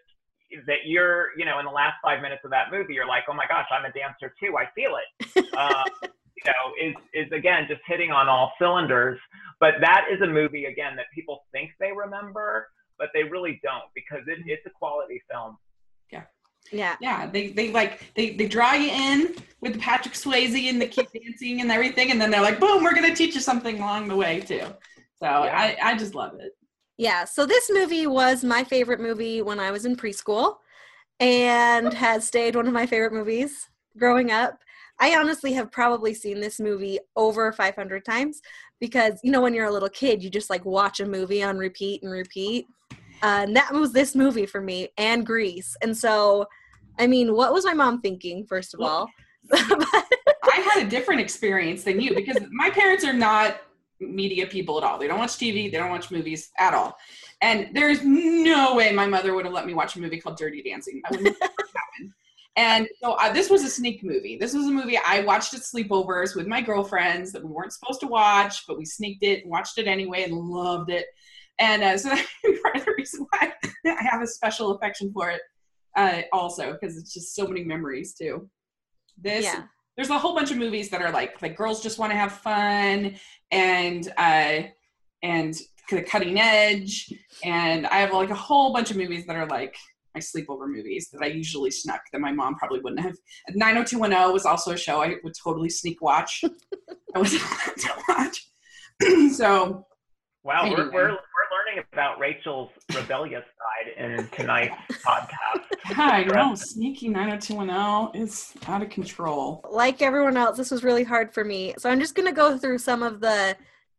that 0.67 0.85
you're 0.85 1.29
you 1.37 1.45
know 1.45 1.59
in 1.59 1.65
the 1.65 1.71
last 1.71 1.95
five 2.03 2.21
minutes 2.21 2.41
of 2.45 2.51
that 2.51 2.71
movie 2.71 2.93
you're 2.93 3.07
like 3.07 3.23
oh 3.27 3.33
my 3.33 3.45
gosh 3.47 3.65
i'm 3.71 3.83
a 3.83 3.91
dancer 3.91 4.33
too. 4.39 4.55
I 4.57 4.67
feel 4.75 4.95
it. 4.95 5.45
Uh, 5.57 5.83
you 6.03 6.09
know 6.45 6.63
is 6.81 6.95
is 7.13 7.31
again 7.31 7.65
just 7.67 7.81
hitting 7.85 8.11
on 8.11 8.27
all 8.27 8.51
cylinders 8.59 9.19
but 9.59 9.75
that 9.81 10.05
is 10.11 10.21
a 10.21 10.27
movie 10.27 10.65
again 10.65 10.95
that 10.95 11.05
people 11.13 11.45
think 11.51 11.71
they 11.79 11.91
remember 11.91 12.67
but 12.97 13.09
they 13.13 13.23
really 13.23 13.59
don't 13.63 13.83
because 13.93 14.21
it, 14.27 14.39
it's 14.45 14.65
a 14.65 14.69
quality 14.69 15.21
film 15.29 15.57
Yeah. 16.11 16.23
Yeah, 16.71 16.95
Yeah. 16.99 17.27
they 17.27 17.49
they 17.49 17.71
like 17.71 18.13
they 18.15 18.31
they 18.31 18.47
draw 18.47 18.73
you 18.73 18.89
in 18.89 19.35
with 19.61 19.79
Patrick 19.79 20.13
Swayze 20.15 20.69
and 20.69 20.81
the 20.81 20.87
kid 20.87 21.07
dancing 21.13 21.61
and 21.61 21.71
everything, 21.71 22.11
and 22.11 22.19
then 22.21 22.29
they're 22.31 22.41
like, 22.41 22.59
boom, 22.59 22.83
we're 22.83 22.93
gonna 22.93 23.15
teach 23.15 23.33
you 23.35 23.41
something 23.41 23.77
along 23.79 24.07
the 24.07 24.15
way 24.15 24.39
too. 24.41 24.65
So 25.19 25.25
I 25.27 25.77
I 25.81 25.95
just 25.95 26.13
love 26.15 26.33
it. 26.39 26.51
Yeah, 26.97 27.25
so 27.25 27.45
this 27.45 27.69
movie 27.73 28.07
was 28.07 28.43
my 28.43 28.63
favorite 28.63 28.99
movie 29.01 29.41
when 29.41 29.59
I 29.59 29.69
was 29.71 29.85
in 29.85 29.95
preschool 29.95 30.57
and 31.19 31.93
has 31.93 32.25
stayed 32.25 32.55
one 32.55 32.67
of 32.67 32.73
my 32.73 32.85
favorite 32.85 33.13
movies 33.13 33.69
growing 33.97 34.31
up. 34.31 34.59
I 34.99 35.15
honestly 35.17 35.53
have 35.53 35.71
probably 35.71 36.13
seen 36.13 36.39
this 36.39 36.59
movie 36.59 36.99
over 37.15 37.51
500 37.51 38.05
times 38.05 38.41
because, 38.79 39.19
you 39.23 39.31
know, 39.31 39.41
when 39.41 39.53
you're 39.53 39.67
a 39.67 39.71
little 39.71 39.89
kid, 39.89 40.23
you 40.23 40.29
just 40.29 40.49
like 40.49 40.63
watch 40.65 40.99
a 40.99 41.05
movie 41.05 41.43
on 41.43 41.57
repeat 41.57 42.03
and 42.03 42.11
repeat. 42.11 42.65
Uh, 43.21 43.43
and 43.43 43.55
that 43.55 43.73
was 43.73 43.91
this 43.91 44.15
movie 44.15 44.45
for 44.45 44.61
me 44.61 44.89
and 44.97 45.25
Grease. 45.25 45.75
And 45.81 45.95
so, 45.95 46.45
I 46.99 47.07
mean, 47.07 47.33
what 47.35 47.53
was 47.53 47.65
my 47.65 47.73
mom 47.73 48.01
thinking, 48.01 48.45
first 48.45 48.73
of 48.73 48.81
all? 48.81 49.09
I 49.53 50.69
had 50.73 50.85
a 50.85 50.89
different 50.89 51.21
experience 51.21 51.83
than 51.83 51.99
you 51.99 52.15
because 52.15 52.37
my 52.51 52.69
parents 52.69 53.03
are 53.03 53.13
not 53.13 53.61
media 53.99 54.47
people 54.47 54.77
at 54.77 54.83
all. 54.83 54.97
They 54.97 55.07
don't 55.07 55.19
watch 55.19 55.37
TV, 55.37 55.71
they 55.71 55.77
don't 55.77 55.89
watch 55.89 56.11
movies 56.11 56.51
at 56.57 56.73
all. 56.73 56.97
And 57.41 57.69
there's 57.73 58.03
no 58.03 58.75
way 58.75 58.91
my 58.91 59.07
mother 59.07 59.33
would 59.33 59.45
have 59.45 59.53
let 59.53 59.65
me 59.65 59.73
watch 59.73 59.95
a 59.95 59.99
movie 59.99 60.19
called 60.19 60.37
Dirty 60.37 60.61
Dancing. 60.61 61.01
That 61.03 61.11
would 61.11 61.23
never 61.23 61.37
happen. 61.41 62.13
And 62.57 62.87
so 63.03 63.13
uh, 63.13 63.33
this 63.33 63.49
was 63.49 63.63
a 63.63 63.69
sneak 63.69 64.03
movie. 64.03 64.37
This 64.37 64.53
was 64.53 64.67
a 64.67 64.71
movie 64.71 64.97
I 64.97 65.21
watched 65.21 65.53
at 65.53 65.61
sleepovers 65.61 66.35
with 66.35 66.47
my 66.47 66.61
girlfriends 66.61 67.31
that 67.33 67.43
we 67.43 67.51
weren't 67.51 67.73
supposed 67.73 67.99
to 68.01 68.07
watch, 68.07 68.65
but 68.65 68.77
we 68.77 68.85
sneaked 68.85 69.23
it 69.23 69.43
and 69.43 69.51
watched 69.51 69.77
it 69.77 69.87
anyway 69.87 70.23
and 70.23 70.33
loved 70.33 70.89
it. 70.89 71.05
And 71.59 71.83
uh, 71.83 71.97
so 71.97 72.09
that's 72.09 72.61
part 72.61 72.77
of 72.77 72.85
the 72.85 72.93
reason 72.97 73.25
why 73.29 73.53
I 73.85 74.03
have 74.09 74.21
a 74.21 74.27
special 74.27 74.71
affection 74.71 75.11
for 75.11 75.29
it, 75.29 75.41
uh, 75.97 76.21
also 76.31 76.73
because 76.73 76.97
it's 76.97 77.13
just 77.13 77.35
so 77.35 77.45
many 77.45 77.63
memories 77.63 78.13
too. 78.13 78.49
This 79.17 79.45
yeah. 79.45 79.63
there's 79.95 80.09
a 80.09 80.17
whole 80.17 80.35
bunch 80.35 80.51
of 80.51 80.57
movies 80.57 80.89
that 80.89 81.01
are 81.01 81.11
like 81.11 81.41
like 81.41 81.55
girls 81.55 81.81
just 81.83 81.99
want 81.99 82.11
to 82.11 82.17
have 82.17 82.33
fun 82.33 83.15
and 83.51 84.11
uh 84.17 84.63
and 85.23 85.55
of 85.91 86.05
cutting 86.05 86.39
edge 86.39 87.13
and 87.43 87.85
i 87.87 87.97
have 87.97 88.11
like 88.11 88.31
a 88.31 88.35
whole 88.35 88.73
bunch 88.73 88.89
of 88.89 88.97
movies 88.97 89.25
that 89.27 89.35
are 89.35 89.45
like 89.45 89.77
my 90.15 90.21
sleepover 90.21 90.67
movies 90.67 91.09
that 91.11 91.21
i 91.21 91.27
usually 91.27 91.71
snuck 91.71 92.01
that 92.11 92.21
my 92.21 92.31
mom 92.31 92.55
probably 92.55 92.79
wouldn't 92.79 93.01
have. 93.01 93.15
90210 93.49 94.33
was 94.33 94.45
also 94.45 94.71
a 94.71 94.77
show 94.77 95.01
i 95.01 95.15
would 95.23 95.33
totally 95.43 95.69
sneak 95.69 96.01
watch. 96.01 96.43
I 97.15 97.19
was 97.19 97.33
allowed 97.41 97.77
to 97.77 97.91
watch. 98.09 98.47
So 99.33 99.85
wow 100.43 100.69
we're, 100.69 100.89
we're, 100.89 101.09
we're 101.09 101.49
learning 101.55 101.83
about 101.91 102.17
rachel's 102.17 102.69
rebellious 102.95 103.43
side 103.43 104.03
in 104.03 104.27
tonight's 104.29 104.75
podcast. 105.05 105.65
Yeah 105.89 105.95
i 105.97 106.23
know. 106.23 106.55
Sneaky 106.55 107.09
90210 107.09 108.21
is 108.21 108.53
out 108.67 108.81
of 108.81 108.89
control. 108.89 109.63
Like 109.69 110.01
everyone 110.01 110.37
else, 110.37 110.57
this 110.57 110.71
was 110.71 110.83
really 110.83 111.03
hard 111.03 111.33
for 111.33 111.43
me. 111.43 111.75
So 111.77 111.89
I'm 111.89 111.99
just 111.99 112.15
going 112.15 112.27
to 112.27 112.33
go 112.33 112.57
through 112.57 112.79
some 112.79 113.03
of 113.03 113.19
the 113.19 113.55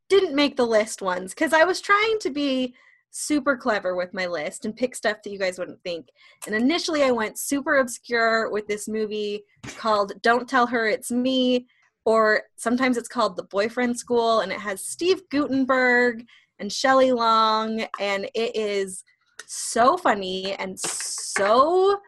didn't 0.08 0.34
make 0.34 0.56
the 0.56 0.66
list 0.66 1.02
ones 1.02 1.32
because 1.34 1.52
I 1.52 1.64
was 1.64 1.80
trying 1.80 2.18
to 2.20 2.30
be 2.30 2.74
super 3.10 3.56
clever 3.56 3.96
with 3.96 4.12
my 4.12 4.26
list 4.26 4.64
and 4.64 4.76
pick 4.76 4.94
stuff 4.94 5.18
that 5.22 5.30
you 5.30 5.38
guys 5.38 5.58
wouldn't 5.58 5.82
think. 5.82 6.08
And 6.46 6.54
initially, 6.54 7.02
I 7.02 7.10
went 7.10 7.38
super 7.38 7.78
obscure 7.78 8.50
with 8.50 8.66
this 8.66 8.88
movie 8.88 9.44
called 9.76 10.12
Don't 10.22 10.48
Tell 10.48 10.66
Her 10.66 10.86
It's 10.86 11.10
Me, 11.10 11.66
or 12.04 12.42
sometimes 12.56 12.96
it's 12.96 13.08
called 13.08 13.36
The 13.36 13.44
Boyfriend 13.44 13.98
School, 13.98 14.40
and 14.40 14.52
it 14.52 14.60
has 14.60 14.86
Steve 14.86 15.22
Guttenberg 15.30 16.24
and 16.58 16.72
Shelley 16.72 17.12
Long, 17.12 17.86
and 17.98 18.28
it 18.34 18.54
is 18.54 19.02
so 19.46 19.96
funny 19.96 20.54
and 20.54 20.78
so 20.78 21.98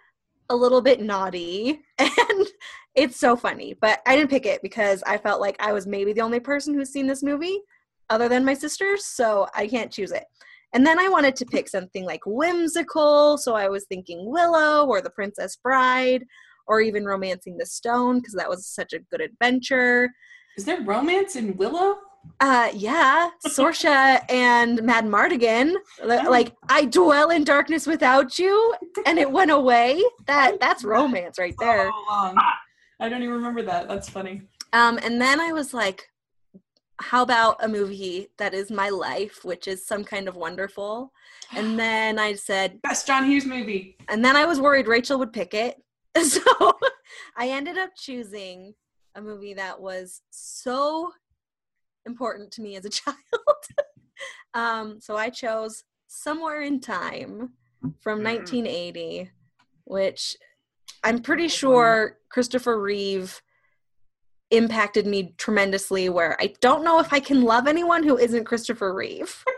a 0.51 0.57
little 0.57 0.81
bit 0.81 1.01
naughty 1.01 1.81
and 1.99 2.47
it's 2.95 3.19
so 3.19 3.37
funny 3.37 3.75
but 3.81 4.01
i 4.07 4.17
didn't 4.17 4.31
pick 4.31 4.47
it 4.47 4.61
because 4.63 5.03
i 5.07 5.17
felt 5.17 5.41
like 5.41 5.57
i 5.61 5.73
was 5.73 5.87
maybe 5.87 6.13
the 6.13 6.21
only 6.21 6.41
person 6.41 6.75
who's 6.75 6.91
seen 6.91 7.07
this 7.07 7.23
movie 7.23 7.61
other 8.11 8.29
than 8.29 8.45
my 8.45 8.55
sisters 8.55 9.05
so 9.05 9.47
i 9.55 9.67
can't 9.67 9.93
choose 9.93 10.11
it 10.11 10.25
and 10.75 10.87
then 10.87 10.99
i 10.99 11.09
wanted 11.09 11.35
to 11.37 11.47
pick 11.47 11.69
something 11.69 12.05
like 12.05 12.21
whimsical 12.27 13.39
so 13.39 13.55
i 13.55 13.69
was 13.69 13.85
thinking 13.87 14.31
willow 14.31 14.87
or 14.87 15.01
the 15.01 15.11
princess 15.11 15.57
bride 15.57 16.25
or 16.69 16.81
even 16.81 17.05
romancing 17.05 17.57
the 17.57 17.67
stone 17.67 18.19
because 18.19 18.35
that 18.35 18.49
was 18.49 18.67
such 18.67 18.93
a 18.93 19.01
good 19.11 19.21
adventure. 19.21 20.11
Is 20.57 20.65
there 20.65 20.81
romance 20.83 21.35
in 21.35 21.57
willow? 21.57 21.97
Uh 22.41 22.69
yeah 22.75 23.31
sorsha 23.47 24.21
and 24.29 24.79
Madmartigan. 24.81 25.75
Li- 26.05 26.29
like 26.29 26.55
i 26.69 26.85
dwell 26.85 27.31
in 27.31 27.43
darkness 27.43 27.87
without 27.87 28.39
you 28.39 28.75
and 29.07 29.19
it 29.19 29.31
went 29.31 29.51
away. 29.51 30.03
That 30.27 30.61
that's 30.61 30.85
romance 30.85 31.39
right 31.39 31.55
there. 31.59 31.87
So 31.87 32.35
i 33.01 33.09
don't 33.09 33.23
even 33.23 33.35
remember 33.35 33.63
that. 33.63 33.89
That's 33.89 34.09
funny. 34.09 34.43
Um, 34.75 34.99
and 35.03 35.19
then 35.19 35.41
I 35.41 35.53
was 35.53 35.73
like, 35.73 36.11
how 37.01 37.23
about 37.23 37.63
a 37.63 37.69
movie 37.69 38.29
that 38.39 38.55
is 38.55 38.71
my 38.71 38.89
life, 38.89 39.45
which 39.45 39.69
is 39.69 39.87
some 39.87 40.05
kind 40.05 40.29
of 40.29 40.37
wonderful? 40.37 41.13
And 41.57 41.79
then 41.83 42.19
I 42.19 42.35
said, 42.35 42.81
best 42.83 43.07
john 43.07 43.25
hughes 43.27 43.47
movie 43.47 43.97
and 44.09 44.25
then 44.25 44.37
I 44.37 44.45
was 44.47 44.61
worried 44.61 44.87
Rachel 44.89 45.19
would 45.19 45.33
pick 45.33 45.55
it. 45.55 45.77
So 46.23 46.41
I 47.37 47.51
ended 47.51 47.79
up 47.79 47.91
choosing 47.97 48.75
a 49.15 49.23
movie 49.23 49.55
that 49.55 49.81
was 49.81 50.23
so 50.31 51.13
important 52.07 52.51
to 52.53 52.63
me 52.63 52.77
as 52.77 52.85
a 52.85 52.89
child. 53.01 53.17
um, 54.55 55.01
so 55.01 55.17
I 55.17 55.31
chose 55.31 55.85
Somewhere 56.09 56.63
in 56.63 56.81
Time 56.81 57.51
from 58.01 58.21
Mm. 58.21 58.25
1980, 58.25 59.31
which 59.85 60.37
I'm 61.05 61.21
pretty 61.21 61.49
sure 61.49 62.19
Christopher 62.31 62.81
Reeve 62.81 63.41
impacted 64.51 65.07
me 65.07 65.35
tremendously 65.37 66.09
where 66.09 66.37
I 66.41 66.55
don't 66.61 66.83
know 66.85 66.99
if 67.01 67.13
I 67.13 67.21
can 67.21 67.43
love 67.43 67.67
anyone 67.67 68.03
who 68.03 68.17
isn't 68.19 68.45
Christopher 68.45 68.95
Reeve. 68.95 69.45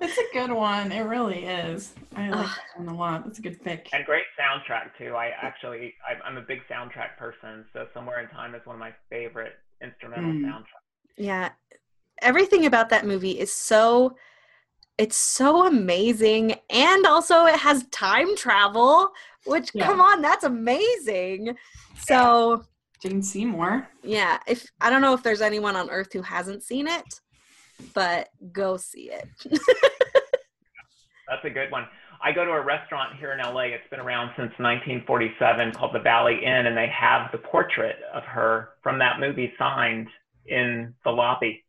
It's 0.00 0.16
a 0.18 0.24
good 0.32 0.50
one. 0.52 0.90
It 0.90 1.02
really 1.02 1.44
is. 1.44 1.92
I 2.16 2.28
like 2.30 2.46
Ugh. 2.46 2.56
that 2.76 2.84
one 2.84 2.94
a 2.94 2.98
lot. 2.98 3.24
That's 3.24 3.38
a 3.38 3.42
good 3.42 3.62
pick. 3.62 3.88
and 3.92 4.04
great 4.06 4.24
soundtrack 4.40 4.90
too 4.96 5.14
i 5.14 5.30
actually 5.40 5.94
I, 6.06 6.14
i'm 6.26 6.36
a 6.38 6.40
big 6.42 6.60
soundtrack 6.70 7.16
person 7.18 7.64
so 7.72 7.86
somewhere 7.92 8.20
in 8.20 8.28
time 8.28 8.54
is 8.54 8.64
one 8.64 8.76
of 8.76 8.80
my 8.80 8.92
favorite 9.10 9.54
instrumental 9.82 10.30
Mm. 10.32 10.44
soundtracks 10.44 10.86
Yeah. 11.16 11.50
Everything 12.22 12.66
about 12.66 12.88
that 12.90 13.06
movie 13.06 13.38
is 13.38 13.52
so 13.52 14.16
it's 14.98 15.16
so 15.16 15.66
amazing 15.66 16.54
and 16.70 17.06
also 17.06 17.44
it 17.46 17.56
has 17.58 17.84
time 17.88 18.36
travel, 18.36 19.10
which 19.46 19.70
Yeah. 19.74 19.86
come 19.86 20.00
on, 20.00 20.22
that's 20.22 20.44
amazing. 20.44 21.56
So, 21.98 22.64
Jane 23.02 23.22
Seymour. 23.22 23.88
yeah, 24.04 24.38
if 24.46 24.64
I 24.80 24.88
don't 24.88 25.02
know 25.02 25.12
if 25.14 25.22
there's 25.22 25.40
anyone 25.40 25.74
on 25.76 25.90
earth 25.90 26.12
who 26.12 26.22
hasn't 26.22 26.62
seen 26.62 26.86
it, 26.86 27.20
but 27.94 28.28
go 28.52 28.76
see 28.76 29.10
it. 29.10 29.28
That's 31.28 31.44
a 31.44 31.50
good 31.50 31.70
one. 31.70 31.86
I 32.24 32.30
go 32.30 32.44
to 32.44 32.52
a 32.52 32.60
restaurant 32.60 33.16
here 33.18 33.32
in 33.32 33.38
LA. 33.40 33.62
It's 33.62 33.88
been 33.90 33.98
around 33.98 34.28
since 34.36 34.52
1947 34.58 35.72
called 35.72 35.94
the 35.94 35.98
Valley 35.98 36.44
Inn, 36.44 36.66
and 36.66 36.76
they 36.76 36.86
have 36.88 37.32
the 37.32 37.38
portrait 37.38 37.96
of 38.14 38.22
her 38.24 38.70
from 38.82 38.98
that 39.00 39.18
movie 39.18 39.52
signed 39.58 40.08
in 40.46 40.94
the 41.04 41.10
lobby 41.10 41.64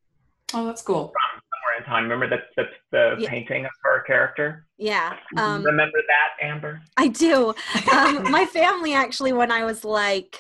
Oh, 0.54 0.66
that's 0.68 0.84
cool. 0.84 1.12
somewhere 1.14 1.78
in 1.80 1.84
time. 1.86 2.04
Remember 2.04 2.30
the 2.30 2.38
the, 2.56 2.64
the 2.92 3.16
Yeah. 3.24 3.30
painting 3.30 3.66
of 3.66 3.72
her 3.84 4.04
character? 4.04 4.68
yeah. 4.78 5.16
Um 5.38 5.64
Remember 5.64 5.98
that, 6.08 6.46
Amber? 6.46 6.82
I 6.98 7.08
do. 7.08 7.56
Um, 7.92 8.30
my 8.32 8.46
family 8.46 8.94
actually, 8.94 9.34
when 9.34 9.52
I 9.52 9.64
was 9.66 9.84
like 9.84 10.40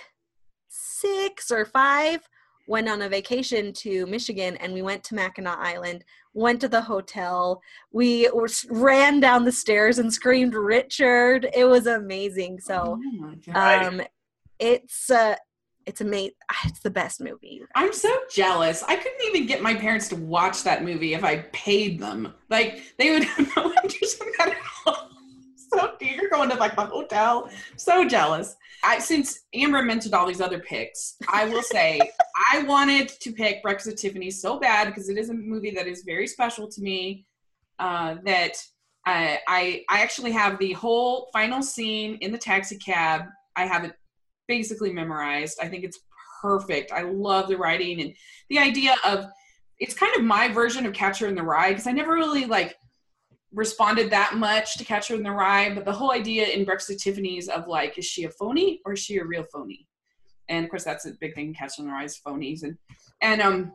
six 1.04 1.52
or 1.52 1.66
five, 1.66 2.28
went 2.68 2.88
on 2.88 3.02
a 3.02 3.10
vacation 3.10 3.74
to 3.74 4.06
Michigan 4.06 4.56
and 4.58 4.74
we 4.74 4.82
went 4.82 5.04
to 5.06 5.16
Mackinac 5.16 5.58
Island, 5.60 6.04
went 6.34 6.62
to 6.62 6.68
the 6.68 6.82
hotel. 6.82 7.62
We 7.92 8.30
were, 8.34 8.48
ran 8.70 9.20
down 9.20 9.44
the 9.44 9.52
stairs 9.52 10.00
and 10.00 10.14
screamed 10.14 10.56
Richard. 10.56 11.50
It 11.54 11.66
was 11.66 11.88
amazing. 11.88 12.60
So 12.62 13.00
Oh 13.54 13.88
um 13.88 14.02
it's 14.60 15.10
uh 15.10 15.36
it's 15.86 16.00
amazing. 16.00 16.36
It's 16.66 16.80
the 16.80 16.90
best 16.90 17.20
movie. 17.20 17.62
I'm 17.76 17.92
so 17.92 18.10
jealous. 18.32 18.84
I 18.84 18.96
couldn't 18.96 19.28
even 19.28 19.46
get 19.46 19.62
my 19.62 19.76
parents 19.76 20.08
to 20.10 20.16
watch 20.16 20.64
that 20.64 20.84
movie 20.84 21.14
if 21.14 21.26
I 21.26 21.40
paid 21.52 22.00
them. 22.00 22.34
Like 22.50 22.82
they 22.98 23.12
would 23.12 23.24
have 23.36 23.56
no 23.58 23.74
interest 23.84 24.22
in 24.22 24.28
that 24.38 24.50
at 24.50 24.58
all. 24.86 25.10
So 25.74 25.92
you're 26.02 26.30
going 26.30 26.50
to 26.50 26.56
like 26.56 26.76
the 26.76 26.86
hotel. 26.86 27.50
So 27.78 28.08
jealous. 28.08 28.56
I, 28.84 29.00
since 29.00 29.46
Amber 29.54 29.82
mentioned 29.82 30.14
all 30.14 30.28
these 30.28 30.42
other 30.42 30.60
picks, 30.60 31.16
I 31.32 31.46
will 31.46 31.62
say 31.62 32.00
I 32.54 32.64
wanted 32.64 33.10
to 33.10 33.32
pick 33.32 33.64
Breakfast 33.64 33.88
at 33.88 33.98
Tiffany's 33.98 34.42
so 34.42 34.60
bad 34.60 34.88
because 34.88 35.10
it 35.10 35.18
is 35.18 35.30
a 35.30 35.34
movie 35.34 35.72
that 35.72 35.88
is 35.88 36.04
very 36.04 36.28
special 36.28 36.68
to 36.68 36.82
me. 36.82 37.26
Uh, 37.80 38.16
that 38.26 38.58
I, 39.06 39.40
I 39.48 39.84
I 39.90 40.02
actually 40.02 40.32
have 40.32 40.60
the 40.60 40.74
whole 40.74 41.30
final 41.34 41.62
scene 41.62 42.18
in 42.22 42.32
the 42.32 42.38
taxi 42.38 42.78
cab. 42.78 43.24
I 43.56 43.66
have 43.66 43.84
it 43.84 43.94
basically 44.48 44.92
memorized. 44.92 45.60
I 45.62 45.68
think 45.68 45.84
it's 45.84 46.00
perfect. 46.42 46.92
I 46.92 47.02
love 47.02 47.48
the 47.48 47.58
writing 47.58 48.02
and 48.02 48.14
the 48.50 48.60
idea 48.60 48.96
of 49.06 49.26
it's 49.80 49.94
kind 49.94 50.16
of 50.16 50.24
my 50.24 50.48
version 50.50 50.86
of 50.86 50.94
Catcher 50.94 51.28
in 51.28 51.36
the 51.36 51.44
Rye 51.44 51.70
because 51.70 51.88
I 51.88 51.92
never 51.92 52.14
really 52.14 52.46
like 52.46 52.76
responded 53.54 54.10
that 54.12 54.36
much 54.36 54.78
to 54.78 54.84
Catcher 54.86 55.16
in 55.16 55.24
the 55.24 55.32
Rye, 55.32 55.74
but 55.74 55.86
the 55.86 55.92
whole 55.92 56.12
idea 56.12 56.48
in 56.48 56.66
Breakfast 56.66 56.90
at 56.92 56.98
Tiffany's 57.00 57.48
of 57.50 57.68
like, 57.68 57.98
is 57.98 58.06
she 58.06 58.24
a 58.24 58.30
phony 58.30 58.82
or 58.86 58.94
is 58.94 59.00
she 59.00 59.18
a 59.18 59.26
real 59.26 59.44
phony? 59.52 59.88
And 60.50 60.66
of 60.66 60.70
course, 60.70 60.84
that's 60.84 61.06
a 61.06 61.12
big 61.22 61.36
thing. 61.36 61.54
Catcher 61.54 61.82
in 61.82 61.86
the 61.88 61.94
Rye 61.94 62.04
is 62.04 62.20
phonies, 62.26 62.64
and 62.64 62.78
and 63.22 63.42
um, 63.42 63.72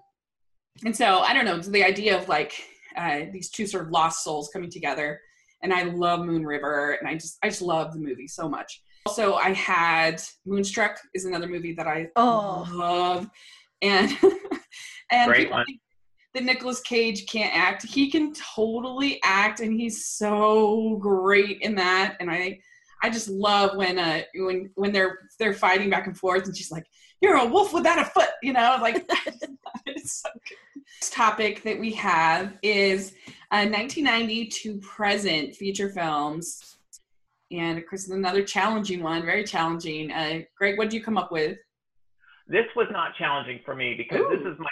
and 0.85 0.95
so 0.95 1.21
I 1.21 1.33
don't 1.33 1.47
know. 1.47 1.59
The 1.59 1.83
idea 1.85 2.19
of 2.19 2.29
like 2.29 2.53
uh, 2.97 3.21
these 3.33 3.49
two 3.51 3.67
sort 3.67 3.87
of 3.87 3.91
lost 3.91 4.23
souls 4.23 4.51
coming 4.53 4.71
together, 4.71 5.19
and 5.63 5.73
I 5.73 5.85
love 5.85 6.21
Moon 6.21 6.45
River, 6.45 6.93
and 7.01 7.09
I 7.09 7.15
just 7.15 7.39
I 7.43 7.49
just 7.49 7.63
love 7.63 7.95
the 7.95 8.01
movie 8.01 8.29
so 8.29 8.49
much. 8.51 8.83
Also, 9.07 9.35
I 9.37 9.55
had 9.55 10.21
Moonstruck 10.45 10.99
is 11.15 11.25
another 11.25 11.47
movie 11.47 11.73
that 11.75 11.87
I 11.87 12.09
Oh. 12.17 12.69
love, 12.71 13.31
and 13.81 14.11
and 15.11 15.27
Great 15.33 15.51
one. 15.51 15.65
That 16.35 16.45
Nicolas 16.45 16.81
Cage 16.81 17.27
can't 17.27 17.55
act. 17.55 17.87
He 17.87 18.11
can 18.11 18.33
totally 18.35 19.21
act, 19.25 19.61
and 19.61 19.79
he's 19.79 20.07
so 20.07 20.97
great 21.01 21.61
in 21.63 21.75
that. 21.77 22.17
And 22.21 22.31
I, 22.31 22.61
I 23.03 23.11
just 23.11 23.29
love 23.29 23.77
when 23.77 23.99
uh 23.99 24.23
when 24.35 24.71
when 24.75 24.93
they're 24.93 25.19
they're 25.39 25.55
fighting 25.55 25.91
back 25.91 26.07
and 26.07 26.17
forth, 26.17 26.47
and 26.47 26.57
she's 26.57 26.71
like, 26.71 26.87
"You're 27.21 27.37
a 27.37 27.47
wolf 27.47 27.73
without 27.73 27.99
a 27.99 28.05
foot," 28.05 28.31
you 28.43 28.53
know, 28.53 28.79
like 28.81 28.97
it's 29.87 30.23
so 30.23 30.29
good. 30.49 30.83
Next 31.01 31.13
topic 31.13 31.63
that 31.63 31.79
we 31.79 31.93
have 31.93 32.55
is 32.63 33.13
uh, 33.53 33.67
1990 33.67 34.47
to 34.47 34.79
present 34.79 35.55
feature 35.55 35.91
films. 35.91 36.77
And 37.51 37.79
of 37.79 37.87
course, 37.87 38.09
another 38.09 38.43
challenging 38.43 39.03
one, 39.03 39.25
very 39.25 39.45
challenging. 39.45 40.11
Uh, 40.11 40.41
Greg, 40.57 40.77
what 40.77 40.91
did 40.91 40.95
you 40.95 41.03
come 41.03 41.17
up 41.17 41.31
with? 41.31 41.59
This 42.49 42.67
was 42.75 42.89
not 42.91 43.13
challenging 43.17 43.61
for 43.65 43.75
me 43.75 43.95
because 43.97 44.23
this 44.31 44.41
is 44.41 44.59
my 44.59 44.69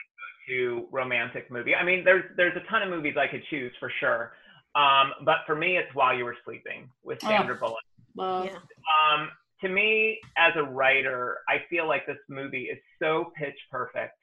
go-to 0.46 0.86
romantic 0.90 1.50
movie. 1.50 1.74
I 1.74 1.84
mean, 1.84 2.04
there's 2.04 2.24
there's 2.36 2.56
a 2.56 2.70
ton 2.70 2.82
of 2.82 2.90
movies 2.90 3.14
I 3.18 3.26
could 3.26 3.42
choose 3.50 3.72
for 3.78 3.90
sure, 4.00 4.32
um, 4.74 5.12
but 5.24 5.38
for 5.46 5.54
me, 5.54 5.76
it's 5.76 5.94
While 5.94 6.16
You 6.16 6.24
Were 6.24 6.36
Sleeping 6.44 6.88
with 7.04 7.18
Oh. 7.24 7.28
Sandra 7.28 7.56
Bullock. 7.56 7.82
Yeah. 8.18 8.58
Um, 9.12 9.30
to 9.60 9.68
me, 9.68 10.18
as 10.36 10.52
a 10.56 10.62
writer, 10.62 11.38
I 11.48 11.58
feel 11.68 11.86
like 11.86 12.06
this 12.06 12.18
movie 12.28 12.64
is 12.64 12.78
so 12.98 13.32
pitch 13.36 13.58
perfect. 13.70 14.14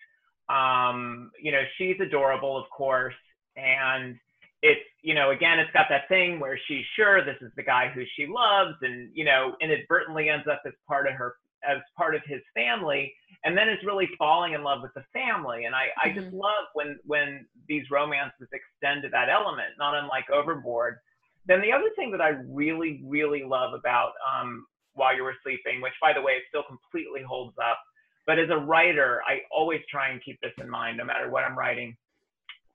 Um, 0.49 1.31
you 1.41 1.51
know, 1.51 1.61
she's 1.77 1.95
adorable, 1.99 2.57
of 2.57 2.69
course, 2.69 3.15
and 3.55 4.17
it's 4.61 4.81
you 5.01 5.13
know, 5.13 5.31
again, 5.31 5.59
it's 5.59 5.71
got 5.71 5.87
that 5.89 6.07
thing 6.07 6.39
where 6.39 6.59
she's 6.67 6.85
sure 6.95 7.23
this 7.23 7.37
is 7.41 7.51
the 7.55 7.63
guy 7.63 7.89
who 7.93 8.03
she 8.15 8.27
loves, 8.27 8.75
and 8.81 9.09
you 9.13 9.25
know, 9.25 9.55
inadvertently 9.61 10.29
ends 10.29 10.47
up 10.47 10.61
as 10.65 10.73
part 10.87 11.07
of 11.07 11.13
her 11.13 11.35
as 11.67 11.77
part 11.95 12.15
of 12.15 12.21
his 12.25 12.41
family, 12.53 13.13
and 13.43 13.57
then 13.57 13.69
is 13.69 13.83
really 13.83 14.09
falling 14.17 14.53
in 14.53 14.63
love 14.63 14.81
with 14.81 14.93
the 14.93 15.03
family. 15.13 15.65
And 15.65 15.75
I, 15.75 15.87
I 16.01 16.09
just 16.09 16.31
love 16.33 16.65
when 16.73 16.99
when 17.05 17.45
these 17.67 17.89
romances 17.91 18.47
extend 18.51 19.03
to 19.03 19.09
that 19.09 19.29
element, 19.29 19.69
not 19.77 19.95
unlike 19.95 20.29
Overboard. 20.29 20.97
Then 21.45 21.61
the 21.61 21.73
other 21.73 21.89
thing 21.95 22.09
that 22.11 22.21
I 22.21 22.29
really, 22.47 23.01
really 23.05 23.43
love 23.43 23.73
about 23.73 24.13
um, 24.23 24.65
While 24.93 25.15
You 25.15 25.23
Were 25.23 25.35
Sleeping, 25.43 25.81
which 25.81 25.93
by 26.01 26.13
the 26.13 26.21
way, 26.21 26.33
it 26.33 26.43
still 26.47 26.63
completely 26.63 27.21
holds 27.21 27.57
up, 27.57 27.79
but 28.25 28.39
as 28.39 28.49
a 28.49 28.57
writer, 28.57 29.21
I 29.27 29.41
always 29.51 29.81
try 29.91 30.09
and 30.09 30.23
keep 30.23 30.39
this 30.41 30.53
in 30.57 30.69
mind, 30.69 30.97
no 30.97 31.03
matter 31.03 31.29
what 31.29 31.43
I'm 31.43 31.57
writing. 31.57 31.97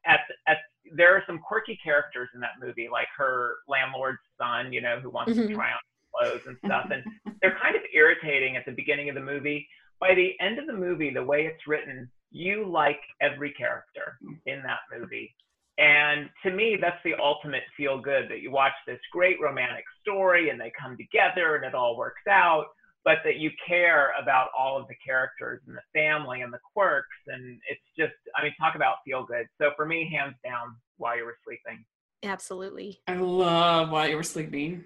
At, 0.05 0.21
at 0.47 0.59
there 0.95 1.15
are 1.15 1.23
some 1.27 1.39
quirky 1.39 1.79
characters 1.83 2.29
in 2.35 2.41
that 2.41 2.61
movie, 2.61 2.89
like 2.91 3.09
her 3.17 3.57
landlord's 3.69 4.19
son, 4.37 4.73
you 4.73 4.83
know, 4.83 5.01
who 5.01 5.11
wants 5.11 5.35
to 5.35 5.43
Mhm. 5.43 5.55
try 5.55 5.73
on 5.73 5.79
clothes 6.13 6.43
and 6.47 6.57
stuff, 6.65 6.87
and 6.91 7.03
they're 7.41 7.59
kind 7.63 7.77
of 7.77 7.83
irritating 7.95 8.57
at 8.57 8.65
the 8.67 8.73
beginning 8.73 9.09
of 9.09 9.15
the 9.15 9.21
movie. 9.21 9.69
By 10.01 10.15
the 10.15 10.33
end 10.41 10.59
of 10.59 10.67
the 10.67 10.73
movie, 10.73 11.11
the 11.11 11.25
way 11.25 11.47
it's 11.47 11.67
written, 11.67 12.11
you 12.31 12.69
like 12.69 13.01
every 13.21 13.53
character 13.53 14.19
in 14.47 14.63
that 14.63 14.81
movie. 14.97 15.35
And 15.79 16.29
to 16.45 16.51
me, 16.51 16.77
that's 16.81 17.03
the 17.05 17.15
ultimate 17.21 17.63
feel 17.77 18.01
good 18.01 18.29
that 18.31 18.41
you 18.41 18.51
watch 18.51 18.73
this 18.87 18.99
great 19.13 19.41
romantic 19.41 19.85
story 20.03 20.51
and 20.51 20.61
they 20.61 20.73
come 20.81 20.97
together 20.97 21.55
and 21.55 21.65
it 21.65 21.75
all 21.75 21.97
works 21.97 22.27
out, 22.29 22.67
but 23.05 23.19
that 23.25 23.37
you 23.37 23.51
care 23.67 24.13
about 24.21 24.49
all 24.59 24.81
of 24.81 24.89
the 24.89 24.97
characters 25.07 25.61
and 25.67 25.77
the 25.77 25.99
family 25.99 26.43
and 26.43 26.53
the 26.53 26.59
quirks. 26.75 27.17
And 27.29 27.61
it's 27.71 27.81
just, 27.97 28.15
I 28.37 28.43
mean, 28.43 28.53
talk 28.61 28.75
about 28.75 28.97
feel 29.05 29.25
good. 29.25 29.47
So 29.61 29.71
for 29.77 29.87
me, 29.87 30.11
hands 30.13 30.35
down, 30.45 30.77
while 30.97 31.17
you 31.17 31.25
were 31.25 31.39
sleeping. 31.45 31.85
Absolutely. 32.25 33.01
I 33.07 33.15
love 33.15 33.91
While 33.91 34.09
You 34.09 34.17
Were 34.17 34.25
Sleeping. 34.25 34.85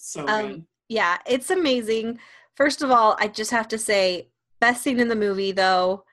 So 0.00 0.26
Um. 0.26 0.66
Yeah, 0.88 1.18
it's 1.26 1.50
amazing. 1.50 2.18
First 2.56 2.82
of 2.82 2.90
all, 2.90 3.16
I 3.20 3.28
just 3.28 3.52
have 3.52 3.68
to 3.68 3.78
say, 3.78 4.28
best 4.60 4.82
scene 4.82 4.98
in 5.00 5.08
the 5.08 5.16
movie 5.16 5.52
though 5.52 6.04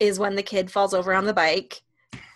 is 0.00 0.18
when 0.18 0.34
the 0.34 0.42
kid 0.42 0.70
falls 0.70 0.94
over 0.94 1.14
on 1.14 1.24
the 1.26 1.32
bike 1.34 1.82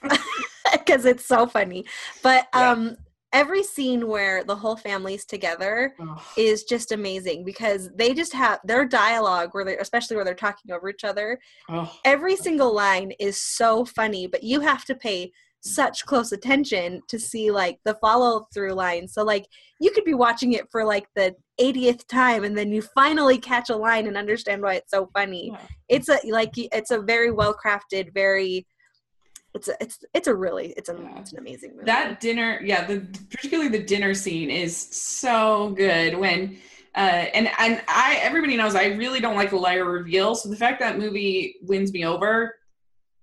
because 0.72 1.04
it's 1.04 1.24
so 1.26 1.46
funny. 1.46 1.84
But 2.22 2.46
Yeah. 2.54 2.70
um 2.72 2.96
every 3.32 3.62
scene 3.62 4.06
where 4.08 4.42
the 4.44 4.56
whole 4.56 4.76
family's 4.76 5.24
together 5.26 5.94
Ugh. 6.00 6.20
is 6.38 6.64
just 6.64 6.92
amazing 6.92 7.44
because 7.44 7.90
they 7.94 8.14
just 8.14 8.32
have 8.32 8.58
their 8.64 8.86
dialogue 8.86 9.50
where 9.52 9.64
they 9.64 9.76
especially 9.78 10.16
where 10.16 10.24
they're 10.24 10.34
talking 10.34 10.72
over 10.72 10.88
each 10.88 11.04
other 11.04 11.38
Ugh. 11.68 11.88
every 12.06 12.36
single 12.36 12.72
line 12.74 13.12
is 13.20 13.38
so 13.38 13.84
funny 13.84 14.26
but 14.26 14.42
you 14.42 14.60
have 14.60 14.86
to 14.86 14.94
pay 14.94 15.30
such 15.60 16.06
close 16.06 16.32
attention 16.32 17.02
to 17.08 17.18
see 17.18 17.50
like 17.50 17.78
the 17.84 17.94
follow 17.94 18.46
through 18.54 18.72
line 18.72 19.08
so 19.08 19.24
like 19.24 19.46
you 19.80 19.90
could 19.90 20.04
be 20.04 20.14
watching 20.14 20.52
it 20.52 20.70
for 20.70 20.84
like 20.84 21.06
the 21.16 21.34
80th 21.60 22.06
time 22.06 22.44
and 22.44 22.56
then 22.56 22.70
you 22.70 22.80
finally 22.80 23.38
catch 23.38 23.68
a 23.68 23.76
line 23.76 24.06
and 24.06 24.16
understand 24.16 24.62
why 24.62 24.74
it's 24.74 24.90
so 24.92 25.10
funny 25.12 25.50
Yeah. 25.52 25.60
it's 25.88 26.08
a 26.08 26.18
like 26.30 26.52
it's 26.56 26.92
a 26.92 27.00
very 27.00 27.32
well 27.32 27.54
crafted 27.54 28.14
very 28.14 28.66
it's 29.54 29.66
a, 29.66 29.74
it's 29.80 29.98
it's 30.14 30.28
a 30.28 30.34
really 30.34 30.74
it's, 30.76 30.88
a, 30.88 30.94
Yeah. 30.94 31.18
it's 31.18 31.32
an 31.32 31.38
amazing 31.38 31.72
movie 31.72 31.86
that 31.86 32.20
dinner 32.20 32.60
yeah 32.62 32.84
the 32.84 33.00
particularly 33.30 33.68
the 33.70 33.82
dinner 33.82 34.14
scene 34.14 34.50
is 34.50 34.76
so 34.76 35.70
good 35.76 36.16
when 36.16 36.58
uh 36.94 36.98
and 37.34 37.48
and 37.58 37.82
i 37.88 38.18
everybody 38.22 38.56
knows 38.56 38.76
i 38.76 38.86
really 38.86 39.18
don't 39.20 39.34
like 39.36 39.50
the 39.50 39.56
liar 39.56 39.84
reveal 39.84 40.36
so 40.36 40.48
the 40.48 40.56
fact 40.56 40.78
that 40.78 40.98
movie 40.98 41.56
wins 41.62 41.92
me 41.92 42.04
over 42.04 42.54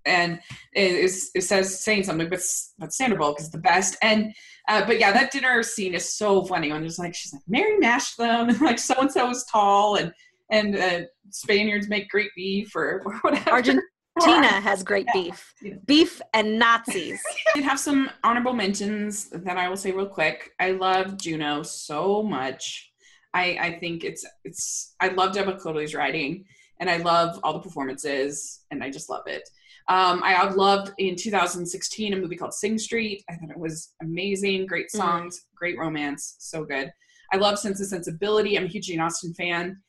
and 0.05 0.39
it, 0.73 0.91
is, 0.91 1.31
it 1.35 1.41
says 1.41 1.83
saying 1.83 2.03
something 2.03 2.29
but 2.29 2.39
s- 2.39 2.73
but 2.77 2.93
sandra 2.93 3.17
bullock 3.17 3.39
is 3.39 3.49
the 3.49 3.57
best 3.57 3.97
and 4.01 4.33
uh, 4.67 4.85
but 4.85 4.99
yeah 4.99 5.11
that 5.11 5.31
dinner 5.31 5.61
scene 5.63 5.93
is 5.93 6.13
so 6.17 6.43
funny 6.43 6.71
when 6.71 6.83
it's 6.83 6.99
like 6.99 7.13
she's 7.15 7.33
like 7.33 7.41
mary 7.47 7.77
mashed 7.77 8.17
them 8.17 8.49
and 8.49 8.61
like 8.61 8.79
so 8.79 8.93
and 8.99 9.11
so 9.11 9.29
is 9.29 9.45
tall 9.51 9.95
and 9.95 10.11
and 10.51 10.77
uh, 10.77 11.01
spaniards 11.31 11.87
make 11.89 12.07
great 12.09 12.29
beef 12.35 12.75
or, 12.75 13.01
or 13.05 13.13
whatever 13.21 13.51
argentina 13.51 13.81
has 14.61 14.83
great 14.83 15.05
Yeah. 15.07 15.13
beef 15.13 15.53
Yeah. 15.61 15.73
beef 15.85 16.21
and 16.33 16.59
nazis 16.59 17.21
I 17.53 17.57
did 17.59 17.63
have 17.65 17.79
some 17.79 18.09
honorable 18.23 18.53
mentions 18.53 19.29
that 19.29 19.57
I 19.57 19.67
will 19.69 19.77
say 19.77 19.91
real 19.91 20.05
quick. 20.07 20.51
I 20.59 20.71
love 20.71 21.17
Juno 21.17 21.63
so 21.63 22.21
much. 22.23 22.91
I, 23.33 23.57
I 23.59 23.79
think 23.79 24.03
it's 24.03 24.25
it's 24.43 24.95
I 25.01 25.09
love 25.09 25.33
Diablo 25.33 25.57
Cody's 25.57 25.93
writing 25.95 26.45
and 26.79 26.89
I 26.89 26.97
love 26.97 27.39
all 27.43 27.53
the 27.53 27.59
performances 27.59 28.63
and 28.71 28.83
I 28.83 28.89
just 28.89 29.09
love 29.09 29.23
it. 29.27 29.47
Um, 29.87 30.21
I 30.23 30.49
loved 30.49 30.93
in 30.97 31.15
2016 31.15 32.13
a 32.13 32.17
movie 32.17 32.35
called 32.35 32.53
Sing 32.53 32.77
Street. 32.77 33.23
I 33.29 33.35
thought 33.35 33.51
it 33.51 33.59
was 33.59 33.93
amazing, 34.01 34.65
great 34.65 34.87
Mm. 34.87 34.97
songs, 34.97 35.41
great 35.55 35.77
romance, 35.77 36.35
so 36.39 36.63
good. 36.63 36.91
I 37.31 37.37
love 37.37 37.59
Sense 37.59 37.79
and 37.79 37.89
Sensibility. 37.89 38.57
I'm 38.57 38.65
a 38.65 38.67
huge 38.67 38.87
Jane 38.87 38.99
Austen 38.99 39.33
fan. 39.33 39.81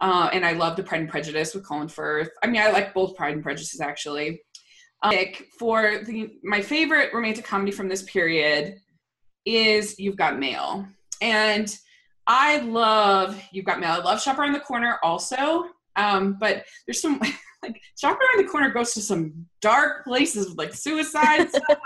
Uh, 0.00 0.30
and 0.32 0.44
I 0.44 0.52
love 0.52 0.76
the 0.76 0.82
Pride 0.84 1.00
and 1.00 1.10
Prejudice 1.10 1.54
with 1.54 1.66
Colin 1.66 1.88
Firth. 1.88 2.30
I 2.42 2.46
mean, 2.46 2.60
I 2.60 2.70
like 2.70 2.94
both 2.94 3.16
Pride 3.16 3.34
and 3.34 3.42
Prejudices 3.42 3.80
actually. 3.80 4.42
Um, 5.02 5.14
for 5.58 5.98
the 6.04 6.38
my 6.42 6.60
favorite 6.60 7.12
romantic 7.14 7.44
comedy 7.44 7.70
from 7.72 7.88
this 7.88 8.02
period 8.02 8.80
is 9.44 9.98
You've 9.98 10.16
Got 10.16 10.38
Mail, 10.38 10.86
and 11.20 11.74
I 12.26 12.58
love 12.58 13.40
You've 13.52 13.64
Got 13.64 13.80
Mail. 13.80 13.92
I 13.92 13.98
love 13.98 14.20
Shop 14.20 14.38
Around 14.38 14.52
the 14.52 14.60
Corner 14.60 14.98
also, 15.02 15.66
um, 15.98 16.36
but 16.40 16.64
there's 16.86 17.02
some 17.02 17.20
like 17.62 17.80
Shop 17.98 18.18
Around 18.18 18.46
the 18.46 18.50
Corner 18.50 18.70
goes 18.70 18.94
to 18.94 19.02
some 19.02 19.46
dark 19.60 20.04
places 20.04 20.56
like 20.56 20.72
suicide 20.72 21.48
stuff. 21.50 21.62
Like, 21.68 21.78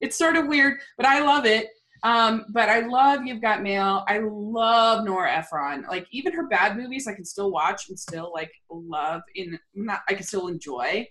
it's 0.00 0.18
sort 0.18 0.36
of 0.36 0.46
weird, 0.46 0.78
but 0.96 1.06
I 1.06 1.20
love 1.20 1.46
it. 1.46 1.68
Um, 2.02 2.46
but 2.50 2.68
I 2.70 2.80
love 2.80 3.20
You've 3.24 3.42
Got 3.42 3.62
Mail. 3.62 4.04
I 4.08 4.20
love 4.24 5.04
Nora 5.04 5.32
Ephron. 5.32 5.84
Like 5.88 6.06
even 6.10 6.32
her 6.32 6.48
bad 6.48 6.76
movies, 6.76 7.06
I 7.06 7.14
can 7.14 7.24
still 7.24 7.50
watch 7.50 7.88
and 7.88 7.98
still 7.98 8.32
like 8.34 8.50
love. 8.70 9.22
In 9.34 9.58
not, 9.74 10.00
I 10.08 10.14
can 10.14 10.24
still 10.24 10.48
enjoy. 10.48 11.06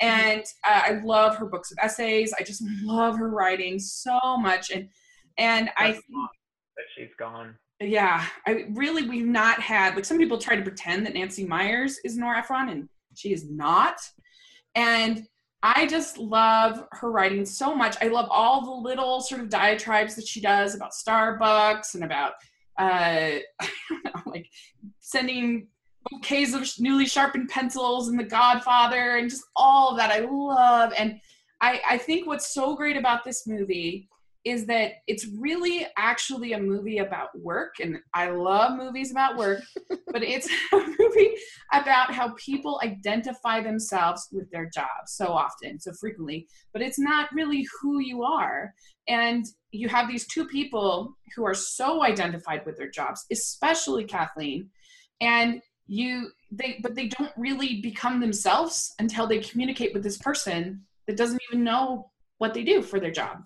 And 0.00 0.42
uh, 0.66 0.80
I 0.84 1.00
love 1.04 1.36
her 1.36 1.46
books 1.46 1.70
of 1.70 1.78
essays. 1.80 2.34
I 2.38 2.42
just 2.42 2.62
love 2.82 3.16
her 3.18 3.30
writing 3.30 3.78
so 3.78 4.18
much. 4.38 4.70
And 4.72 4.88
and 5.38 5.68
That's 5.68 5.80
I 5.80 5.92
think 5.92 6.04
that 6.76 6.84
she's 6.96 7.14
gone. 7.18 7.54
Yeah, 7.82 8.24
I 8.46 8.66
really 8.70 9.08
we've 9.08 9.26
not 9.26 9.60
had 9.60 9.94
like 9.94 10.04
some 10.04 10.18
people 10.18 10.38
try 10.38 10.56
to 10.56 10.62
pretend 10.62 11.06
that 11.06 11.14
Nancy 11.14 11.44
Meyers 11.44 11.98
is 12.04 12.16
Nora 12.16 12.38
Ephron, 12.38 12.68
and 12.68 12.88
she 13.14 13.32
is 13.32 13.50
not. 13.50 14.00
And 14.74 15.26
I 15.62 15.86
just 15.86 16.18
love 16.18 16.84
her 16.92 17.10
writing 17.10 17.44
so 17.44 17.74
much. 17.74 17.96
I 18.00 18.08
love 18.08 18.26
all 18.30 18.64
the 18.64 18.88
little 18.88 19.20
sort 19.20 19.40
of 19.40 19.48
diatribes 19.48 20.16
that 20.16 20.26
she 20.26 20.40
does 20.40 20.74
about 20.74 20.92
Starbucks 20.92 21.94
and 21.94 22.04
about 22.04 22.32
uh, 22.78 23.38
know, 23.90 24.22
like 24.26 24.48
sending 25.00 25.68
bouquets 26.10 26.54
of 26.54 26.68
newly 26.80 27.06
sharpened 27.06 27.48
pencils 27.48 28.08
and 28.08 28.18
The 28.18 28.24
Godfather 28.24 29.16
and 29.16 29.30
just 29.30 29.44
all 29.54 29.90
of 29.90 29.98
that. 29.98 30.10
I 30.10 30.20
love 30.20 30.92
and 30.98 31.20
I, 31.60 31.80
I 31.88 31.98
think 31.98 32.26
what's 32.26 32.52
so 32.52 32.74
great 32.74 32.96
about 32.96 33.24
this 33.24 33.46
movie 33.46 34.08
is 34.44 34.66
that 34.66 34.92
it's 35.06 35.26
really 35.38 35.86
actually 35.96 36.52
a 36.52 36.60
movie 36.60 36.98
about 36.98 37.28
work 37.38 37.74
and 37.80 37.96
i 38.14 38.28
love 38.28 38.76
movies 38.76 39.10
about 39.10 39.36
work 39.36 39.62
but 40.12 40.22
it's 40.22 40.48
a 40.72 40.76
movie 40.98 41.34
about 41.72 42.12
how 42.12 42.34
people 42.34 42.80
identify 42.82 43.60
themselves 43.60 44.28
with 44.32 44.50
their 44.50 44.68
jobs 44.72 45.12
so 45.14 45.26
often 45.26 45.78
so 45.78 45.92
frequently 46.00 46.46
but 46.72 46.82
it's 46.82 46.98
not 46.98 47.28
really 47.32 47.66
who 47.80 48.00
you 48.00 48.22
are. 48.22 48.72
And 49.08 49.44
you 49.72 49.88
have 49.88 50.08
these 50.08 50.26
two 50.26 50.46
people 50.46 51.16
who 51.34 51.44
are 51.44 51.54
so 51.54 52.02
identified 52.02 52.64
with 52.64 52.76
their 52.76 52.90
jobs 52.90 53.24
especially 53.32 54.04
kathleen 54.04 54.68
and 55.20 55.60
you 55.86 56.28
they 56.50 56.78
but 56.82 56.94
they 56.94 57.08
don't 57.08 57.32
really 57.36 57.80
become 57.80 58.20
themselves 58.20 58.94
until 58.98 59.26
they 59.26 59.38
communicate 59.38 59.92
with 59.92 60.02
this 60.02 60.18
person 60.18 60.82
that 61.06 61.16
doesn't 61.16 61.40
even 61.50 61.64
know 61.64 62.10
what 62.38 62.54
they 62.54 62.62
do 62.62 62.82
for 62.82 63.00
their 63.00 63.10
job 63.10 63.38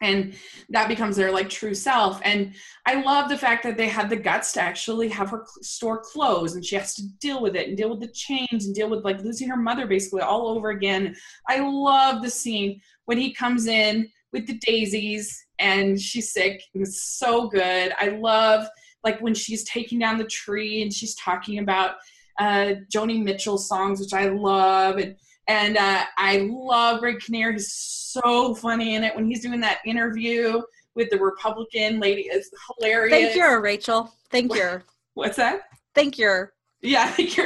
and 0.00 0.34
that 0.68 0.88
becomes 0.88 1.16
their 1.16 1.32
like 1.32 1.48
true 1.48 1.74
self. 1.74 2.20
And 2.24 2.54
i 2.86 3.00
love 3.00 3.28
the 3.28 3.38
fact 3.38 3.62
that 3.62 3.76
they 3.76 3.88
had 3.88 4.10
the 4.10 4.16
guts 4.16 4.52
to 4.52 4.60
actually 4.60 5.08
have 5.08 5.30
her 5.30 5.44
store 5.62 6.00
close 6.00 6.54
and 6.54 6.64
she 6.64 6.76
has 6.76 6.94
to 6.94 7.02
deal 7.20 7.40
with 7.40 7.56
it 7.56 7.68
and 7.68 7.76
deal 7.76 7.90
with 7.90 8.00
the 8.00 8.08
change 8.08 8.64
and 8.64 8.74
deal 8.74 8.90
with 8.90 9.04
like 9.04 9.20
losing 9.20 9.48
her 9.48 9.56
mother 9.56 9.86
basically 9.86 10.20
all 10.20 10.48
over 10.48 10.70
again. 10.70 11.14
I 11.48 11.60
love 11.60 12.22
the 12.22 12.30
scene 12.30 12.80
when 13.06 13.18
he 13.18 13.32
comes 13.32 13.66
in 13.66 14.08
with 14.32 14.46
the 14.46 14.58
daisies 14.58 15.46
and 15.58 16.00
she's 16.00 16.32
sick 16.32 16.62
and 16.74 16.82
it's 16.82 17.02
so 17.02 17.48
good. 17.48 17.92
I 17.98 18.08
love 18.08 18.66
like 19.04 19.20
when 19.20 19.34
she's 19.34 19.64
taking 19.64 19.98
down 19.98 20.18
the 20.18 20.24
tree 20.24 20.82
and 20.82 20.92
she's 20.92 21.14
talking 21.14 21.58
about 21.58 21.94
uh 22.38 22.74
joni 22.92 23.22
mitchell 23.22 23.56
songs 23.56 23.98
which 23.98 24.12
i 24.12 24.28
love 24.28 24.98
and 24.98 25.16
and 25.48 25.76
uh, 25.76 26.04
I 26.16 26.48
love 26.50 27.00
Greg 27.00 27.20
Kinnear. 27.20 27.52
He's 27.52 27.72
so 27.72 28.54
funny 28.54 28.94
in 28.94 29.04
it 29.04 29.14
when 29.14 29.26
he's 29.26 29.42
doing 29.42 29.60
that 29.60 29.78
interview 29.86 30.60
with 30.94 31.10
the 31.10 31.18
Republican 31.18 32.00
lady. 32.00 32.22
It's 32.22 32.50
hilarious. 32.78 33.12
Thank 33.12 33.36
you, 33.36 33.58
Rachel. 33.58 34.12
Thank 34.30 34.54
you. 34.54 34.80
What's 35.14 35.36
that? 35.36 35.62
Thank 35.94 36.18
you. 36.18 36.46
Yeah, 36.82 37.08
thank 37.10 37.36
you. 37.36 37.44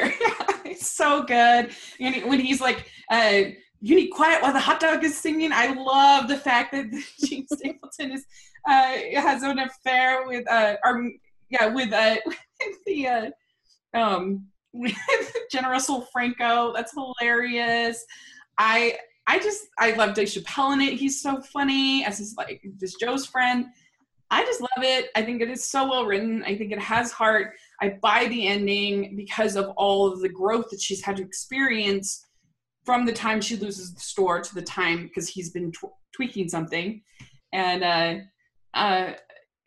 it's 0.64 0.88
so 0.88 1.22
good. 1.22 1.70
And 2.00 2.24
when 2.24 2.40
he's 2.40 2.60
like, 2.60 2.90
uh, 3.10 3.42
you 3.80 3.96
need 3.96 4.08
quiet 4.08 4.42
while 4.42 4.52
the 4.52 4.60
hot 4.60 4.80
dog 4.80 5.04
is 5.04 5.16
singing. 5.16 5.52
I 5.52 5.72
love 5.72 6.28
the 6.28 6.36
fact 6.36 6.72
that 6.72 6.90
Jean 7.24 7.46
Stapleton 7.46 8.12
is 8.12 8.24
uh, 8.68 8.96
has 9.16 9.42
an 9.42 9.58
affair 9.58 10.26
with 10.26 10.50
uh, 10.50 10.76
or 10.84 11.10
yeah, 11.48 11.66
with 11.66 11.92
uh, 11.92 12.16
the 12.86 13.06
uh, 13.06 13.30
um 13.94 14.46
with 14.72 14.96
General 15.50 15.80
Franco. 16.12 16.72
That's 16.74 16.94
hilarious. 16.94 18.04
I 18.58 18.98
I 19.26 19.38
just 19.38 19.66
I 19.78 19.92
love 19.92 20.14
Dave 20.14 20.28
Chappelle 20.28 20.72
in 20.74 20.80
it. 20.80 20.94
He's 20.94 21.22
so 21.22 21.40
funny 21.40 22.04
as 22.04 22.18
his 22.18 22.34
like 22.36 22.62
just 22.78 22.98
Joe's 23.00 23.26
friend. 23.26 23.66
I 24.32 24.44
just 24.44 24.60
love 24.60 24.84
it. 24.84 25.10
I 25.16 25.22
think 25.22 25.42
it 25.42 25.50
is 25.50 25.64
so 25.64 25.88
well 25.88 26.06
written. 26.06 26.44
I 26.44 26.56
think 26.56 26.72
it 26.72 26.78
has 26.78 27.10
heart. 27.10 27.54
I 27.80 27.98
buy 28.00 28.26
the 28.26 28.46
ending 28.46 29.16
because 29.16 29.56
of 29.56 29.70
all 29.76 30.06
of 30.06 30.20
the 30.20 30.28
growth 30.28 30.70
that 30.70 30.80
she's 30.80 31.02
had 31.02 31.16
to 31.16 31.22
experience 31.22 32.26
from 32.84 33.06
the 33.06 33.12
time 33.12 33.40
she 33.40 33.56
loses 33.56 33.92
the 33.92 34.00
store 34.00 34.40
to 34.40 34.54
the 34.54 34.62
time 34.62 35.04
because 35.04 35.28
he's 35.28 35.50
been 35.50 35.72
tw- 35.72 35.92
tweaking 36.12 36.48
something. 36.48 37.02
And 37.52 37.82
uh, 37.82 38.14
uh, 38.74 39.12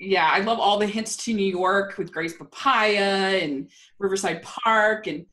yeah, 0.04 0.30
I 0.30 0.40
love 0.40 0.60
all 0.60 0.78
the 0.78 0.88
hints 0.88 1.18
to 1.26 1.34
New 1.34 1.46
York 1.46 1.98
with 1.98 2.12
Gray's 2.12 2.34
Papaya 2.34 3.40
and 3.42 3.70
Riverside 4.00 4.42
Park, 4.42 5.08
and 5.08 5.26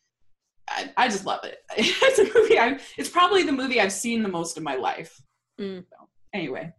I, 0.68 0.90
I 0.96 1.08
just 1.08 1.26
love 1.26 1.44
it. 1.44 1.58
it's 1.76 2.18
a 2.18 2.38
movie. 2.38 2.58
I 2.58 2.78
it's 2.96 3.08
probably 3.08 3.42
the 3.42 3.52
movie 3.52 3.80
I've 3.80 3.92
seen 3.92 4.22
the 4.22 4.28
most 4.28 4.56
in 4.56 4.62
my 4.62 4.76
life. 4.76 5.20
Mm. 5.60 5.84
So, 5.88 6.08
anyway, 6.32 6.72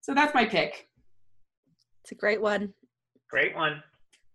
so 0.00 0.14
that's 0.14 0.34
my 0.34 0.44
pick. 0.44 0.88
It's 2.02 2.12
a 2.12 2.14
great 2.14 2.40
one. 2.40 2.72
Great 3.30 3.54
one. 3.54 3.82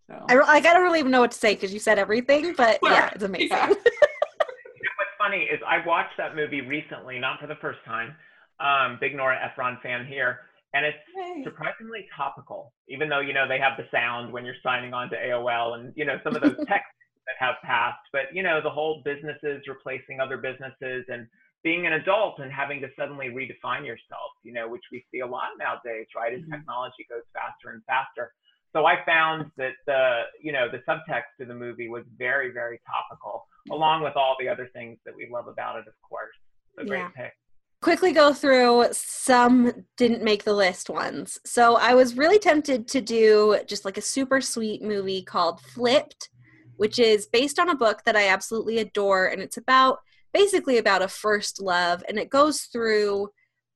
So. 0.10 0.26
I, 0.30 0.36
I, 0.36 0.56
I 0.56 0.60
don't 0.60 0.84
really 0.84 1.00
even 1.00 1.12
know 1.12 1.22
what 1.22 1.32
to 1.32 1.38
say 1.38 1.54
because 1.54 1.74
you 1.74 1.80
said 1.80 2.00
everything, 2.00 2.54
but 2.56 2.80
yeah, 2.84 3.10
it's 3.14 3.24
amazing. 3.24 3.50
Yeah. 3.50 3.68
you 3.70 3.74
know 3.74 4.96
what's 4.98 5.18
funny 5.18 5.44
is 5.44 5.60
I 5.68 5.86
watched 5.86 6.18
that 6.18 6.36
movie 6.36 6.62
recently, 6.62 7.20
not 7.20 7.40
for 7.40 7.48
the 7.48 7.56
first 7.56 7.80
time. 7.86 8.16
Um, 8.60 8.98
big 9.00 9.16
Nora 9.16 9.38
Ephron 9.44 9.78
fan 9.84 10.06
here 10.06 10.40
and 10.74 10.86
it's 10.86 10.98
Yay. 11.16 11.44
surprisingly 11.44 12.08
topical 12.16 12.74
even 12.88 13.10
though 13.10 13.20
you 13.20 13.34
know 13.34 13.48
they 13.48 13.60
have 13.60 13.78
the 13.78 13.86
sound 13.92 14.32
when 14.32 14.46
you're 14.46 14.62
signing 14.64 14.94
on 14.94 15.10
to 15.10 15.16
aol 15.16 15.76
and 15.76 15.94
you 15.96 16.06
know 16.06 16.20
some 16.24 16.36
of 16.36 16.42
those 16.42 16.58
texts 16.68 16.98
that 17.26 17.38
have 17.40 17.56
passed 17.64 18.00
but 18.12 18.24
you 18.34 18.44
know 18.44 18.60
the 18.62 18.70
whole 18.70 19.02
businesses 19.04 19.64
replacing 19.68 20.20
other 20.20 20.38
businesses 20.38 21.06
and 21.08 21.28
being 21.64 21.88
an 21.88 21.94
adult 21.94 22.40
and 22.40 22.52
having 22.52 22.80
to 22.82 22.88
suddenly 22.98 23.28
redefine 23.28 23.86
yourself 23.86 24.32
you 24.44 24.54
know 24.54 24.68
which 24.68 24.84
we 24.92 25.04
see 25.12 25.20
a 25.20 25.28
lot 25.28 25.50
nowadays 25.60 26.08
right 26.16 26.34
as 26.34 26.42
mm-hmm. 26.42 26.52
technology 26.52 27.06
goes 27.10 27.24
faster 27.34 27.74
and 27.74 27.84
faster 27.86 28.32
so 28.74 28.86
i 28.86 28.96
found 29.06 29.50
that 29.58 29.74
the 29.86 30.24
you 30.42 30.52
know 30.52 30.68
the 30.70 30.80
subtext 30.88 31.40
of 31.40 31.48
the 31.48 31.56
movie 31.56 31.90
was 31.90 32.04
very 32.18 32.52
very 32.52 32.80
topical 32.86 33.46
along 33.72 34.04
with 34.04 34.16
all 34.16 34.36
the 34.40 34.48
other 34.48 34.70
things 34.74 34.98
that 35.06 35.16
we 35.16 35.28
love 35.32 35.48
about 35.48 35.78
it 35.78 35.88
of 35.88 35.94
course 36.08 36.36
so 36.78 36.86
great 36.86 37.00
yeah. 37.00 37.10
pick 37.16 37.34
quickly 37.82 38.12
go 38.12 38.34
through 38.34 38.88
some 38.92 39.86
didn't 39.98 40.24
make 40.24 40.44
the 40.44 40.54
list 40.54 40.90
ones. 40.90 41.40
So 41.46 41.76
I 41.76 41.94
was 41.94 42.18
really 42.18 42.40
tempted 42.40 42.88
to 42.90 43.02
do 43.02 43.60
just 43.68 43.86
like 43.86 43.98
a 43.98 44.02
super 44.02 44.42
sweet 44.42 44.82
movie 44.82 45.22
called 45.22 45.62
Flipped, 45.62 46.30
which 46.78 46.98
is 47.00 47.28
based 47.28 47.60
on 47.60 47.70
a 47.70 47.76
book 47.76 48.02
that 48.06 48.16
I 48.16 48.30
absolutely 48.30 48.80
adore 48.80 49.28
and 49.28 49.42
it's 49.42 49.58
about 49.58 50.00
basically 50.34 50.78
about 50.78 51.02
a 51.02 51.08
first 51.08 51.62
love 51.62 52.04
and 52.10 52.18
it 52.18 52.30
goes 52.30 52.62
through 52.64 53.30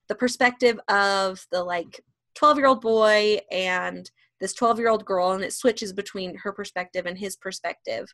the 0.07 0.15
perspective 0.15 0.79
of 0.87 1.45
the 1.51 1.63
like 1.63 2.03
12-year-old 2.37 2.81
boy 2.81 3.39
and 3.51 4.09
this 4.39 4.53
12-year-old 4.55 5.05
girl 5.05 5.31
and 5.31 5.43
it 5.43 5.53
switches 5.53 5.93
between 5.93 6.35
her 6.37 6.51
perspective 6.51 7.05
and 7.05 7.17
his 7.17 7.35
perspective. 7.35 8.13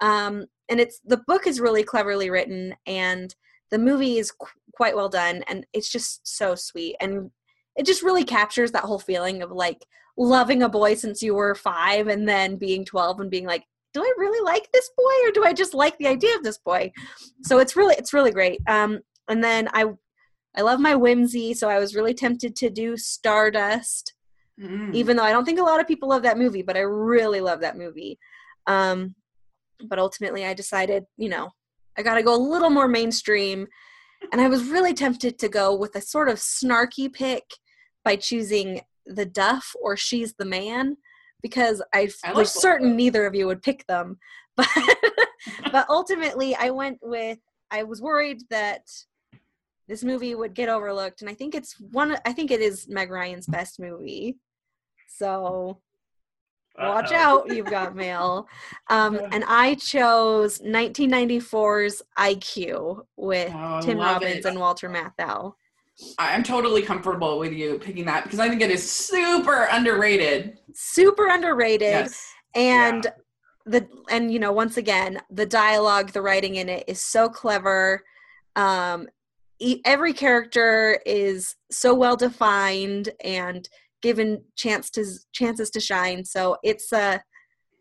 Um, 0.00 0.46
and 0.68 0.80
it's 0.80 1.00
the 1.04 1.22
book 1.26 1.46
is 1.46 1.60
really 1.60 1.82
cleverly 1.82 2.30
written 2.30 2.74
and 2.86 3.34
the 3.74 3.78
movie 3.80 4.18
is 4.18 4.30
qu- 4.30 4.46
quite 4.72 4.94
well 4.94 5.08
done 5.08 5.42
and 5.48 5.66
it's 5.72 5.90
just 5.90 6.24
so 6.24 6.54
sweet 6.54 6.94
and 7.00 7.28
it 7.76 7.84
just 7.84 8.04
really 8.04 8.24
captures 8.24 8.70
that 8.70 8.84
whole 8.84 9.00
feeling 9.00 9.42
of 9.42 9.50
like 9.50 9.84
loving 10.16 10.62
a 10.62 10.68
boy 10.68 10.94
since 10.94 11.20
you 11.22 11.34
were 11.34 11.56
five 11.56 12.06
and 12.06 12.28
then 12.28 12.54
being 12.54 12.84
12 12.84 13.18
and 13.18 13.30
being 13.32 13.46
like 13.46 13.64
do 13.92 14.00
i 14.00 14.12
really 14.16 14.44
like 14.44 14.70
this 14.70 14.88
boy 14.96 15.28
or 15.28 15.32
do 15.32 15.44
i 15.44 15.52
just 15.52 15.74
like 15.74 15.98
the 15.98 16.06
idea 16.06 16.36
of 16.36 16.44
this 16.44 16.58
boy? 16.58 16.92
So 17.42 17.58
it's 17.58 17.74
really 17.74 17.96
it's 17.98 18.12
really 18.12 18.30
great. 18.30 18.60
Um 18.68 19.00
and 19.28 19.42
then 19.42 19.68
i 19.72 19.86
i 20.54 20.60
love 20.60 20.78
my 20.78 20.94
whimsy 20.94 21.52
so 21.52 21.68
i 21.68 21.80
was 21.80 21.96
really 21.96 22.14
tempted 22.14 22.54
to 22.54 22.70
do 22.70 22.96
stardust 22.96 24.14
mm. 24.60 24.94
even 24.94 25.16
though 25.16 25.24
i 25.24 25.32
don't 25.32 25.44
think 25.44 25.58
a 25.58 25.64
lot 25.64 25.80
of 25.80 25.88
people 25.88 26.10
love 26.10 26.22
that 26.22 26.38
movie 26.38 26.62
but 26.62 26.76
i 26.76 26.80
really 26.80 27.40
love 27.40 27.60
that 27.60 27.76
movie. 27.76 28.18
Um 28.68 29.16
but 29.88 29.98
ultimately 29.98 30.44
i 30.44 30.54
decided 30.54 31.04
you 31.16 31.28
know 31.28 31.50
I 31.96 32.02
got 32.02 32.14
to 32.14 32.22
go 32.22 32.34
a 32.34 32.36
little 32.36 32.70
more 32.70 32.88
mainstream. 32.88 33.66
And 34.32 34.40
I 34.40 34.48
was 34.48 34.64
really 34.64 34.94
tempted 34.94 35.38
to 35.38 35.48
go 35.48 35.74
with 35.74 35.94
a 35.96 36.00
sort 36.00 36.28
of 36.28 36.38
snarky 36.38 37.12
pick 37.12 37.44
by 38.04 38.16
choosing 38.16 38.80
the 39.06 39.26
Duff 39.26 39.74
or 39.82 39.96
She's 39.96 40.34
the 40.34 40.44
Man 40.44 40.96
because 41.42 41.82
I, 41.92 42.10
I 42.24 42.32
was 42.32 42.50
certain 42.50 42.96
neither 42.96 43.26
of 43.26 43.34
you 43.34 43.46
would 43.46 43.62
pick 43.62 43.86
them. 43.86 44.18
But 44.56 44.68
but 45.72 45.86
ultimately 45.90 46.54
I 46.54 46.70
went 46.70 46.98
with 47.02 47.38
I 47.72 47.82
was 47.82 48.00
worried 48.00 48.42
that 48.50 48.82
this 49.88 50.04
movie 50.04 50.36
would 50.36 50.54
get 50.54 50.68
overlooked 50.68 51.22
and 51.22 51.28
I 51.28 51.34
think 51.34 51.56
it's 51.56 51.74
one 51.90 52.16
I 52.24 52.32
think 52.32 52.52
it 52.52 52.60
is 52.60 52.86
Meg 52.88 53.10
Ryan's 53.10 53.48
best 53.48 53.80
movie. 53.80 54.36
So 55.08 55.80
Watch 56.78 57.12
Uh-oh. 57.12 57.16
out, 57.16 57.54
you've 57.54 57.66
got 57.70 57.94
mail. 57.94 58.48
Um, 58.90 59.20
and 59.30 59.44
I 59.46 59.74
chose 59.76 60.58
1994's 60.60 62.02
IQ 62.18 63.04
with 63.16 63.52
Oh, 63.54 63.80
Tim 63.80 63.98
Robbins 63.98 64.44
it. 64.44 64.46
and 64.46 64.58
Walter 64.58 64.88
Matthau. 64.90 65.54
I'm 66.18 66.42
totally 66.42 66.82
comfortable 66.82 67.38
with 67.38 67.52
you 67.52 67.78
picking 67.78 68.04
that 68.06 68.24
because 68.24 68.40
I 68.40 68.48
think 68.48 68.60
it 68.60 68.70
is 68.70 68.88
super 68.90 69.68
underrated. 69.70 70.58
Super 70.74 71.28
underrated. 71.28 71.88
Yes. 71.88 72.32
and 72.54 73.06
the 73.66 73.88
and 74.10 74.30
you 74.30 74.38
know 74.38 74.52
once 74.52 74.76
again 74.76 75.18
the 75.30 75.46
dialogue 75.46 76.10
the 76.12 76.20
writing 76.20 76.56
in 76.56 76.68
it 76.68 76.84
is 76.86 77.00
so 77.00 77.30
clever 77.30 78.04
um 78.56 79.08
every 79.86 80.12
character 80.12 81.00
is 81.06 81.56
so 81.70 81.94
well 81.94 82.14
defined 82.14 83.08
and 83.24 83.68
given 84.04 84.44
chance 84.54 84.90
to 84.90 85.02
chances 85.32 85.70
to 85.70 85.80
shine 85.80 86.22
so 86.24 86.56
it's 86.62 86.92
a 86.92 87.22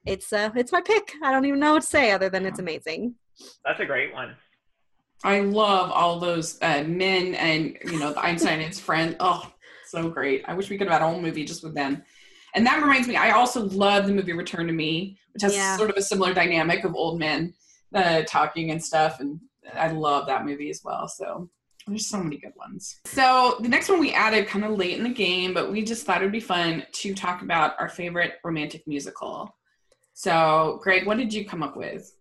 it's 0.06 0.32
a 0.32 0.52
it's 0.56 0.72
my 0.72 0.80
pick 0.82 1.12
i 1.22 1.32
don't 1.34 1.44
even 1.46 1.60
know 1.60 1.74
what 1.74 1.82
to 1.82 1.88
say 1.88 2.12
other 2.12 2.30
than 2.30 2.46
it's 2.46 2.60
amazing 2.60 3.14
That's 3.66 3.82
a 3.82 3.86
great 3.86 4.14
one. 4.14 4.36
I 5.26 5.40
love 5.40 5.90
all 5.92 6.20
those 6.20 6.58
uh, 6.62 6.84
men 6.86 7.34
and 7.36 7.78
you 7.92 7.98
know 8.00 8.12
the 8.14 8.20
Einstein 8.28 8.60
and 8.60 8.68
his 8.74 8.80
friend. 8.80 9.16
Oh, 9.20 9.42
so 9.92 10.10
great! 10.10 10.44
I 10.50 10.54
wish 10.54 10.70
we 10.70 10.78
could 10.78 10.88
have 10.88 11.00
had 11.00 11.06
a 11.06 11.10
whole 11.10 11.22
movie 11.22 11.46
just 11.46 11.64
with 11.64 11.74
them. 11.76 12.04
And 12.56 12.66
that 12.68 12.82
reminds 12.82 13.08
me, 13.08 13.16
I 13.16 13.32
also 13.32 13.62
love 13.86 14.06
the 14.06 14.14
movie 14.14 14.34
Return 14.34 14.68
to 14.68 14.74
Me, 14.74 15.18
which 15.34 15.44
has 15.44 15.54
Yeah. 15.56 15.78
sort 15.78 15.90
of 15.90 15.96
a 15.98 16.02
similar 16.02 16.34
dynamic 16.34 16.84
of 16.84 16.94
old 16.94 17.20
men 17.20 17.54
uh, 17.96 18.22
talking 18.28 18.72
and 18.72 18.84
stuff. 18.84 19.20
And 19.22 19.40
I 19.74 19.88
love 19.92 20.28
that 20.28 20.46
movie 20.46 20.70
as 20.70 20.82
well. 20.84 21.08
So 21.08 21.50
there's 21.88 22.08
so 22.08 22.22
many 22.22 22.38
good 22.38 22.54
ones. 22.56 23.00
So 23.06 23.58
the 23.60 23.68
next 23.68 23.90
one 23.90 24.00
we 24.00 24.14
added 24.14 24.48
kind 24.48 24.66
of 24.66 24.78
late 24.78 24.98
in 24.98 25.04
the 25.04 25.14
game, 25.14 25.54
but 25.54 25.72
we 25.72 25.84
just 25.84 26.06
thought 26.06 26.22
it 26.22 26.26
would 26.26 26.32
be 26.32 26.40
fun 26.40 26.86
to 26.92 27.14
talk 27.14 27.42
about 27.42 27.76
our 27.80 27.90
favorite 27.90 28.34
romantic 28.44 28.88
musical. 28.88 29.56
So, 30.14 30.80
Greg, 30.84 31.06
what 31.06 31.18
did 31.18 31.34
you 31.34 31.46
come 31.46 31.64
up 31.64 31.76
with? 31.76 32.16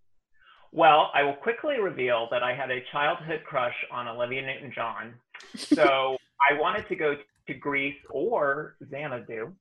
Well, 0.72 1.10
I 1.14 1.22
will 1.22 1.34
quickly 1.34 1.78
reveal 1.78 2.28
that 2.30 2.42
I 2.42 2.54
had 2.54 2.70
a 2.70 2.80
childhood 2.90 3.42
crush 3.44 3.74
on 3.90 4.08
Olivia 4.08 4.40
Newton-John. 4.42 5.14
So 5.54 6.16
I 6.50 6.58
wanted 6.58 6.88
to 6.88 6.96
go 6.96 7.16
to 7.46 7.54
Grease 7.54 7.98
or 8.10 8.76
Xanadu, 8.88 9.52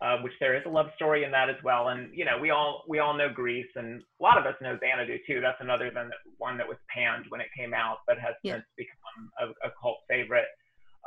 uh, 0.00 0.18
which 0.22 0.32
there 0.40 0.54
is 0.56 0.62
a 0.66 0.68
love 0.68 0.86
story 0.96 1.24
in 1.24 1.30
that 1.30 1.48
as 1.48 1.56
well. 1.64 1.88
And 1.88 2.10
you 2.12 2.24
know, 2.24 2.38
we 2.38 2.50
all 2.50 2.84
we 2.88 2.98
all 2.98 3.14
know 3.16 3.28
Grease, 3.32 3.70
and 3.76 4.02
a 4.20 4.22
lot 4.22 4.38
of 4.38 4.44
us 4.46 4.54
know 4.60 4.76
Xanadu 4.80 5.16
too. 5.26 5.40
That's 5.40 5.60
another 5.60 5.90
than 5.94 6.10
one 6.38 6.56
that 6.58 6.68
was 6.68 6.76
panned 6.94 7.24
when 7.30 7.40
it 7.40 7.48
came 7.56 7.72
out, 7.74 7.98
but 8.06 8.18
has 8.18 8.34
Yeah. 8.42 8.54
since 8.54 8.64
become 8.76 9.30
a, 9.40 9.66
a 9.68 9.70
cult 9.80 9.98
favorite. 10.08 10.46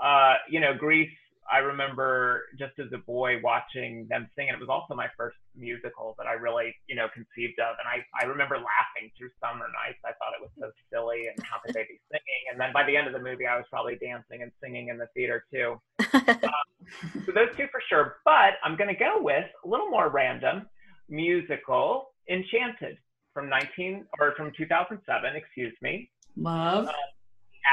Uh, 0.01 0.35
you 0.49 0.59
know, 0.59 0.73
Grease. 0.73 1.11
I 1.51 1.57
remember 1.59 2.45
just 2.57 2.77
as 2.79 2.93
a 2.93 2.97
boy 2.97 3.41
watching 3.43 4.07
them 4.09 4.29
sing, 4.35 4.49
and 4.49 4.55
it 4.55 4.59
was 4.59 4.69
also 4.69 4.93
my 4.93 5.07
first 5.17 5.37
musical 5.55 6.15
that 6.17 6.27
I 6.27 6.33
really, 6.33 6.75
you 6.87 6.95
know, 6.95 7.07
conceived 7.13 7.59
of. 7.59 7.75
And 7.81 7.89
I, 7.89 8.05
I 8.21 8.29
remember 8.29 8.55
laughing 8.55 9.09
through 9.17 9.29
summer 9.41 9.65
nights. 9.65 9.97
I 10.05 10.13
thought 10.21 10.37
it 10.37 10.41
was 10.41 10.53
so 10.59 10.69
silly, 10.93 11.27
and 11.27 11.37
how 11.45 11.57
could 11.65 11.73
they 11.73 11.83
be 11.89 11.99
singing? 12.11 12.43
And 12.51 12.59
then 12.59 12.69
by 12.73 12.85
the 12.85 12.95
end 12.95 13.07
of 13.07 13.13
the 13.13 13.19
movie, 13.19 13.47
I 13.47 13.57
was 13.57 13.65
probably 13.69 13.97
dancing 13.97 14.43
and 14.43 14.51
singing 14.61 14.89
in 14.89 14.97
the 14.97 15.07
theater 15.13 15.45
too. 15.51 15.81
Um, 16.09 17.23
so 17.25 17.31
those 17.31 17.49
two 17.55 17.67
for 17.71 17.81
sure. 17.87 18.17
But 18.25 18.57
I'm 18.63 18.75
going 18.75 18.89
to 18.89 18.97
go 18.97 19.17
with 19.19 19.45
a 19.63 19.67
little 19.67 19.89
more 19.89 20.09
random 20.09 20.67
musical, 21.07 22.09
Enchanted 22.29 22.97
from 23.33 23.49
19 23.49 24.05
or 24.19 24.33
from 24.35 24.51
2007, 24.57 25.35
excuse 25.35 25.73
me. 25.81 26.09
Love. 26.35 26.87
Um, 26.87 26.93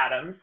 Adams. 0.05 0.37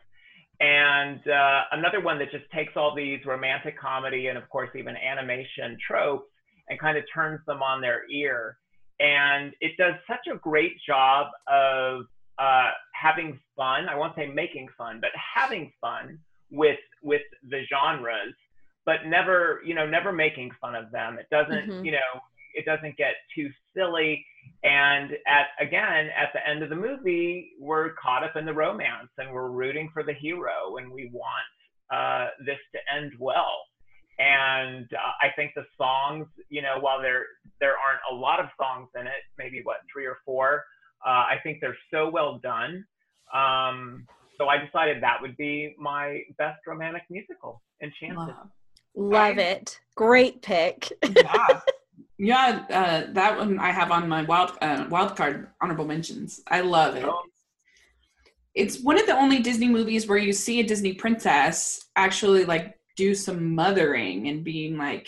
And 0.60 1.28
uh, 1.28 1.62
another 1.72 2.00
one 2.00 2.20
that 2.20 2.32
just 2.32 2.50
takes 2.52 2.74
all 2.76 2.96
these 2.96 3.26
romantic 3.26 3.78
comedy 3.80 4.28
and, 4.28 4.38
of 4.38 4.48
course, 4.50 4.70
even 4.76 4.96
animation 4.96 5.78
tropes 5.86 6.30
and 6.70 6.80
kind 6.80 6.98
of 6.98 7.04
turns 7.14 7.42
them 7.46 7.62
on 7.62 7.82
their 7.82 8.10
ear. 8.10 8.58
And 9.00 9.54
it 9.60 9.76
does 9.78 9.96
such 10.08 10.28
a 10.32 10.38
great 10.38 10.74
job 10.88 11.28
of 11.48 12.06
uh, 12.40 12.72
having 12.94 13.40
fun. 13.56 13.90
I 13.90 13.96
won't 13.96 14.16
say 14.16 14.28
making 14.28 14.70
fun, 14.78 15.00
but 15.02 15.10
having 15.16 15.72
fun 15.82 16.20
with 16.52 16.80
with 17.02 17.24
the 17.50 17.64
genres, 17.68 18.34
but 18.86 19.06
never, 19.06 19.62
you 19.66 19.74
know, 19.74 19.86
never 19.86 20.12
making 20.14 20.52
fun 20.62 20.76
of 20.76 20.92
them. 20.92 21.18
It 21.18 21.28
doesn't, 21.30 21.70
Mhm. 21.70 21.86
you 21.86 21.92
know, 21.92 22.22
it 22.54 22.66
doesn't 22.66 22.96
get 22.96 23.16
too 23.36 23.52
silly 23.76 24.26
and 24.64 25.12
at 25.28 25.48
again 25.60 26.10
at 26.18 26.30
the 26.34 26.48
end 26.48 26.64
of 26.64 26.70
the 26.70 26.76
movie 26.76 27.52
we're 27.60 27.94
caught 28.02 28.24
up 28.24 28.36
in 28.36 28.46
the 28.46 28.54
romance 28.54 29.10
and 29.18 29.32
we're 29.32 29.50
rooting 29.50 29.90
for 29.94 30.04
the 30.04 30.14
hero 30.14 30.78
and 30.78 30.92
we 30.92 31.10
want 31.14 31.28
uh, 31.92 32.30
this 32.46 32.58
to 32.74 32.80
end 32.96 33.12
well. 33.20 33.62
And 34.20 34.86
uh, 34.94 35.12
i 35.22 35.30
think 35.36 35.54
the 35.56 35.66
songs 35.78 36.28
you 36.50 36.62
know 36.62 36.76
while 36.80 37.02
there 37.02 37.26
there 37.60 37.72
aren't 37.72 38.02
a 38.12 38.16
lot 38.16 38.40
of 38.40 38.46
songs 38.58 38.90
in 38.96 39.08
it 39.08 39.24
maybe 39.38 39.62
what 39.64 39.78
three 39.92 40.06
or 40.06 40.18
four 40.26 40.64
uh, 41.06 41.10
i 41.10 41.36
think 41.44 41.60
they're 41.60 41.78
so 41.92 42.10
well 42.10 42.40
done. 42.40 42.86
Um, 43.34 44.08
so 44.38 44.48
i 44.48 44.58
decided 44.64 45.02
that 45.04 45.18
would 45.22 45.36
be 45.36 45.76
my 45.78 46.22
best 46.38 46.60
romantic 46.68 47.04
musical 47.10 47.62
enchanted. 47.82 48.18
Love. 48.18 48.50
love 48.96 49.38
it. 49.40 49.80
Great 49.96 50.42
pick. 50.42 50.92
Yeah, 51.04 51.60
yeah. 52.24 52.66
Uh, 52.70 53.14
that 53.14 53.38
one 53.38 53.60
I 53.60 53.72
have 53.72 53.92
on 53.92 54.08
my 54.08 54.24
wild 54.24 54.52
uh, 54.62 54.86
wild 54.90 55.16
card 55.16 55.50
honorable 55.62 55.86
mentions. 55.86 56.42
I 56.48 56.62
love 56.62 56.96
it. 56.96 57.04
Oh. 57.04 57.22
It's 58.56 58.80
one 58.80 59.00
of 59.00 59.08
the 59.08 59.18
only 59.18 59.40
Disney 59.40 59.68
movies 59.68 60.08
where 60.08 60.18
you 60.18 60.32
see 60.32 60.60
a 60.60 60.64
Disney 60.64 60.94
princess 60.94 61.86
actually 61.96 62.46
like 62.46 62.78
do 62.96 63.14
some 63.16 63.56
mothering 63.56 64.28
and 64.30 64.44
being 64.44 64.78
like, 64.78 65.08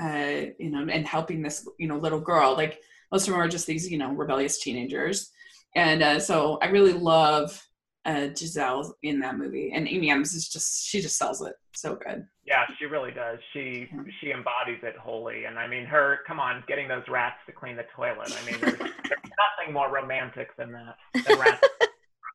uh, 0.00 0.46
you 0.58 0.70
know, 0.70 0.86
and 0.90 1.06
helping 1.06 1.42
this 1.42 1.68
you 1.78 1.88
know 1.88 1.98
little 1.98 2.20
girl. 2.20 2.54
Like 2.54 2.80
most 3.12 3.28
of 3.28 3.34
them 3.34 3.42
are 3.42 3.48
just 3.48 3.66
these 3.66 3.90
you 3.90 3.98
know 3.98 4.12
rebellious 4.12 4.58
teenagers, 4.60 5.30
and 5.74 6.02
uh, 6.02 6.20
so 6.20 6.58
I 6.62 6.66
really 6.68 6.94
love 6.94 7.67
uh, 8.08 8.28
Giselle 8.34 8.96
in 9.02 9.20
that 9.20 9.36
movie, 9.36 9.70
and 9.74 9.86
Amy 9.86 10.10
Adams 10.10 10.34
is 10.34 10.48
just 10.48 10.86
she 10.88 11.00
just 11.00 11.16
sells 11.18 11.40
it 11.42 11.54
so 11.74 11.94
good. 11.94 12.26
Yeah, 12.46 12.64
she 12.78 12.86
really 12.86 13.12
does. 13.12 13.38
She 13.52 13.88
Yeah. 13.92 14.02
she 14.20 14.30
embodies 14.32 14.80
it 14.82 14.96
wholly. 14.96 15.44
And 15.44 15.58
I 15.58 15.66
mean, 15.68 15.84
her 15.84 16.20
come 16.26 16.40
on, 16.40 16.64
getting 16.66 16.88
those 16.88 17.02
rats 17.08 17.36
to 17.46 17.52
clean 17.52 17.76
the 17.76 17.84
toilet. 17.94 18.32
I 18.40 18.50
mean, 18.50 18.60
there's, 18.60 18.78
there's 18.78 19.30
nothing 19.58 19.72
more 19.74 19.90
romantic 19.92 20.48
than 20.56 20.72
that. 20.72 20.96
Than 21.26 21.38
rats. 21.38 21.60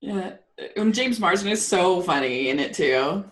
Yeah, 0.05 0.34
and 0.76 0.93
James 0.93 1.17
Marsden 1.17 1.49
is 1.49 1.65
so 1.65 2.01
funny 2.01 2.49
in 2.49 2.59
it 2.59 2.74
too. 2.74 3.24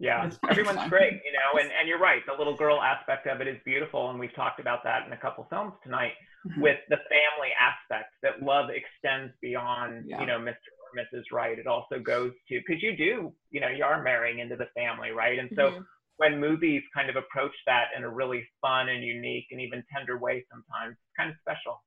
Yeah, 0.00 0.28
everyone's 0.50 0.88
great, 0.90 1.12
you 1.24 1.30
know. 1.32 1.60
And 1.60 1.70
and 1.78 1.86
you're 1.88 2.00
right. 2.00 2.22
The 2.26 2.34
little 2.36 2.56
girl 2.56 2.82
aspect 2.82 3.28
of 3.28 3.40
it 3.40 3.46
is 3.46 3.56
beautiful, 3.64 4.10
and 4.10 4.18
we've 4.18 4.34
talked 4.34 4.58
about 4.58 4.82
that 4.82 5.06
in 5.06 5.12
a 5.12 5.16
couple 5.16 5.46
films 5.48 5.74
tonight 5.84 6.14
Mhm. 6.44 6.60
with 6.60 6.78
the 6.88 6.96
family 6.96 7.52
aspect. 7.56 8.14
That 8.24 8.42
love 8.42 8.68
extends 8.70 9.32
beyond, 9.40 10.06
Yeah. 10.08 10.18
you 10.20 10.26
know, 10.26 10.40
Mr. 10.40 10.56
or 10.92 11.02
Mrs. 11.02 11.24
Right. 11.32 11.58
It 11.58 11.66
also 11.66 11.98
goes 11.98 12.32
to 12.48 12.60
because 12.66 12.82
you 12.82 12.96
do, 12.96 13.32
you 13.50 13.60
know, 13.60 13.68
you 13.68 13.84
are 13.84 14.02
marrying 14.02 14.38
into 14.40 14.56
the 14.56 14.66
family, 14.74 15.10
right? 15.10 15.38
And 15.38 15.50
so 15.54 15.70
Mhm. 15.70 15.84
when 16.18 16.38
movies 16.38 16.82
kind 16.94 17.10
of 17.10 17.16
approach 17.16 17.54
that 17.66 17.86
in 17.96 18.04
a 18.04 18.08
really 18.10 18.46
fun 18.60 18.88
and 18.88 19.02
unique 19.02 19.46
and 19.50 19.60
even 19.60 19.82
tender 19.92 20.18
way 20.18 20.44
sometimes 20.50 20.92
it's 20.92 21.16
kind 21.16 21.30
of 21.30 21.36
special 21.40 21.82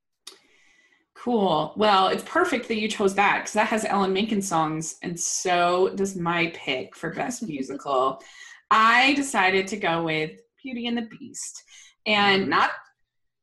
Cool. 1.13 1.73
Well, 1.77 2.09
it's 2.09 2.23
perfect 2.23 2.67
that 2.67 2.75
you 2.75 2.87
chose 2.89 3.15
that 3.15 3.39
because 3.39 3.53
that 3.53 3.67
has 3.67 3.85
Alan 3.85 4.11
Menken 4.13 4.41
songs, 4.41 4.97
and 5.01 5.17
so 5.17 5.89
does 5.95 6.15
my 6.15 6.51
pick 6.53 6.95
for 6.95 7.09
best 7.11 7.47
musical. 7.47 8.21
I 8.69 9.13
decided 9.13 9.67
to 9.67 9.77
go 9.77 10.03
with 10.03 10.31
Beauty 10.61 10.87
and 10.87 10.97
the 10.97 11.03
Beast, 11.03 11.63
and 12.05 12.49
not 12.49 12.71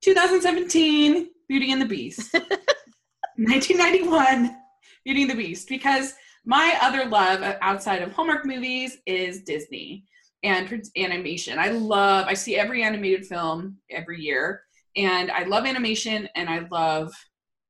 2017 0.02 1.30
Beauty 1.48 1.72
and 1.72 1.80
the 1.80 1.86
Beast, 1.86 2.32
1991 3.38 4.56
Beauty 5.04 5.22
and 5.22 5.30
the 5.30 5.36
Beast, 5.36 5.68
because 5.68 6.14
my 6.44 6.76
other 6.80 7.04
love 7.04 7.56
outside 7.60 8.02
of 8.02 8.12
Hallmark 8.12 8.44
movies 8.44 8.98
is 9.06 9.42
Disney 9.42 10.04
and 10.42 10.82
animation. 10.96 11.58
I 11.58 11.68
love. 11.68 12.26
I 12.26 12.34
see 12.34 12.56
every 12.56 12.82
animated 12.82 13.26
film 13.26 13.78
every 13.90 14.20
year, 14.20 14.62
and 14.96 15.30
I 15.30 15.44
love 15.44 15.66
animation, 15.66 16.28
and 16.34 16.48
I 16.48 16.66
love 16.70 17.12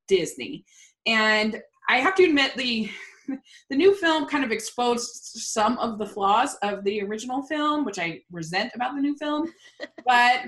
Disney. 0.08 0.64
And 1.06 1.60
I 1.88 1.98
have 1.98 2.14
to 2.16 2.24
admit 2.24 2.54
the 2.56 2.90
the 3.70 3.76
new 3.76 3.94
film 3.94 4.26
kind 4.26 4.44
of 4.44 4.52
exposed 4.52 5.10
some 5.36 5.78
of 5.78 5.98
the 5.98 6.06
flaws 6.06 6.56
of 6.62 6.82
the 6.84 7.02
original 7.02 7.42
film, 7.42 7.84
which 7.84 7.98
I 7.98 8.20
resent 8.30 8.72
about 8.74 8.94
the 8.94 9.02
new 9.02 9.16
film. 9.16 9.52
but 10.06 10.44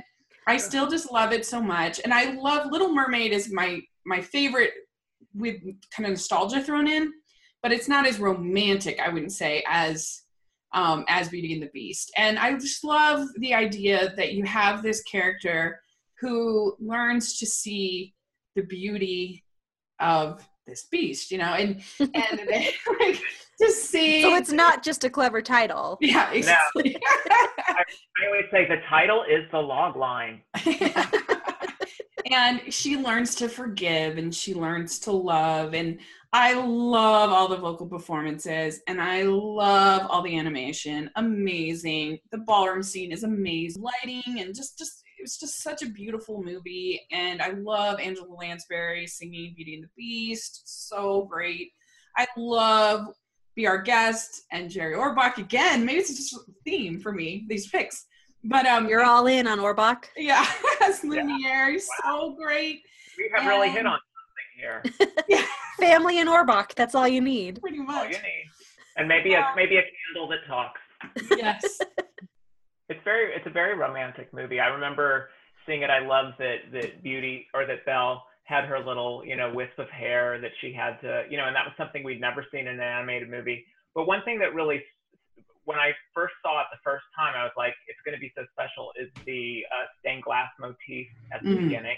I 0.47 0.57
still 0.57 0.89
just 0.89 1.11
love 1.11 1.33
it 1.33 1.47
so 1.47 1.63
much. 1.63 2.01
And 2.05 2.13
I 2.13 2.33
love 2.33 2.71
Little 2.71 2.93
Mermaid 2.93 3.33
is 3.33 3.53
my 3.53 3.81
my 4.07 4.21
favorite 4.21 4.73
with 5.35 5.57
kind 5.95 6.07
of 6.07 6.11
nostalgia 6.11 6.63
thrown 6.63 6.89
in, 6.89 7.13
but 7.63 7.73
it's 7.73 7.89
not 7.89 8.07
as 8.07 8.19
romantic, 8.19 9.01
I 9.01 9.09
wouldn't 9.09 9.33
say, 9.33 9.65
as 9.69 10.23
um, 10.73 11.05
as 11.09 11.29
Beauty 11.29 11.53
and 11.53 11.63
the 11.63 11.71
Beast. 11.73 12.13
And 12.17 12.39
I 12.39 12.53
just 12.55 12.85
love 12.85 13.29
the 13.39 13.55
idea 13.55 14.13
that 14.17 14.33
you 14.33 14.45
have 14.45 14.83
this 14.83 15.03
character 15.03 15.81
who 16.21 16.75
learns 16.81 17.39
to 17.39 17.47
see 17.47 18.15
the 18.57 18.63
beauty 18.63 19.45
of 20.01 20.47
this 20.67 20.87
beast, 20.91 21.31
you 21.31 21.39
know, 21.39 21.55
and 21.55 21.83
and 22.01 22.41
they, 22.49 22.75
like 23.01 23.21
just 23.61 23.91
See, 23.91 24.23
So 24.23 24.35
it's 24.35 24.53
not 24.53 24.83
just 24.83 25.05
a 25.05 25.11
clever 25.11 25.41
title. 25.41 25.99
Yeah, 26.01 26.33
exactly. 26.33 26.97
I 27.17 27.85
always 28.27 28.45
say 28.51 28.67
the 28.67 28.81
title 28.89 29.23
is 29.31 29.49
the 29.53 29.59
log 29.59 29.97
line. 29.97 30.43
and 32.31 32.61
she 32.73 32.97
learns 32.97 33.35
to 33.37 33.49
forgive 33.49 34.19
and 34.19 34.35
she 34.35 34.55
learns 34.55 34.99
to 35.01 35.13
love. 35.13 35.75
And 35.75 35.99
i 36.33 36.53
love 36.55 37.31
all 37.31 37.47
the 37.47 37.57
vocal 37.57 37.87
performances 37.87 38.81
and 38.89 39.01
i 39.01 39.23
love 39.23 40.07
all 40.09 40.23
the 40.23 40.37
animation. 40.37 41.11
Amazing. 41.17 42.19
The 42.31 42.39
ballroom 42.39 42.83
scene 42.83 43.13
is 43.13 43.25
amazing. 43.25 43.83
Lighting 43.83 44.41
and 44.41 44.55
just 44.55 44.79
just 44.79 45.03
it 45.19 45.23
was 45.23 45.39
just 45.39 45.63
such 45.63 45.83
a 45.83 45.89
beautiful 45.89 46.43
movie. 46.43 47.01
And 47.13 47.43
i 47.43 47.51
love 47.51 48.01
angela 48.01 48.35
lansbury 48.35 49.07
singing 49.07 49.55
beauty 49.57 49.75
and 49.75 49.85
the 49.85 49.91
beast. 49.97 50.63
So 50.89 51.25
great. 51.31 51.73
I 52.17 52.27
love 52.37 53.09
be 53.57 53.67
our 53.67 53.81
guest 53.81 54.43
and 54.51 54.71
jerry 54.71 54.95
orbach. 54.95 55.39
Again 55.39 55.85
maybe 55.85 55.99
it's 55.99 56.15
just 56.15 56.35
a 56.35 56.41
theme 56.65 57.01
for 57.01 57.13
me 57.13 57.45
these 57.49 57.69
picks 57.69 58.07
but 58.45 58.67
um 58.67 58.89
You're 58.89 59.03
all 59.05 59.27
in 59.27 59.47
on 59.47 59.59
Orbach. 59.59 60.05
yeah, 60.17 60.47
as 60.83 61.03
Lumiere, 61.05 61.73
he's 61.73 61.89
so 62.03 62.35
great. 62.41 62.83
We 63.19 63.31
have 63.35 63.47
really 63.47 63.71
hit 63.71 63.87
on 63.87 63.99
something 63.99 64.57
here. 64.57 65.17
Yeah, 65.29 65.45
Family 65.79 66.19
and 66.21 66.29
Orbach. 66.29 66.75
That's 66.75 66.95
all 66.95 67.07
you 67.09 67.21
need. 67.21 67.61
pretty 67.61 67.79
All 67.79 67.85
much. 67.85 68.11
you 68.11 68.17
need. 68.17 68.47
And 68.97 69.09
maybe 69.09 69.35
a 69.35 69.53
maybe 69.57 69.77
a 69.77 69.83
candle 69.83 70.29
that 70.29 70.47
talks. 70.47 70.81
Yes. 71.37 71.81
It's 72.91 73.01
very 73.03 73.33
it's 73.35 73.47
a 73.47 73.51
very 73.51 73.75
romantic 73.75 74.31
movie. 74.35 74.61
I 74.61 74.67
remember 74.67 75.31
seeing 75.65 75.81
it. 75.83 75.89
I 75.89 76.01
love 76.07 76.35
that 76.39 76.57
that 76.73 77.03
Beauty 77.03 77.47
or 77.55 77.65
that 77.67 77.85
Belle 77.87 78.23
had 78.45 78.65
her 78.67 78.79
little 78.79 79.23
you 79.25 79.37
know 79.37 79.51
wisp 79.55 79.79
of 79.79 79.89
hair 79.89 80.39
that 80.43 80.51
she 80.61 80.71
had 80.71 81.01
to 81.01 81.23
you 81.31 81.39
know, 81.39 81.47
and 81.47 81.57
that 81.57 81.65
was 81.65 81.73
something 81.79 82.05
we'd 82.05 82.21
never 82.21 82.45
seen 82.53 82.67
in 82.69 82.75
an 82.75 82.81
animated 82.81 83.31
movie. 83.31 83.65
But 83.95 84.07
one 84.07 84.23
thing 84.25 84.39
that 84.41 84.53
really 84.55 84.85
when 85.65 85.79
I 85.79 85.93
first 86.15 86.35
saw 86.43 86.61
it 86.61 86.67
the 86.73 86.79
first 86.85 87.05
time, 87.17 87.35
I 87.37 87.43
was 87.45 87.53
like, 87.57 87.75
it's 87.89 87.99
going 88.05 88.15
to 88.15 88.21
be 88.21 88.33
so 88.37 88.45
special. 88.53 88.93
Is 89.01 89.11
the 89.27 89.65
uh, 89.73 89.87
stained 90.01 90.23
glass 90.23 90.51
motif 90.59 91.07
at 91.33 91.43
the 91.43 91.51
Mhm. 91.51 91.65
beginning, 91.65 91.97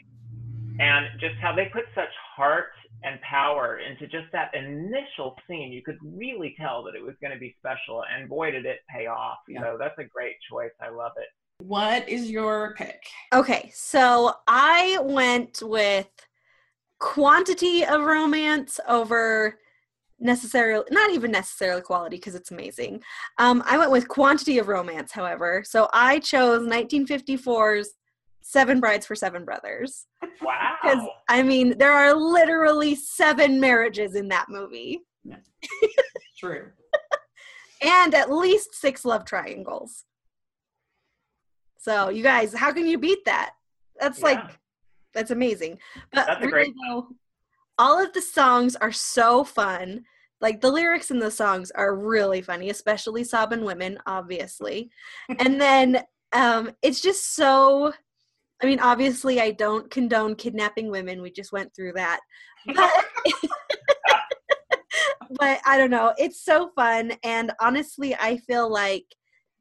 and 0.78 1.06
just 1.20 1.36
how 1.36 1.54
they 1.54 1.66
put 1.66 1.84
such 1.94 2.14
heart 2.36 2.72
and 3.02 3.20
power 3.20 3.78
into 3.78 4.06
just 4.06 4.30
that 4.32 4.54
initial 4.54 5.36
scene. 5.46 5.72
You 5.72 5.82
could 5.82 5.98
really 6.02 6.54
tell 6.58 6.82
that 6.84 6.94
it 6.94 7.02
was 7.02 7.14
going 7.20 7.32
to 7.32 7.38
be 7.38 7.54
special, 7.58 8.04
and 8.04 8.28
boy, 8.28 8.50
did 8.50 8.66
it 8.66 8.80
pay 8.88 9.06
off. 9.06 9.38
Yeah. 9.48 9.62
So 9.62 9.76
that's 9.78 9.98
a 9.98 10.04
great 10.04 10.36
choice. 10.50 10.72
I 10.80 10.88
love 10.88 11.12
it. 11.16 11.28
What 11.58 12.08
is 12.08 12.30
your 12.30 12.74
pick? 12.74 13.02
Okay, 13.32 13.70
so 13.74 14.34
I 14.46 14.98
went 15.02 15.62
with 15.62 16.08
quantity 16.98 17.84
of 17.84 18.02
romance 18.02 18.80
over 18.88 19.58
necessarily 20.18 20.84
not 20.90 21.10
even 21.10 21.30
necessarily 21.30 21.82
quality 21.82 22.16
because 22.16 22.34
it's 22.34 22.50
amazing. 22.50 23.02
Um, 23.38 23.62
I 23.66 23.78
went 23.78 23.90
with 23.90 24.08
quantity 24.08 24.58
of 24.58 24.68
romance, 24.68 25.12
however. 25.12 25.62
So 25.66 25.88
I 25.92 26.18
chose 26.20 26.66
1954's 26.66 27.90
Seven 28.42 28.78
Brides 28.78 29.04
for 29.06 29.14
Seven 29.16 29.44
Brothers. 29.44 30.06
Wow. 30.40 30.76
Because 30.80 31.04
I 31.28 31.42
mean, 31.42 31.76
there 31.78 31.92
are 31.92 32.14
literally 32.14 32.94
seven 32.94 33.58
marriages 33.60 34.14
in 34.14 34.28
that 34.28 34.46
movie, 34.48 35.00
True. 36.38 36.70
and 37.82 38.14
at 38.14 38.30
least 38.30 38.74
six 38.74 39.04
love 39.04 39.24
triangles. 39.24 40.04
So 41.78 42.08
you 42.08 42.22
guys, 42.22 42.54
how 42.54 42.72
can 42.72 42.86
you 42.86 42.98
beat 42.98 43.24
that? 43.26 43.50
That's 44.00 44.22
like 44.22 44.40
that's 45.12 45.30
amazing. 45.30 45.78
But 46.12 46.26
That's 46.26 46.44
a 46.44 46.46
really 46.46 46.50
great 46.50 46.74
though, 46.88 47.08
all 47.78 48.02
of 48.02 48.12
the 48.12 48.22
songs 48.22 48.76
are 48.76 48.92
so 48.92 49.44
fun. 49.44 50.04
Like 50.40 50.60
the 50.60 50.70
lyrics 50.70 51.10
in 51.10 51.18
the 51.18 51.30
songs 51.30 51.70
are 51.72 51.94
really 51.94 52.42
funny, 52.42 52.70
especially 52.70 53.24
Sobbin' 53.24 53.64
Women, 53.64 53.98
obviously. 54.06 54.90
and 55.38 55.60
then 55.60 56.02
um 56.32 56.72
it's 56.82 57.00
just 57.00 57.34
so 57.34 57.92
I 58.62 58.66
mean, 58.66 58.80
obviously 58.80 59.40
I 59.40 59.50
don't 59.50 59.90
condone 59.90 60.34
kidnapping 60.34 60.90
women. 60.90 61.20
We 61.20 61.30
just 61.30 61.52
went 61.52 61.74
through 61.74 61.92
that. 61.94 62.20
But 62.74 62.90
but 65.38 65.60
I 65.66 65.76
don't 65.76 65.90
know. 65.90 66.14
It's 66.18 66.44
so 66.44 66.70
fun 66.74 67.12
and 67.22 67.52
honestly 67.60 68.14
I 68.14 68.38
feel 68.38 68.70
like 68.70 69.04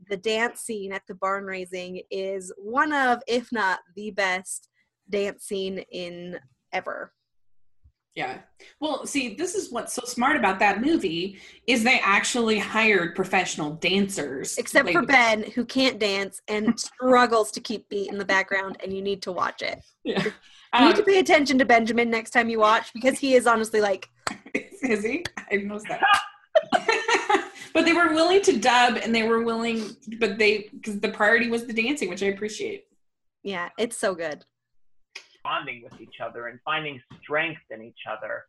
the 0.09 0.18
dance 0.18 0.61
scene 0.61 0.91
at 0.91 1.01
the 1.07 1.16
barn 1.16 1.45
raising 1.45 2.01
is 2.11 2.53
one 2.57 2.93
of 2.93 3.20
if 3.28 3.51
not 3.51 3.80
the 3.95 4.11
best 4.11 4.70
dance 5.09 5.45
scene 5.45 5.80
in 5.91 6.39
ever. 6.74 7.11
Yeah. 8.16 8.39
Well, 8.80 9.05
see, 9.05 9.36
this 9.36 9.55
is 9.55 9.72
what's 9.72 9.93
so 9.93 10.03
smart 10.05 10.38
about 10.38 10.57
that 10.59 10.82
movie 10.82 11.38
is 11.68 11.84
they 11.84 11.99
actually 12.01 12.57
hired 12.59 13.13
professional 13.13 13.72
dancers. 13.72 14.57
Except 14.57 14.89
for 14.89 15.01
Ben, 15.01 15.43
who 15.51 15.66
can't 15.66 15.99
dance 15.99 16.41
and 16.47 16.80
struggles 16.80 17.51
to 17.51 17.59
keep 17.59 17.89
beat 17.89 18.09
in 18.09 18.18
the 18.18 18.24
background, 18.26 18.78
and 18.82 18.93
you 18.93 19.01
need 19.01 19.22
to 19.24 19.34
watch 19.34 19.61
it. 19.61 19.80
Yeah. 20.05 20.24
You 20.24 20.32
Um, 20.74 20.88
need 20.88 20.95
to 20.95 21.03
pay 21.03 21.20
attention 21.20 21.57
to 21.59 21.66
Benjamin 21.66 22.09
next 22.09 22.32
time 22.32 22.47
you 22.49 22.59
watch 22.59 22.91
because 22.93 23.20
he 23.20 23.36
is 23.36 23.47
honestly 23.47 23.82
like, 23.82 24.07
is 24.53 25.03
he? 25.03 25.26
I 25.51 25.57
notice 25.57 25.84
that. 25.89 26.01
but 27.74 27.84
they 27.86 27.93
were 27.93 28.13
willing 28.13 28.41
to 28.43 28.57
dub 28.57 28.97
and 29.03 29.13
they 29.13 29.24
were 29.24 29.43
willing, 29.43 29.95
but 30.20 30.38
they, 30.38 30.70
because 30.74 30.99
the 31.01 31.09
priority 31.09 31.49
was 31.49 31.66
the 31.66 31.74
dancing, 31.74 32.09
which 32.09 32.24
I 32.24 32.28
appreciate. 32.28 32.86
yeah, 33.43 33.70
it's 33.78 33.97
so 33.97 34.16
good. 34.16 34.45
Bonding 35.46 35.82
with 35.84 36.00
each 36.02 36.18
other 36.24 36.48
and 36.48 36.60
finding 36.66 37.00
strength 37.22 37.62
in 37.70 37.82
each 37.82 38.04
other 38.10 38.46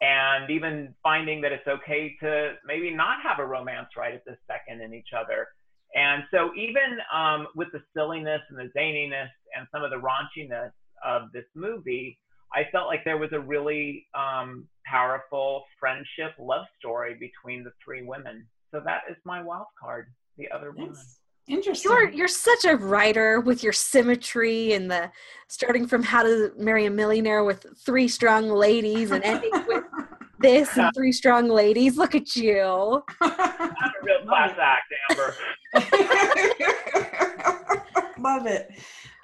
and 0.00 0.50
even 0.50 0.94
finding 1.02 1.40
that 1.42 1.52
it's 1.52 1.66
okay 1.68 2.16
to 2.20 2.54
maybe 2.66 2.90
not 2.90 3.18
have 3.22 3.38
a 3.38 3.46
romance 3.46 3.88
right 3.96 4.14
at 4.14 4.24
this 4.24 4.38
second 4.46 4.82
in 4.82 4.94
each 4.94 5.12
other. 5.16 5.46
And 5.94 6.24
so 6.30 6.50
even 6.56 6.98
um, 7.14 7.46
with 7.54 7.68
the 7.72 7.80
silliness 7.94 8.40
and 8.50 8.58
the 8.58 8.70
zaniness 8.76 9.30
and 9.56 9.66
some 9.72 9.82
of 9.84 9.90
the 9.90 10.00
raunchiness 10.00 10.72
of 11.04 11.32
this 11.32 11.46
movie 11.54 12.18
i 12.52 12.62
felt 12.72 12.88
like 12.88 13.04
there 13.04 13.16
was 13.16 13.32
a 13.32 13.40
really 13.40 14.06
um, 14.14 14.68
powerful 14.90 15.64
friendship 15.78 16.32
love 16.38 16.66
story 16.78 17.14
between 17.14 17.64
the 17.64 17.70
three 17.84 18.02
women. 18.02 18.46
So 18.72 18.80
that 18.84 19.02
is 19.08 19.16
my 19.24 19.42
wild 19.42 19.66
card 19.80 20.08
the 20.36 20.50
other 20.50 20.72
woman. 20.72 20.94
That's 20.94 21.19
interesting. 21.48 21.90
You're 21.90 22.10
you're 22.10 22.28
such 22.28 22.64
a 22.64 22.76
writer 22.76 23.40
with 23.40 23.62
your 23.62 23.72
symmetry 23.72 24.72
and 24.72 24.90
the 24.90 25.10
starting 25.48 25.86
from 25.86 26.02
How 26.02 26.22
to 26.22 26.52
Marry 26.56 26.86
a 26.86 26.90
Millionaire 26.90 27.44
with 27.44 27.66
three 27.84 28.08
strong 28.08 28.48
ladies 28.48 29.10
and 29.10 29.22
ending 29.24 29.50
with 29.66 29.84
this 30.38 30.76
and 30.76 30.92
three 30.94 31.12
strong 31.12 31.48
ladies. 31.48 31.96
Look 31.96 32.14
at 32.14 32.36
you. 32.36 33.02
i'm 33.20 33.30
a 33.30 33.74
real 34.02 34.24
class 34.26 34.56
act 34.60 34.92
amber 35.10 35.34
Love 38.18 38.46
it. 38.46 38.70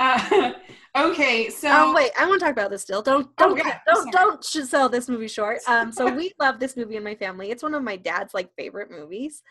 Uh, 0.01 0.53
okay, 0.97 1.51
so 1.51 1.69
Oh 1.71 1.95
wait, 1.95 2.11
I 2.19 2.27
want 2.27 2.41
to 2.41 2.47
talk 2.47 2.53
about 2.53 2.71
this 2.71 2.83
still. 2.83 3.03
Don't 3.03 3.35
don't 3.37 3.61
don't 3.87 4.13
don't 4.13 4.45
sell 4.45 4.89
this 4.89 5.09
movie 5.09 5.29
short. 5.29 5.59
Um, 5.69 5.93
so 5.93 6.11
we 6.11 6.33
love 6.39 6.61
this 6.61 6.77
movie 6.77 6.97
in 6.97 7.03
my 7.03 7.15
family. 7.15 7.51
It's 7.51 7.63
one 7.63 7.75
of 7.75 7.83
my 7.83 7.97
dad's 7.97 8.33
like 8.35 8.51
favorite 8.57 8.91
movies, 8.91 9.43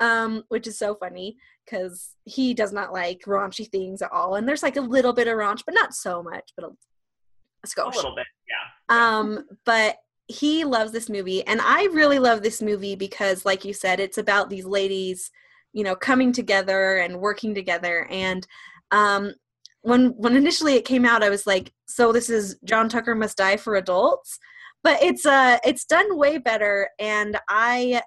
um, 0.00 0.44
which 0.48 0.66
is 0.66 0.78
so 0.78 0.94
funny 0.94 1.36
because 1.64 2.14
he 2.24 2.52
does 2.52 2.72
not 2.72 2.92
like 2.92 3.22
raunchy 3.26 3.68
things 3.70 4.02
at 4.02 4.12
all. 4.12 4.34
And 4.34 4.46
there's 4.46 4.62
like 4.62 4.76
a 4.76 4.82
little 4.82 5.12
bit 5.12 5.28
of 5.28 5.34
raunch, 5.34 5.62
but 5.64 5.74
not 5.74 5.94
so 5.94 6.22
much, 6.22 6.52
but 6.56 6.66
a, 6.66 6.68
a 6.68 7.82
a 7.82 7.88
little 7.88 8.14
bit 8.14 8.26
yeah 8.48 9.08
Um, 9.18 9.46
but 9.64 9.96
he 10.28 10.64
loves 10.64 10.92
this 10.92 11.08
movie, 11.08 11.46
and 11.46 11.60
I 11.60 11.84
really 11.92 12.18
love 12.18 12.42
this 12.42 12.62
movie 12.62 12.94
because, 12.94 13.44
like 13.44 13.64
you 13.64 13.72
said, 13.72 14.00
it's 14.00 14.18
about 14.18 14.50
these 14.50 14.64
ladies, 14.64 15.30
you 15.72 15.84
know, 15.84 15.94
coming 15.96 16.32
together 16.32 16.98
and 16.98 17.20
working 17.20 17.54
together. 17.54 18.06
And 18.10 18.46
um, 18.90 19.34
when 19.82 20.10
when 20.16 20.36
initially 20.36 20.74
it 20.74 20.84
came 20.84 21.04
out, 21.04 21.22
I 21.22 21.30
was 21.30 21.46
like, 21.46 21.72
"So 21.86 22.12
this 22.12 22.30
is 22.30 22.56
John 22.64 22.88
Tucker 22.88 23.14
Must 23.14 23.36
Die 23.36 23.56
for 23.56 23.76
adults," 23.76 24.38
but 24.82 25.02
it's 25.02 25.26
uh 25.26 25.58
it's 25.64 25.84
done 25.84 26.16
way 26.16 26.38
better, 26.38 26.88
and 26.98 27.38
I. 27.48 28.02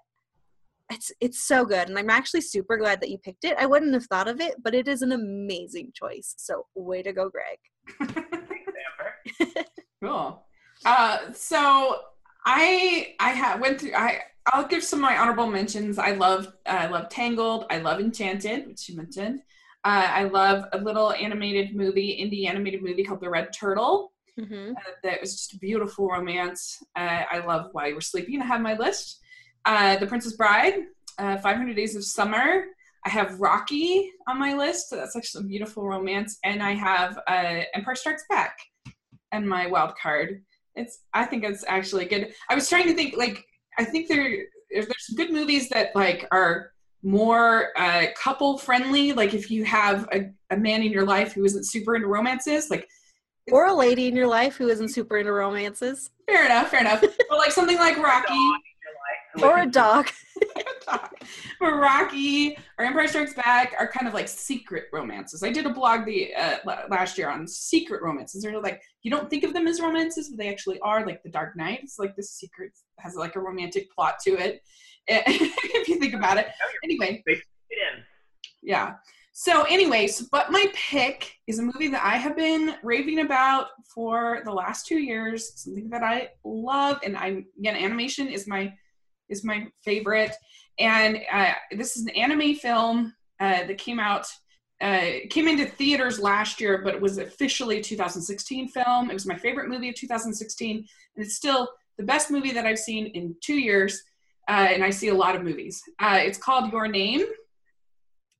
It's 0.91 1.11
it's 1.19 1.41
so 1.41 1.65
good, 1.65 1.89
and 1.89 1.97
I'm 1.97 2.11
actually 2.11 2.41
super 2.41 2.77
glad 2.77 3.01
that 3.01 3.09
you 3.09 3.17
picked 3.17 3.43
it. 3.43 3.57
I 3.57 3.65
wouldn't 3.65 3.95
have 3.95 4.05
thought 4.05 4.27
of 4.27 4.39
it, 4.39 4.53
but 4.63 4.75
it 4.75 4.87
is 4.87 5.01
an 5.01 5.13
amazing 5.13 5.91
choice. 5.95 6.35
So 6.37 6.67
way 6.75 7.01
to 7.01 7.11
go, 7.11 7.27
Greg. 7.29 8.27
Cool. 10.05 10.43
Uh, 10.85 11.31
so 11.33 11.99
I 12.45 13.15
I 13.19 13.31
ha- 13.31 13.57
went 13.59 13.81
through. 13.81 13.95
I 13.95 14.19
I'll 14.45 14.67
give 14.67 14.83
some 14.83 14.99
of 14.99 15.09
my 15.09 15.17
honorable 15.17 15.47
mentions. 15.47 15.97
I 15.97 16.11
love 16.11 16.53
I 16.65 16.87
love 16.87 17.09
Tangled. 17.09 17.65
I 17.69 17.79
love 17.79 17.99
Enchanted, 17.99 18.67
which 18.67 18.87
you 18.87 18.95
mentioned. 18.95 19.41
Uh, 19.85 20.09
I 20.11 20.23
love 20.23 20.65
a 20.73 20.79
little 20.79 21.13
animated 21.13 21.75
movie, 21.75 22.19
indie 22.19 22.49
animated 22.49 22.81
movie 22.81 23.03
called 23.03 23.21
The 23.21 23.29
Red 23.29 23.53
Turtle. 23.53 24.13
Mm-hmm. 24.39 24.71
Uh, 24.71 24.91
that 25.03 25.21
was 25.21 25.33
just 25.33 25.53
a 25.53 25.59
beautiful 25.59 26.09
romance. 26.09 26.83
Uh, 26.95 27.21
I 27.31 27.39
love 27.45 27.69
While 27.71 27.87
You 27.89 27.95
Were 27.95 28.01
Sleeping. 28.01 28.41
I 28.41 28.45
have 28.45 28.61
my 28.61 28.75
list. 28.75 29.19
Uh, 29.63 29.95
the 29.97 30.07
Princess 30.07 30.33
Bride, 30.33 30.73
uh, 31.19 31.37
500 31.37 31.75
Days 31.75 31.95
of 31.95 32.03
Summer. 32.03 32.65
I 33.05 33.09
have 33.09 33.39
Rocky 33.39 34.11
on 34.27 34.39
my 34.39 34.55
list. 34.55 34.89
That's 34.89 35.15
actually 35.15 35.45
a 35.45 35.47
beautiful 35.47 35.87
romance. 35.87 36.39
And 36.43 36.63
I 36.63 36.71
have 36.71 37.19
uh, 37.27 37.61
Empire 37.75 37.95
Strikes 37.95 38.25
Back 38.27 38.57
and 39.31 39.47
my 39.47 39.67
wild 39.67 39.93
card. 40.01 40.43
It's 40.73 41.03
I 41.13 41.25
think 41.25 41.43
it's 41.43 41.63
actually 41.67 42.05
good. 42.05 42.33
I 42.49 42.55
was 42.55 42.67
trying 42.67 42.87
to 42.87 42.93
think 42.95 43.15
like 43.17 43.45
I 43.77 43.85
think 43.85 44.07
there 44.07 44.45
there's, 44.71 44.87
there's 44.87 45.13
good 45.15 45.31
movies 45.31 45.69
that 45.69 45.95
like 45.95 46.27
are 46.31 46.71
more 47.05 47.69
uh, 47.77 48.07
couple 48.17 48.57
friendly. 48.57 49.13
Like 49.13 49.33
if 49.33 49.51
you 49.51 49.63
have 49.63 50.09
a, 50.11 50.31
a 50.49 50.57
man 50.57 50.81
in 50.81 50.91
your 50.91 51.05
life 51.05 51.33
who 51.33 51.45
isn't 51.45 51.65
super 51.65 51.95
into 51.95 52.07
romances, 52.07 52.69
like 52.69 52.89
or 53.51 53.67
a 53.67 53.73
lady 53.73 54.07
in 54.07 54.15
your 54.15 54.27
life 54.27 54.55
who 54.55 54.69
isn't 54.69 54.89
super 54.89 55.19
into 55.19 55.31
romances. 55.31 56.09
Fair 56.27 56.45
enough, 56.45 56.69
fair 56.69 56.81
enough. 56.81 57.03
or 57.29 57.37
like 57.37 57.51
something 57.51 57.77
like 57.77 57.97
Rocky. 57.97 58.33
or 59.43 59.59
a 59.59 59.67
dog. 59.67 60.09
or 61.61 61.79
Rocky 61.79 62.57
or 62.79 62.85
Empire 62.85 63.07
Strikes 63.07 63.35
Back 63.35 63.75
are 63.77 63.87
kind 63.87 64.07
of 64.07 64.15
like 64.15 64.27
secret 64.27 64.85
romances. 64.91 65.43
I 65.43 65.51
did 65.51 65.67
a 65.67 65.69
blog 65.69 66.05
the 66.05 66.33
uh, 66.33 66.57
last 66.89 67.19
year 67.19 67.29
on 67.29 67.47
secret 67.47 68.01
romances. 68.01 68.41
They're 68.41 68.59
like 68.59 68.81
you 69.03 69.11
don't 69.11 69.29
think 69.29 69.43
of 69.43 69.53
them 69.53 69.67
as 69.67 69.79
romances, 69.79 70.29
but 70.29 70.39
they 70.39 70.49
actually 70.49 70.79
are. 70.79 71.05
Like 71.05 71.21
The 71.21 71.29
Dark 71.29 71.55
Knight, 71.55 71.81
it's 71.83 71.99
like 71.99 72.15
this 72.15 72.31
secret 72.31 72.71
has 72.97 73.13
like 73.13 73.35
a 73.35 73.39
romantic 73.39 73.91
plot 73.93 74.15
to 74.23 74.31
it. 74.31 74.63
if 75.07 75.87
you 75.87 75.99
think 75.99 76.13
about 76.13 76.37
it. 76.37 76.47
Anyway. 76.83 77.23
Yeah. 78.61 78.95
So, 79.37 79.63
anyways, 79.63 80.29
but 80.29 80.49
my 80.49 80.65
pick 80.73 81.35
is 81.45 81.59
a 81.59 81.61
movie 81.61 81.89
that 81.89 82.03
I 82.05 82.15
have 82.15 82.37
been 82.37 82.75
raving 82.83 83.19
about 83.19 83.67
for 83.93 84.41
the 84.45 84.51
last 84.51 84.87
two 84.87 84.97
years. 84.97 85.51
Something 85.61 85.89
that 85.89 86.03
I 86.03 86.29
love, 86.45 86.99
and 87.03 87.17
I'm 87.17 87.45
again, 87.59 87.75
animation 87.75 88.29
is 88.29 88.47
my 88.47 88.73
is 89.27 89.43
my 89.43 89.67
favorite. 89.83 90.31
And 90.79 91.19
uh, 91.31 91.53
this 91.71 91.97
is 91.97 92.03
an 92.03 92.09
anime 92.09 92.55
film 92.55 93.13
uh, 93.39 93.65
that 93.65 93.77
came 93.77 93.99
out 93.99 94.25
uh, 94.81 95.11
came 95.29 95.47
into 95.47 95.65
theaters 95.65 96.19
last 96.19 96.59
year, 96.59 96.81
but 96.83 96.95
it 96.95 97.01
was 97.01 97.17
officially 97.17 97.81
2016 97.81 98.69
film. 98.69 99.09
It 99.09 99.13
was 99.13 99.25
my 99.25 99.35
favorite 99.35 99.69
movie 99.69 99.89
of 99.89 99.95
2016, 99.95 100.77
and 100.77 101.25
it's 101.25 101.35
still 101.35 101.69
the 101.97 102.03
best 102.03 102.29
movie 102.29 102.51
that 102.51 102.65
I've 102.65 102.79
seen 102.79 103.07
in 103.07 103.35
two 103.41 103.55
years. 103.55 104.01
Uh, 104.47 104.67
and 104.71 104.83
I 104.83 104.91
see 104.91 105.07
a 105.07 105.13
lot 105.13 105.35
of 105.35 105.43
movies. 105.43 105.81
Uh, 105.99 106.19
it's 106.21 106.37
called 106.37 106.71
Your 106.71 106.87
Name 106.87 107.25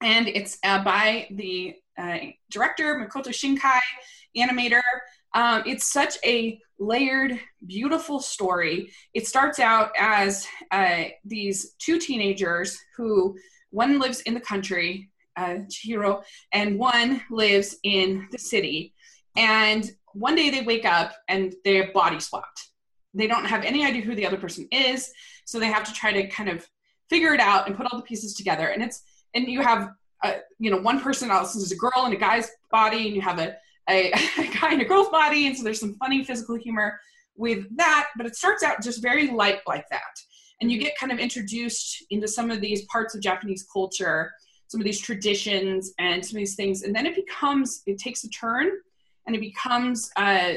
and 0.02 0.28
it's 0.28 0.58
uh, 0.64 0.84
by 0.84 1.28
the 1.32 1.76
uh, 1.98 2.18
director 2.52 2.96
Makoto 2.96 3.30
Shinkai, 3.30 3.80
animator. 4.38 4.82
Um, 5.34 5.64
it's 5.66 5.92
such 5.92 6.16
a 6.24 6.60
layered, 6.80 7.40
beautiful 7.66 8.20
story. 8.20 8.92
It 9.14 9.28
starts 9.28 9.60
out 9.60 9.92
as 9.98 10.46
uh, 10.72 11.06
these 11.24 11.74
two 11.80 12.00
teenagers 12.00 12.78
who 12.96 13.36
one 13.72 14.00
lives 14.00 14.22
in 14.22 14.34
the 14.34 14.40
country, 14.40 15.10
uh, 15.38 15.58
Chihiro, 15.70 16.24
and 16.54 16.78
one 16.78 17.22
lives 17.32 17.78
in 17.84 18.28
the 18.32 18.38
city. 18.38 18.94
And 19.36 19.90
one 20.14 20.36
day 20.36 20.50
they 20.50 20.62
wake 20.62 20.86
up 20.86 21.14
and 21.28 21.54
they're 21.66 21.92
body 21.92 22.20
swapped. 22.20 22.70
They 23.16 23.28
don't 23.28 23.46
have 23.46 23.64
any 23.64 23.86
idea 23.86 24.02
who 24.02 24.14
the 24.14 24.28
other 24.28 24.38
person 24.38 24.68
is, 24.72 25.12
so 25.46 25.60
they 25.60 25.68
have 25.68 25.84
to 25.86 25.94
try 25.94 26.12
to 26.12 26.28
kind 26.28 26.50
of 26.50 26.68
figure 27.10 27.34
it 27.34 27.40
out 27.40 27.68
and 27.68 27.76
put 27.76 27.88
all 27.92 27.98
the 27.98 28.06
pieces 28.06 28.36
together. 28.36 28.68
And 28.68 28.84
it's 28.84 29.04
and 29.34 29.48
you 29.48 29.62
have 29.62 29.92
a, 30.24 30.36
you 30.60 30.72
know 30.72 30.78
one 30.78 31.00
person 31.00 31.30
else 31.30 31.56
is 31.56 31.72
a 31.72 31.76
girl 31.76 32.06
in 32.06 32.14
a 32.14 32.18
guy's 32.18 32.50
body 32.72 33.08
and 33.08 33.16
you 33.16 33.22
have 33.22 33.40
a, 33.40 33.56
a, 33.90 34.12
a 34.38 34.48
guy 34.60 34.74
in 34.74 34.82
a 34.82 34.86
girl's 34.86 35.10
body 35.10 35.48
and 35.48 35.56
so 35.56 35.64
there's 35.64 35.80
some 35.80 35.96
funny 35.96 36.24
physical 36.24 36.56
humor 36.56 37.00
with 37.36 37.66
that 37.78 38.08
but 38.18 38.26
it 38.26 38.36
starts 38.36 38.64
out 38.64 38.82
just 38.82 39.02
very 39.02 39.30
light 39.32 39.60
like 39.68 39.88
that 39.90 40.02
and 40.62 40.72
you 40.72 40.80
get 40.80 40.98
kind 40.98 41.12
of 41.12 41.20
introduced 41.20 42.04
into 42.10 42.28
some 42.28 42.50
of 42.50 42.62
these 42.62 42.86
parts 42.86 43.14
of 43.14 43.22
japanese 43.22 43.68
culture 43.72 44.32
some 44.68 44.80
of 44.80 44.86
these 44.86 45.00
traditions 45.00 45.94
and 46.00 46.26
some 46.26 46.38
of 46.38 46.40
these 46.40 46.56
things 46.56 46.84
and 46.84 46.96
then 46.96 47.06
it 47.06 47.16
becomes 47.16 47.84
it 47.86 47.98
takes 47.98 48.24
a 48.24 48.30
turn 48.30 48.70
and 49.28 49.36
it 49.36 49.42
becomes 49.42 50.12
uh, 50.18 50.54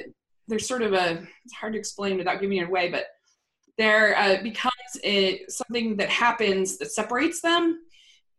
there's 0.49 0.67
sort 0.67 0.83
of 0.83 0.93
a 0.93 1.23
it's 1.45 1.55
hard 1.55 1.75
to 1.75 1.79
explain 1.79 2.17
without 2.17 2.41
giving 2.41 2.59
it 2.59 2.69
away 2.69 2.91
but 2.91 3.07
there 3.79 4.19
uh, 4.19 4.43
becomes 4.43 4.75
a, 5.05 5.47
something 5.49 5.97
that 5.97 6.11
happens 6.11 6.77
that 6.79 6.91
separates 6.91 7.41
them. 7.41 7.79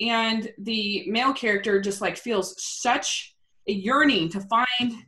And 0.02 0.52
the 0.60 1.06
male 1.08 1.34
character 1.34 1.82
just 1.82 2.02
like 2.02 2.18
feels 2.18 2.54
such 2.62 3.36
a 3.68 3.72
yearning 3.72 4.30
to 4.30 4.42
find 4.42 5.06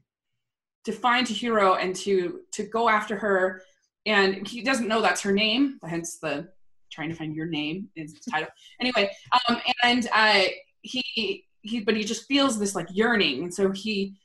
to 0.84 0.92
find 0.92 1.28
Hero 1.28 1.76
and 1.76 1.96
to 1.98 2.42
to 2.54 2.64
go 2.64 2.90
after 2.90 3.16
her. 3.16 3.62
And 4.06 4.48
he 4.48 4.64
doesn't 4.64 4.88
know 4.88 5.02
that's 5.02 5.22
her 5.22 5.32
name 5.32 5.78
hence 5.84 6.18
the 6.18 6.50
trying 6.92 7.10
to 7.10 7.16
find 7.16 7.36
your 7.36 7.46
name 7.46 7.88
is 7.96 8.14
the 8.14 8.32
title. 8.32 8.50
Anyway 8.82 9.10
um 9.48 9.62
and 9.84 10.10
uh 10.14 10.44
he 10.82 11.46
he 11.62 11.80
but 11.82 11.96
he 11.96 12.04
just 12.04 12.26
feels 12.26 12.60
this 12.60 12.76
like 12.76 12.88
yearning. 12.92 13.44
And 13.44 13.54
so 13.54 13.72
he 13.72 14.16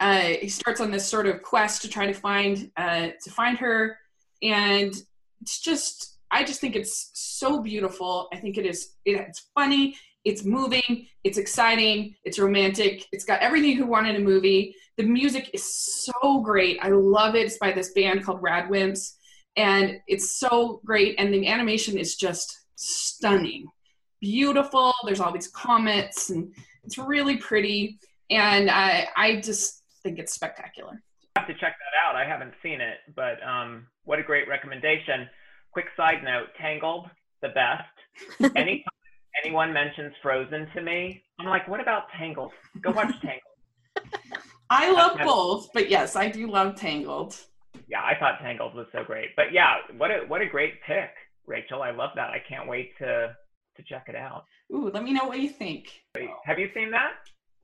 uh 0.00 0.34
he 0.40 0.48
starts 0.48 0.80
on 0.80 0.90
this 0.90 1.06
sort 1.06 1.26
of 1.26 1.42
quest 1.42 1.82
to 1.82 1.88
try 1.88 2.06
to 2.06 2.12
find 2.12 2.70
uh 2.76 3.08
to 3.22 3.30
find 3.30 3.58
her 3.58 3.98
and 4.42 4.94
it's 5.40 5.60
just 5.60 6.16
I 6.30 6.44
just 6.44 6.60
think 6.60 6.76
it's 6.76 7.10
so 7.14 7.62
beautiful. 7.62 8.28
I 8.32 8.36
think 8.36 8.58
it 8.58 8.66
is. 8.66 8.94
It's 9.04 9.48
funny. 9.54 9.96
It's 10.24 10.44
moving. 10.44 11.06
It's 11.22 11.38
exciting. 11.38 12.16
It's 12.24 12.38
romantic. 12.38 13.06
It's 13.12 13.24
got 13.24 13.40
everything 13.40 13.70
you 13.70 13.86
want 13.86 14.08
in 14.08 14.16
a 14.16 14.20
movie. 14.20 14.74
The 14.96 15.04
music 15.04 15.50
is 15.54 15.64
so 15.64 16.40
great. 16.40 16.78
I 16.82 16.88
love 16.88 17.36
it. 17.36 17.46
It's 17.46 17.58
by 17.58 17.72
this 17.72 17.92
band 17.92 18.24
called 18.24 18.42
Radwimps, 18.42 19.12
and 19.56 20.00
it's 20.08 20.38
so 20.38 20.80
great. 20.84 21.14
And 21.18 21.32
the 21.32 21.46
animation 21.46 21.96
is 21.96 22.16
just 22.16 22.64
stunning, 22.74 23.68
beautiful. 24.20 24.92
There's 25.04 25.20
all 25.20 25.32
these 25.32 25.48
comets, 25.48 26.30
and 26.30 26.52
it's 26.82 26.98
really 26.98 27.36
pretty. 27.36 28.00
And 28.28 28.68
I, 28.68 29.06
I 29.16 29.36
just 29.40 29.84
think 30.06 30.20
it's 30.20 30.32
spectacular. 30.32 31.02
I 31.34 31.40
have 31.40 31.48
to 31.48 31.54
check 31.54 31.74
that 31.74 31.94
out. 32.06 32.14
I 32.14 32.24
haven't 32.24 32.54
seen 32.62 32.80
it, 32.80 32.98
but 33.16 33.42
um, 33.46 33.86
what 34.04 34.20
a 34.20 34.22
great 34.22 34.48
recommendation. 34.48 35.28
Quick 35.72 35.86
side 35.96 36.22
note 36.22 36.46
tangled 36.60 37.10
the 37.42 37.48
best. 37.48 38.54
Anytime 38.56 38.84
anyone 39.44 39.72
mentions 39.72 40.14
frozen 40.22 40.66
to 40.74 40.80
me 40.80 41.22
i'm 41.38 41.46
like 41.46 41.68
what 41.68 41.78
about 41.78 42.04
tangled? 42.18 42.52
Go 42.80 42.90
watch 42.92 43.12
tangled. 43.20 44.14
I 44.70 44.90
love 44.90 45.18
both 45.22 45.68
but 45.74 45.90
yes 45.90 46.16
i 46.16 46.30
do 46.30 46.50
love 46.50 46.76
tangled. 46.76 47.36
Yeah 47.86 48.00
i 48.02 48.14
thought 48.18 48.38
tangled 48.40 48.74
was 48.74 48.86
so 48.92 49.04
great. 49.04 49.36
But 49.36 49.52
yeah 49.52 49.74
what 49.98 50.10
a 50.10 50.20
what 50.26 50.40
a 50.40 50.46
great 50.46 50.82
pick 50.86 51.10
rachel. 51.46 51.82
I 51.82 51.90
love 51.90 52.10
that. 52.14 52.30
I 52.30 52.42
can't 52.48 52.66
wait 52.68 52.96
to 52.98 53.36
to 53.76 53.82
check 53.82 54.06
it 54.08 54.16
out. 54.16 54.44
Ooh 54.72 54.90
let 54.94 55.02
me 55.02 55.12
know 55.12 55.26
what 55.26 55.40
you 55.40 55.50
think. 55.50 55.88
Have 56.46 56.58
you 56.58 56.70
seen 56.74 56.90
that 56.92 57.12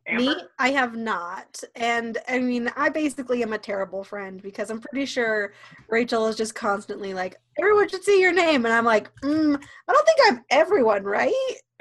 Amber? 0.07 0.23
Me, 0.23 0.35
I 0.59 0.71
have 0.71 0.97
not. 0.97 1.63
And 1.77 2.19
I 2.29 2.39
mean, 2.39 2.71
I 2.77 2.89
basically 2.89 3.43
am 3.43 3.53
a 3.53 3.59
terrible 3.59 4.03
friend 4.03 4.43
because 4.43 4.71
I'm 4.71 4.81
pretty 4.81 5.07
sure 5.07 5.53
Rachel 5.89 6.27
is 6.27 6.37
just 6.37 6.55
constantly 6.55 7.15
like, 7.15 7.37
everyone 7.59 7.89
should 7.89 8.05
see 8.05 8.21
your 8.21 8.33
name. 8.33 8.65
And 8.65 8.75
I'm 8.75 8.85
like, 8.85 9.15
mm, 9.21 9.57
I 9.89 9.93
don't 9.93 10.07
think 10.07 10.19
I'm 10.27 10.45
everyone, 10.51 11.05
right? 11.05 11.33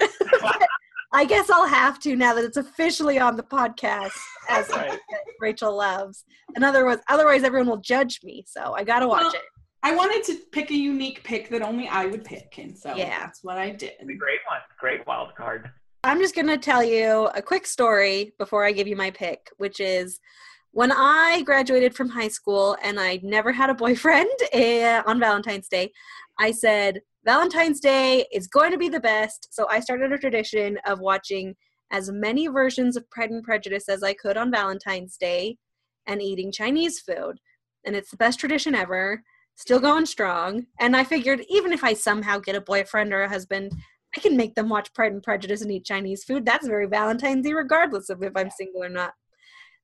I 1.14 1.26
guess 1.26 1.50
I'll 1.50 1.66
have 1.66 1.98
to 2.00 2.16
now 2.16 2.34
that 2.34 2.44
it's 2.44 2.56
officially 2.56 3.18
on 3.18 3.36
the 3.36 3.42
podcast 3.42 4.16
as 4.48 4.68
right. 4.70 4.98
Rachel 5.40 5.76
loves. 5.76 6.24
In 6.56 6.64
other 6.64 6.86
words, 6.86 7.02
otherwise 7.08 7.42
everyone 7.44 7.68
will 7.68 7.76
judge 7.78 8.20
me. 8.22 8.44
So 8.46 8.74
I 8.74 8.84
got 8.84 9.00
to 9.00 9.08
watch 9.08 9.22
well, 9.22 9.32
it. 9.32 9.40
I 9.82 9.94
wanted 9.94 10.22
to 10.24 10.38
pick 10.52 10.70
a 10.70 10.76
unique 10.76 11.22
pick 11.24 11.50
that 11.50 11.60
only 11.60 11.88
I 11.88 12.06
would 12.06 12.24
pick. 12.24 12.54
And 12.58 12.78
so 12.78 12.94
yeah. 12.94 13.18
that's 13.18 13.42
what 13.42 13.58
I 13.58 13.70
did. 13.70 13.92
a 14.00 14.04
great 14.04 14.40
one. 14.48 14.60
Great 14.78 15.06
wild 15.06 15.34
card. 15.34 15.70
I'm 16.04 16.18
just 16.18 16.34
going 16.34 16.48
to 16.48 16.58
tell 16.58 16.82
you 16.82 17.30
a 17.32 17.40
quick 17.40 17.64
story 17.64 18.32
before 18.36 18.64
I 18.64 18.72
give 18.72 18.88
you 18.88 18.96
my 18.96 19.12
pick, 19.12 19.48
which 19.58 19.78
is 19.78 20.18
when 20.72 20.90
I 20.90 21.42
graduated 21.46 21.94
from 21.94 22.08
high 22.08 22.28
school 22.28 22.76
and 22.82 22.98
I 22.98 23.20
never 23.22 23.52
had 23.52 23.70
a 23.70 23.74
boyfriend 23.84 24.28
uh, 24.52 25.02
on 25.06 25.20
Valentine's 25.20 25.68
Day, 25.68 25.92
I 26.40 26.50
said, 26.50 27.02
Valentine's 27.24 27.78
Day 27.78 28.26
is 28.32 28.48
going 28.48 28.72
to 28.72 28.78
be 28.78 28.88
the 28.88 28.98
best. 28.98 29.48
So 29.52 29.68
I 29.70 29.78
started 29.78 30.12
a 30.12 30.18
tradition 30.18 30.76
of 30.86 30.98
watching 30.98 31.54
as 31.92 32.10
many 32.10 32.48
versions 32.48 32.96
of 32.96 33.08
Pride 33.10 33.30
and 33.30 33.44
Prejudice 33.44 33.88
as 33.88 34.02
I 34.02 34.14
could 34.14 34.36
on 34.36 34.50
Valentine's 34.50 35.16
Day 35.16 35.56
and 36.06 36.20
eating 36.20 36.50
Chinese 36.50 36.98
food. 36.98 37.38
And 37.84 37.94
it's 37.94 38.10
the 38.10 38.16
best 38.16 38.40
tradition 38.40 38.74
ever, 38.74 39.22
still 39.54 39.78
going 39.78 40.06
strong. 40.06 40.66
And 40.80 40.96
I 40.96 41.04
figured 41.04 41.44
even 41.48 41.72
if 41.72 41.84
I 41.84 41.94
somehow 41.94 42.40
get 42.40 42.56
a 42.56 42.60
boyfriend 42.60 43.12
or 43.12 43.22
a 43.22 43.28
husband, 43.28 43.72
I 44.16 44.20
can 44.20 44.36
make 44.36 44.54
them 44.54 44.68
watch 44.68 44.92
Pride 44.92 45.12
and 45.12 45.22
Prejudice 45.22 45.62
and 45.62 45.72
eat 45.72 45.84
Chinese 45.84 46.24
food. 46.24 46.44
That's 46.44 46.66
very 46.66 46.86
Valentine's 46.86 47.46
Day, 47.46 47.52
regardless 47.52 48.10
of 48.10 48.22
if 48.22 48.32
I'm 48.36 48.50
single 48.50 48.84
or 48.84 48.88
not. 48.88 49.14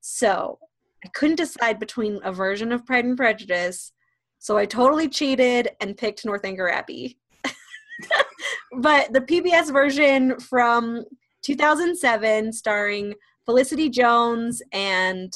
So 0.00 0.58
I 1.04 1.08
couldn't 1.08 1.36
decide 1.36 1.78
between 1.78 2.20
a 2.22 2.32
version 2.32 2.72
of 2.72 2.84
Pride 2.84 3.04
and 3.04 3.16
Prejudice. 3.16 3.92
So 4.38 4.56
I 4.56 4.66
totally 4.66 5.08
cheated 5.08 5.70
and 5.80 5.96
picked 5.96 6.24
Northanger 6.24 6.68
Abbey. 6.70 7.18
but 8.80 9.12
the 9.12 9.20
PBS 9.20 9.72
version 9.72 10.38
from 10.38 11.04
2007, 11.42 12.52
starring 12.52 13.14
Felicity 13.46 13.88
Jones 13.88 14.60
and 14.72 15.32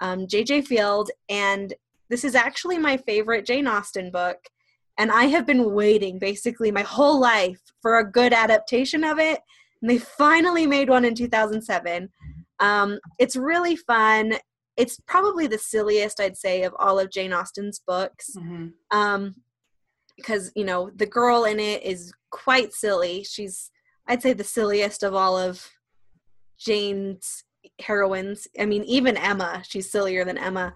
um, 0.00 0.26
J.J. 0.26 0.62
Feild, 0.62 1.08
and 1.28 1.74
this 2.08 2.24
is 2.24 2.34
actually 2.34 2.78
my 2.78 2.96
favorite 2.96 3.44
Jane 3.44 3.66
Austen 3.66 4.10
book 4.10 4.38
and 5.00 5.10
I 5.10 5.24
have 5.24 5.46
been 5.46 5.72
waiting 5.72 6.18
basically 6.18 6.70
my 6.70 6.82
whole 6.82 7.18
life 7.18 7.58
for 7.80 7.98
a 7.98 8.10
good 8.10 8.34
adaptation 8.34 9.02
of 9.02 9.18
it. 9.18 9.40
And 9.80 9.90
they 9.90 9.96
finally 9.96 10.66
made 10.66 10.90
one 10.90 11.06
in 11.06 11.14
2007. 11.14 12.10
Um, 12.58 12.98
it's 13.18 13.34
really 13.34 13.76
fun. 13.76 14.34
It's 14.76 15.00
probably 15.06 15.46
the 15.46 15.56
silliest, 15.56 16.20
I'd 16.20 16.36
say, 16.36 16.64
of 16.64 16.74
all 16.78 16.98
of 16.98 17.10
Jane 17.10 17.32
Austen's 17.32 17.78
books. 17.78 18.32
Mm-hmm. 18.36 18.66
Um, 18.90 19.36
because, 20.18 20.52
you 20.54 20.66
know, 20.66 20.90
the 20.94 21.06
girl 21.06 21.44
in 21.44 21.58
it 21.58 21.82
is 21.82 22.12
quite 22.28 22.74
silly. 22.74 23.24
She's 23.24 23.70
I'd 24.06 24.20
say 24.20 24.34
the 24.34 24.44
silliest 24.44 25.02
of 25.02 25.14
all 25.14 25.38
of 25.38 25.66
Jane's 26.58 27.44
heroines. 27.80 28.46
I 28.58 28.66
mean, 28.66 28.84
even 28.84 29.16
Emma, 29.16 29.62
she's 29.66 29.90
sillier 29.90 30.26
than 30.26 30.36
Emma, 30.36 30.74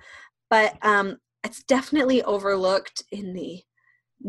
but 0.49 0.79
um, 0.81 1.19
it's 1.45 1.63
definitely 1.65 2.23
overlooked 2.23 3.03
in 3.11 3.35
the 3.35 3.63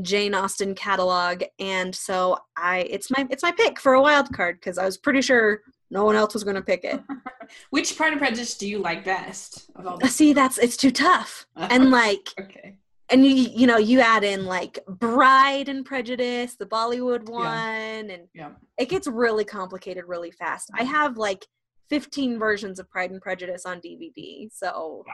Jane 0.01 0.33
Austen 0.35 0.75
catalog, 0.75 1.43
and 1.59 1.93
so 1.95 2.37
I 2.57 2.79
it's 2.89 3.09
my 3.09 3.27
it's 3.29 3.43
my 3.43 3.51
pick 3.51 3.79
for 3.79 3.93
a 3.93 4.01
wild 4.01 4.33
card 4.33 4.59
because 4.59 4.77
I 4.77 4.85
was 4.85 4.97
pretty 4.97 5.21
sure 5.21 5.61
no 5.91 6.03
one 6.03 6.15
else 6.15 6.33
was 6.33 6.43
going 6.43 6.55
to 6.55 6.61
pick 6.61 6.83
it. 6.83 7.01
Which 7.69 7.95
Pride 7.95 8.11
and 8.11 8.19
Prejudice 8.19 8.57
do 8.57 8.67
you 8.67 8.79
like 8.79 9.05
best 9.05 9.69
of 9.75 9.87
all? 9.87 9.99
Uh, 10.03 10.07
see, 10.07 10.33
that's 10.33 10.57
it's 10.57 10.77
too 10.77 10.91
tough, 10.91 11.45
uh-huh. 11.55 11.67
and 11.71 11.91
like 11.91 12.29
okay. 12.39 12.75
and 13.09 13.25
you 13.25 13.33
you 13.33 13.67
know 13.67 13.77
you 13.77 13.99
add 14.01 14.23
in 14.23 14.45
like 14.45 14.79
Bride 14.87 15.69
and 15.69 15.85
Prejudice, 15.85 16.55
the 16.55 16.65
Bollywood 16.65 17.29
one, 17.29 17.43
Yeah. 17.43 17.99
and 18.15 18.27
Yeah. 18.33 18.49
it 18.77 18.89
gets 18.89 19.07
really 19.07 19.45
complicated 19.45 20.05
really 20.07 20.31
fast. 20.31 20.69
I 20.73 20.83
have 20.83 21.17
like 21.17 21.45
15 21.89 22.39
versions 22.39 22.79
of 22.79 22.89
Pride 22.89 23.11
and 23.11 23.21
Prejudice 23.21 23.65
on 23.65 23.79
DVD, 23.79 24.49
so 24.51 25.05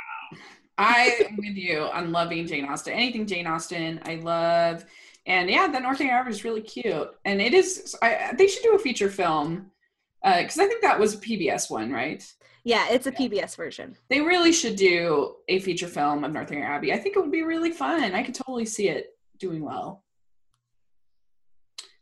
I 0.78 1.26
am 1.28 1.38
with 1.38 1.56
you 1.56 1.80
on 1.94 2.12
loving 2.12 2.48
Jane 2.48 2.66
Austen. 2.66 2.94
Anything 2.94 3.26
Jane 3.26 3.48
Austen, 3.48 4.00
I 4.06 4.16
love. 4.16 4.86
And 5.26 5.50
yeah, 5.50 5.68
that 5.68 5.82
Northanger 5.82 6.14
Abbey 6.14 6.32
is 6.32 6.44
really 6.44 6.62
cute. 6.62 7.10
And 7.26 7.42
it 7.42 7.54
is, 7.54 7.96
I, 8.02 8.34
they 8.38 8.48
should 8.48 8.64
do 8.64 8.76
a 8.76 8.80
feature 8.80 9.10
film 9.10 9.72
uh, 10.24 10.42
because 10.42 10.58
I 10.58 10.68
think 10.68 10.82
that 10.82 11.00
was 11.00 11.16
a 11.16 11.18
PBS 11.18 11.70
one, 11.70 11.92
right? 11.92 12.24
yeah, 12.64 12.88
it's 12.90 13.08
a 13.08 13.12
PBS 13.12 13.56
version. 13.56 13.96
They 14.10 14.22
really 14.22 14.52
should 14.52 14.76
do 14.76 15.36
a 15.48 15.60
feature 15.60 15.88
film 15.88 16.24
of 16.24 16.32
Northanger 16.32 16.66
Abbey. 16.66 16.94
I 16.94 16.98
think 16.98 17.16
it 17.16 17.20
would 17.20 17.32
be 17.32 17.44
really 17.44 17.72
fun. 17.72 18.14
I 18.14 18.24
could 18.24 18.36
totally 18.36 18.66
see 18.66 18.90
it 18.90 19.18
doing 19.40 19.64
well. 19.64 20.04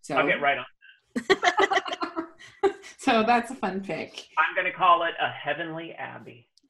So, 0.02 0.16
I'll 0.16 0.28
get 0.28 0.42
right 0.42 0.58
on. 0.58 0.66
That. 1.16 2.26
so 2.98 3.24
that's 3.24 3.52
a 3.52 3.56
fun 3.56 3.82
pick. 3.82 4.28
I'm 4.38 4.56
going 4.56 4.70
to 4.70 4.78
call 4.78 5.04
it 5.04 5.14
a 5.22 5.30
heavenly 5.30 5.94
abbey. 5.94 6.50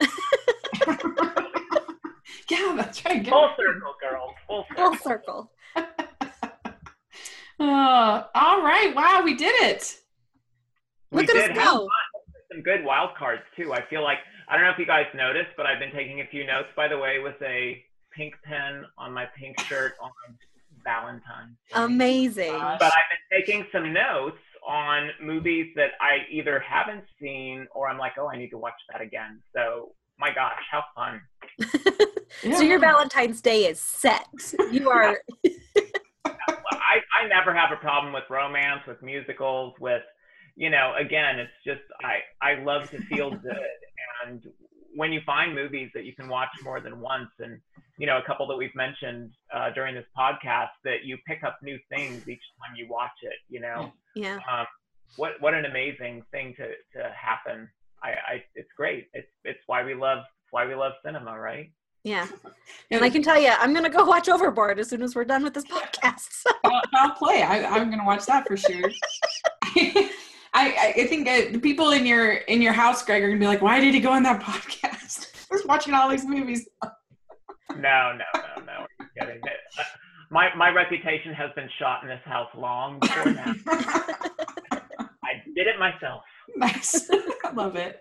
yeah, 2.50 2.74
that's 2.76 3.04
right. 3.04 3.22
Get 3.22 3.30
Full 3.32 3.50
circle, 3.56 3.94
girls. 4.00 4.34
Full 4.46 4.66
Full 4.76 4.96
circle. 4.96 5.50
circle. 5.74 5.86
Uh, 7.58 8.24
all 8.34 8.62
right. 8.62 8.94
Wow, 8.96 9.20
we 9.22 9.34
did 9.34 9.54
it. 9.64 9.98
We 11.10 11.26
Look 11.26 11.36
at 11.36 11.50
us 11.50 11.56
go. 11.62 11.86
some 12.50 12.62
good 12.62 12.82
wild 12.82 13.10
cards 13.18 13.42
too. 13.54 13.74
I 13.74 13.82
feel 13.90 14.02
like 14.02 14.16
I 14.48 14.54
don't 14.56 14.64
know 14.64 14.70
if 14.70 14.78
you 14.78 14.86
guys 14.86 15.04
noticed, 15.14 15.50
but 15.58 15.66
I've 15.66 15.78
been 15.78 15.92
taking 15.92 16.22
a 16.22 16.26
few 16.30 16.46
notes. 16.46 16.68
By 16.74 16.88
the 16.88 16.96
way, 16.96 17.18
with 17.18 17.34
a 17.42 17.84
pink 18.16 18.32
pen 18.44 18.84
on 18.96 19.12
my 19.12 19.26
pink 19.38 19.60
shirt 19.60 19.92
on 20.00 20.10
Valentine's. 20.84 21.56
Day. 21.68 21.74
Amazing. 21.74 22.54
Uh, 22.54 22.76
But 22.80 22.86
I've 22.94 23.10
been 23.30 23.40
taking 23.42 23.66
some 23.72 23.92
notes 23.92 24.38
on 24.66 25.10
movies 25.22 25.66
that 25.76 25.90
I 26.00 26.20
either 26.30 26.60
haven't 26.60 27.04
seen 27.20 27.66
or 27.74 27.88
I'm 27.90 27.98
like, 27.98 28.12
oh, 28.18 28.28
I 28.28 28.38
need 28.38 28.50
to 28.52 28.58
watch 28.58 28.72
that 28.90 29.02
again. 29.02 29.42
So 29.54 29.92
my 30.18 30.32
gosh, 30.32 30.62
how 30.70 30.82
fun! 30.94 31.20
So 32.42 32.62
your 32.62 32.78
Valentine's 32.78 33.40
Day 33.40 33.66
is 33.66 33.80
set. 33.80 34.26
You 34.70 34.90
are 34.90 35.18
I, 36.90 37.24
I 37.24 37.28
never 37.28 37.54
have 37.54 37.70
a 37.72 37.76
problem 37.76 38.12
with 38.12 38.24
romance, 38.28 38.80
with 38.86 39.00
musicals, 39.02 39.74
with, 39.80 40.02
you 40.56 40.70
know, 40.70 40.94
again, 40.98 41.38
it's 41.38 41.52
just, 41.64 41.82
I, 42.02 42.20
I 42.42 42.62
love 42.62 42.90
to 42.90 43.00
feel 43.02 43.30
good. 43.42 43.56
And 44.26 44.42
when 44.94 45.12
you 45.12 45.20
find 45.24 45.54
movies 45.54 45.90
that 45.94 46.04
you 46.04 46.14
can 46.14 46.28
watch 46.28 46.48
more 46.62 46.80
than 46.80 47.00
once, 47.00 47.30
and, 47.38 47.60
you 47.98 48.06
know, 48.06 48.18
a 48.18 48.22
couple 48.22 48.46
that 48.48 48.56
we've 48.56 48.74
mentioned 48.74 49.30
uh, 49.54 49.70
during 49.70 49.94
this 49.94 50.06
podcast, 50.18 50.70
that 50.84 51.04
you 51.04 51.16
pick 51.26 51.44
up 51.44 51.58
new 51.62 51.78
things 51.88 52.28
each 52.28 52.42
time 52.58 52.74
you 52.76 52.88
watch 52.88 53.10
it, 53.22 53.38
you 53.48 53.60
know, 53.60 53.92
yeah. 54.16 54.38
um, 54.50 54.66
what, 55.16 55.32
what 55.40 55.54
an 55.54 55.64
amazing 55.64 56.22
thing 56.32 56.54
to, 56.56 56.68
to 56.98 57.12
happen. 57.14 57.68
I, 58.02 58.08
I, 58.08 58.44
it's 58.54 58.70
great. 58.76 59.08
It's, 59.12 59.28
it's 59.44 59.60
why 59.66 59.84
we 59.84 59.94
love, 59.94 60.18
it's 60.18 60.52
why 60.52 60.66
we 60.66 60.74
love 60.74 60.92
cinema, 61.04 61.38
right? 61.38 61.70
Yeah. 62.04 62.26
Yeah, 62.90 62.96
And 62.96 63.04
I 63.04 63.10
can 63.10 63.22
tell 63.22 63.40
you, 63.40 63.48
I'm 63.58 63.72
going 63.72 63.84
to 63.84 63.90
go 63.90 64.04
watch 64.04 64.28
Overboard 64.28 64.78
as 64.78 64.88
soon 64.88 65.02
as 65.02 65.14
we're 65.14 65.24
done 65.24 65.42
with 65.44 65.54
this 65.54 65.64
podcast. 65.64 66.44
I'll, 66.64 66.80
I'll 66.94 67.10
play. 67.14 67.42
I, 67.42 67.64
I'm 67.64 67.90
gonna 67.90 68.04
watch 68.06 68.24
that 68.26 68.46
for 68.46 68.56
sure. 68.56 68.90
I, 69.64 70.06
I 70.54 70.94
I 70.96 71.06
think 71.06 71.28
uh, 71.28 71.52
the 71.52 71.58
people 71.60 71.90
in 71.90 72.04
your 72.06 72.32
in 72.32 72.60
your 72.62 72.72
house, 72.72 73.04
Gregg, 73.04 73.22
are 73.22 73.28
gonna 73.28 73.38
be 73.40 73.46
like, 73.46 73.62
"Why 73.62 73.80
did 73.80 73.94
he 73.94 74.00
go 74.00 74.10
on 74.12 74.22
that 74.24 74.40
podcast? 74.50 75.32
I 75.50 75.54
was 75.54 75.64
watching 75.66 75.94
all 75.94 76.08
these 76.08 76.24
movies." 76.26 76.68
No, 77.76 78.12
no, 78.12 78.24
no, 78.34 78.62
no. 78.64 78.72
Are 78.72 78.88
you 79.00 79.06
kidding? 79.20 79.40
Uh, 79.78 79.82
My, 80.30 80.48
my 80.56 80.70
reputation 80.70 81.32
has 81.34 81.50
been 81.54 81.68
shot 81.78 82.02
in 82.02 82.08
this 82.08 82.20
house 82.24 82.48
long 82.56 82.98
before 83.00 83.32
now. 83.32 83.54
I 84.72 85.32
did 85.54 85.66
it 85.66 85.78
myself. 85.78 86.22
nice, 86.56 87.08
I 87.44 87.52
love 87.52 87.76
it. 87.76 88.00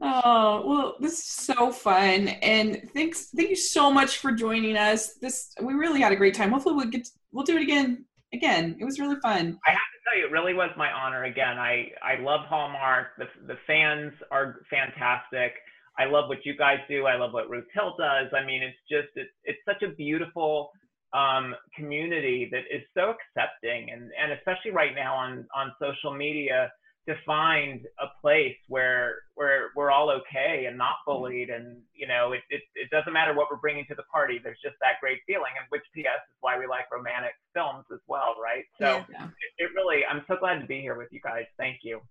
Oh 0.00 0.62
well, 0.66 0.96
this 1.00 1.12
is 1.14 1.24
so 1.24 1.72
fun, 1.72 2.28
and 2.28 2.82
thanks, 2.92 3.28
thank 3.34 3.50
you 3.50 3.56
so 3.56 3.90
much 3.90 4.18
for 4.18 4.32
joining 4.32 4.76
us. 4.76 5.14
This 5.14 5.54
we 5.62 5.74
really 5.74 6.00
had 6.00 6.12
a 6.12 6.16
great 6.16 6.34
time. 6.34 6.52
Hopefully, 6.52 6.74
we'll 6.74 6.86
get 6.86 7.08
we'll 7.32 7.44
do 7.44 7.56
it 7.56 7.62
again. 7.62 8.04
Again, 8.34 8.76
it 8.80 8.84
was 8.84 8.98
really 8.98 9.16
fun. 9.22 9.56
I 9.66 9.70
have 9.70 9.78
to 9.78 9.98
tell 10.04 10.18
you, 10.18 10.26
it 10.26 10.32
really 10.32 10.52
was 10.52 10.70
my 10.76 10.90
honor. 10.90 11.24
Again, 11.24 11.58
I, 11.58 11.90
I 12.02 12.20
love 12.20 12.40
Hallmark. 12.46 13.16
The, 13.18 13.26
the 13.46 13.56
fans 13.68 14.12
are 14.32 14.56
fantastic. 14.68 15.52
I 15.96 16.06
love 16.06 16.28
what 16.28 16.44
you 16.44 16.56
guys 16.56 16.78
do. 16.88 17.06
I 17.06 17.16
love 17.16 17.32
what 17.32 17.48
Ruth 17.48 17.68
Hill 17.72 17.94
does. 17.96 18.26
I 18.36 18.44
mean, 18.44 18.62
it's 18.62 18.76
just, 18.90 19.08
it's, 19.14 19.30
it's 19.44 19.60
such 19.64 19.82
a 19.82 19.94
beautiful 19.94 20.70
um, 21.14 21.54
community 21.74 22.48
that 22.50 22.64
is 22.70 22.82
so 22.94 23.14
accepting. 23.14 23.90
And, 23.90 24.10
and 24.20 24.32
especially 24.32 24.72
right 24.72 24.94
now 24.94 25.14
on, 25.14 25.46
on 25.54 25.72
social 25.80 26.12
media, 26.12 26.70
to 27.08 27.14
find 27.24 27.86
a 28.00 28.06
place 28.20 28.56
where 28.68 29.14
where 29.34 29.70
we're 29.76 29.90
all 29.90 30.10
okay 30.10 30.66
and 30.66 30.76
not 30.76 30.96
mm-hmm. 31.06 31.12
bullied 31.12 31.50
and 31.50 31.80
you 31.94 32.06
know 32.06 32.32
it, 32.32 32.42
it, 32.50 32.62
it 32.74 32.90
doesn't 32.90 33.12
matter 33.12 33.34
what 33.34 33.46
we're 33.50 33.58
bringing 33.58 33.86
to 33.86 33.94
the 33.94 34.02
party 34.04 34.40
there's 34.42 34.58
just 34.62 34.74
that 34.80 35.00
great 35.00 35.18
feeling 35.26 35.52
and 35.58 35.66
which 35.70 35.82
ps 35.94 35.98
is 35.98 36.36
why 36.40 36.58
we 36.58 36.66
like 36.66 36.84
romantic 36.92 37.32
films 37.54 37.84
as 37.92 38.00
well 38.08 38.34
right 38.42 38.64
so 38.80 39.04
Yeah. 39.10 39.26
It, 39.58 39.64
it 39.64 39.70
really 39.74 40.04
i'm 40.10 40.22
so 40.26 40.36
glad 40.36 40.60
to 40.60 40.66
be 40.66 40.80
here 40.80 40.96
with 40.96 41.08
you 41.10 41.20
guys 41.22 41.44
thank 41.58 41.78
you 41.82 42.00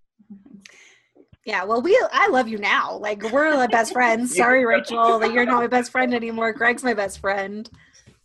Yeah, 1.47 1.63
well, 1.63 1.79
we 1.79 1.95
I 2.11 2.27
love 2.29 2.47
you 2.47 2.57
now. 2.57 2.97
Like 2.97 3.21
we're 3.31 3.55
like 3.55 3.69
best 3.69 3.93
friends. 3.93 4.35
Sorry, 4.35 4.65
Rachel, 4.65 5.19
that 5.19 5.31
you're 5.31 5.45
not 5.45 5.57
my 5.57 5.67
best 5.67 5.91
friend 5.91 6.11
anymore. 6.15 6.51
Gregg's 6.53 6.83
my 6.83 6.95
best 6.95 7.19
friend. 7.19 7.69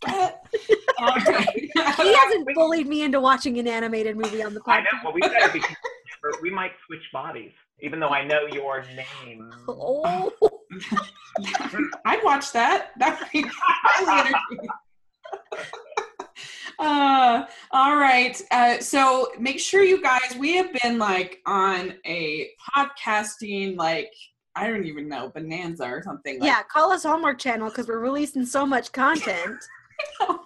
Okay. 0.08 1.70
He 1.96 2.14
hasn't 2.14 2.48
bullied 2.54 2.86
me 2.86 3.02
into 3.02 3.20
watching 3.20 3.58
an 3.58 3.66
animated 3.66 4.16
movie 4.16 4.42
on 4.42 4.54
the 4.54 4.60
i 4.66 4.80
know 4.80 4.86
podcast. 4.86 5.04
well 5.04 5.12
we 5.12 5.20
better 5.20 5.52
be 5.52 5.60
careful. 6.22 6.40
we 6.42 6.50
might 6.50 6.72
switch 6.86 7.02
bodies 7.12 7.52
even 7.80 7.98
though 8.00 8.08
i 8.10 8.24
know 8.24 8.40
your 8.52 8.84
name 8.96 9.50
Oh, 9.68 10.30
I'd 12.04 12.22
watch 12.24 12.52
that. 12.52 12.90
That 12.98 13.18
would 13.20 13.30
be 13.32 13.44
highly 13.52 14.28
entertaining. 14.28 14.68
Uh, 16.78 17.44
all 17.72 17.96
right. 17.96 18.40
Uh, 18.50 18.78
so 18.80 19.28
make 19.38 19.60
sure 19.60 19.82
you 19.82 20.00
guys, 20.00 20.34
we 20.38 20.56
have 20.56 20.72
been 20.82 20.96
like 20.96 21.40
on 21.44 21.92
a 22.06 22.48
podcasting, 22.74 23.76
like, 23.76 24.10
I 24.56 24.66
don't 24.66 24.84
even 24.86 25.06
know, 25.06 25.28
bonanza 25.28 25.84
or 25.84 26.02
something. 26.02 26.40
Like, 26.40 26.46
yeah, 26.46 26.62
call 26.72 26.90
us 26.90 27.02
Hallmark 27.02 27.38
Channel 27.38 27.68
because 27.68 27.86
we're 27.86 27.98
releasing 27.98 28.46
so 28.46 28.64
much 28.64 28.92
content. 28.92 29.62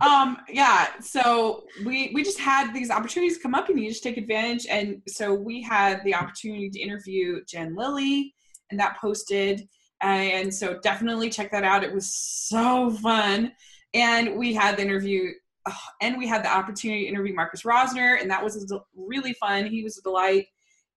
Um 0.00 0.38
yeah 0.48 0.88
so 1.00 1.64
we 1.84 2.10
we 2.14 2.22
just 2.22 2.38
had 2.38 2.72
these 2.74 2.90
opportunities 2.90 3.38
come 3.38 3.54
up 3.54 3.68
and 3.68 3.78
you 3.78 3.88
just 3.88 4.02
take 4.02 4.16
advantage. 4.16 4.66
And 4.68 5.00
so 5.08 5.34
we 5.34 5.62
had 5.62 6.02
the 6.04 6.14
opportunity 6.14 6.68
to 6.70 6.80
interview 6.80 7.42
jen 7.48 7.74
lilly 7.74 8.34
and 8.70 8.80
that 8.80 8.98
posted. 9.00 9.68
And 10.00 10.52
so 10.52 10.78
definitely 10.80 11.30
check 11.30 11.50
that 11.52 11.64
out. 11.64 11.84
It 11.84 11.92
was 11.92 12.14
so 12.14 12.90
fun. 12.90 13.52
And 13.94 14.36
we 14.36 14.52
had 14.52 14.76
the 14.76 14.82
interview 14.82 15.30
and 16.02 16.18
we 16.18 16.26
had 16.26 16.44
the 16.44 16.52
opportunity 16.54 17.04
to 17.04 17.08
interview 17.08 17.34
marcus 17.34 17.62
rosner 17.62 18.20
and 18.20 18.30
that 18.30 18.42
was 18.42 18.72
really 18.94 19.32
fun. 19.34 19.66
He 19.66 19.82
was 19.82 19.98
a 19.98 20.02
delight. 20.02 20.46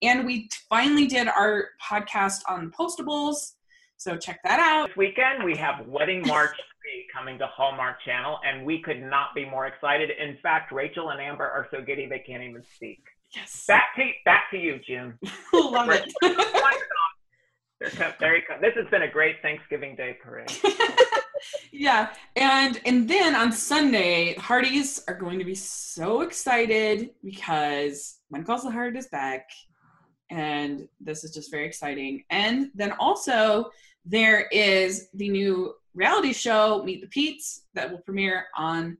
And 0.01 0.25
we 0.25 0.49
finally 0.69 1.07
did 1.07 1.27
our 1.27 1.69
podcast 1.81 2.41
on 2.47 2.71
postables. 2.71 3.53
So 3.97 4.15
check 4.15 4.39
that 4.43 4.59
out. 4.59 4.89
This 4.89 4.97
weekend 4.97 5.43
we 5.43 5.55
have 5.57 5.87
wedding 5.87 6.25
march 6.27 6.55
3 6.55 6.57
coming 7.13 7.37
to 7.37 7.47
hallmark 7.47 7.97
channel 8.03 8.39
and 8.45 8.65
we 8.65 8.81
could 8.81 9.01
not 9.01 9.33
be 9.35 9.45
more 9.45 9.67
excited 9.67 10.09
in 10.09 10.37
fact 10.41 10.71
rachel 10.71 11.09
and 11.09 11.21
amber 11.21 11.45
are 11.45 11.67
so 11.71 11.81
giddy 11.81 12.07
they 12.07 12.19
can't 12.19 12.43
even 12.43 12.63
speak 12.75 13.03
yes 13.35 13.65
back 13.67 13.95
to 13.95 14.03
back 14.25 14.49
to 14.51 14.57
you 14.57 14.79
jim 14.85 15.17
love 15.53 15.89
it 15.89 16.11
There 17.79 18.35
you 18.35 18.41
go. 18.47 18.55
This 18.59 18.73
has 18.75 18.87
been 18.89 19.03
a 19.03 19.11
great 19.11 19.35
Thanksgiving 19.41 19.95
Day 19.95 20.17
parade. 20.23 20.51
yeah, 21.71 22.13
and 22.35 22.79
and 22.85 23.07
then 23.07 23.35
on 23.35 23.51
Sunday, 23.51 24.35
Hearties 24.35 25.03
are 25.07 25.13
going 25.13 25.37
to 25.39 25.45
be 25.45 25.53
so 25.53 26.21
excited 26.21 27.11
because 27.23 28.19
When 28.29 28.43
Calls 28.43 28.63
the 28.63 28.71
Heart 28.71 28.97
is 28.97 29.07
back, 29.07 29.47
and 30.31 30.87
this 30.99 31.23
is 31.23 31.31
just 31.31 31.51
very 31.51 31.67
exciting. 31.67 32.23
And 32.31 32.71
then 32.73 32.93
also 32.99 33.69
there 34.05 34.47
is 34.51 35.09
the 35.13 35.29
new 35.29 35.75
reality 35.97 36.31
show 36.31 36.83
Meet 36.83 37.01
the 37.01 37.07
Peetes 37.07 37.63
that 37.73 37.91
will 37.91 37.97
premiere 37.99 38.45
on 38.55 38.97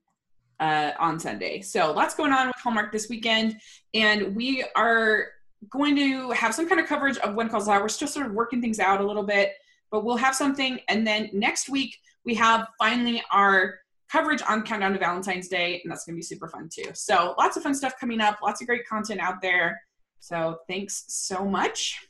uh, 0.60 0.92
on 1.00 1.20
Sunday. 1.20 1.62
So 1.62 1.94
lots 1.94 2.16
going 2.16 2.34
on 2.34 2.48
with 2.48 2.56
Hallmark 2.58 2.92
this 2.92 3.08
weekend, 3.10 3.60
and 3.94 4.36
we 4.36 4.66
are 4.76 5.28
going 5.70 5.96
to 5.96 6.32
have 6.32 6.54
some 6.54 6.68
kind 6.68 6.82
of 6.82 6.88
coverage 6.88 7.18
of 7.20 7.36
When 7.36 7.50
Calls 7.50 7.68
Loud. 7.68 7.82
We're 7.82 7.90
still 7.90 8.08
sort 8.08 8.26
of 8.26 8.34
working 8.34 8.62
things 8.62 8.80
out 8.80 9.00
a 9.00 9.06
little 9.06 9.24
bit, 9.24 9.54
but 9.92 10.04
we'll 10.04 10.18
have 10.18 10.36
something. 10.36 10.80
And 10.90 11.06
then 11.06 11.30
next 11.32 11.70
week 11.70 11.98
we 12.26 12.34
have 12.36 12.68
finally 12.80 13.24
our 13.32 13.80
coverage 14.10 14.42
on 14.48 14.64
Countdown 14.64 14.94
to 14.94 15.00
Valentine's 15.00 15.48
Day, 15.48 15.82
and 15.84 15.92
that's 15.92 16.06
going 16.06 16.16
to 16.16 16.18
be 16.18 16.24
super 16.24 16.48
fun 16.48 16.70
too. 16.74 16.90
So 16.94 17.36
lots 17.38 17.58
of 17.58 17.64
fun 17.64 17.76
stuff 17.76 17.94
coming 18.00 18.22
up, 18.22 18.40
lots 18.42 18.62
of 18.62 18.68
great 18.68 18.88
content 18.88 19.20
out 19.20 19.42
there. 19.42 19.80
So 20.20 20.60
thanks 20.68 21.06
so 21.08 21.46
much. 21.46 22.08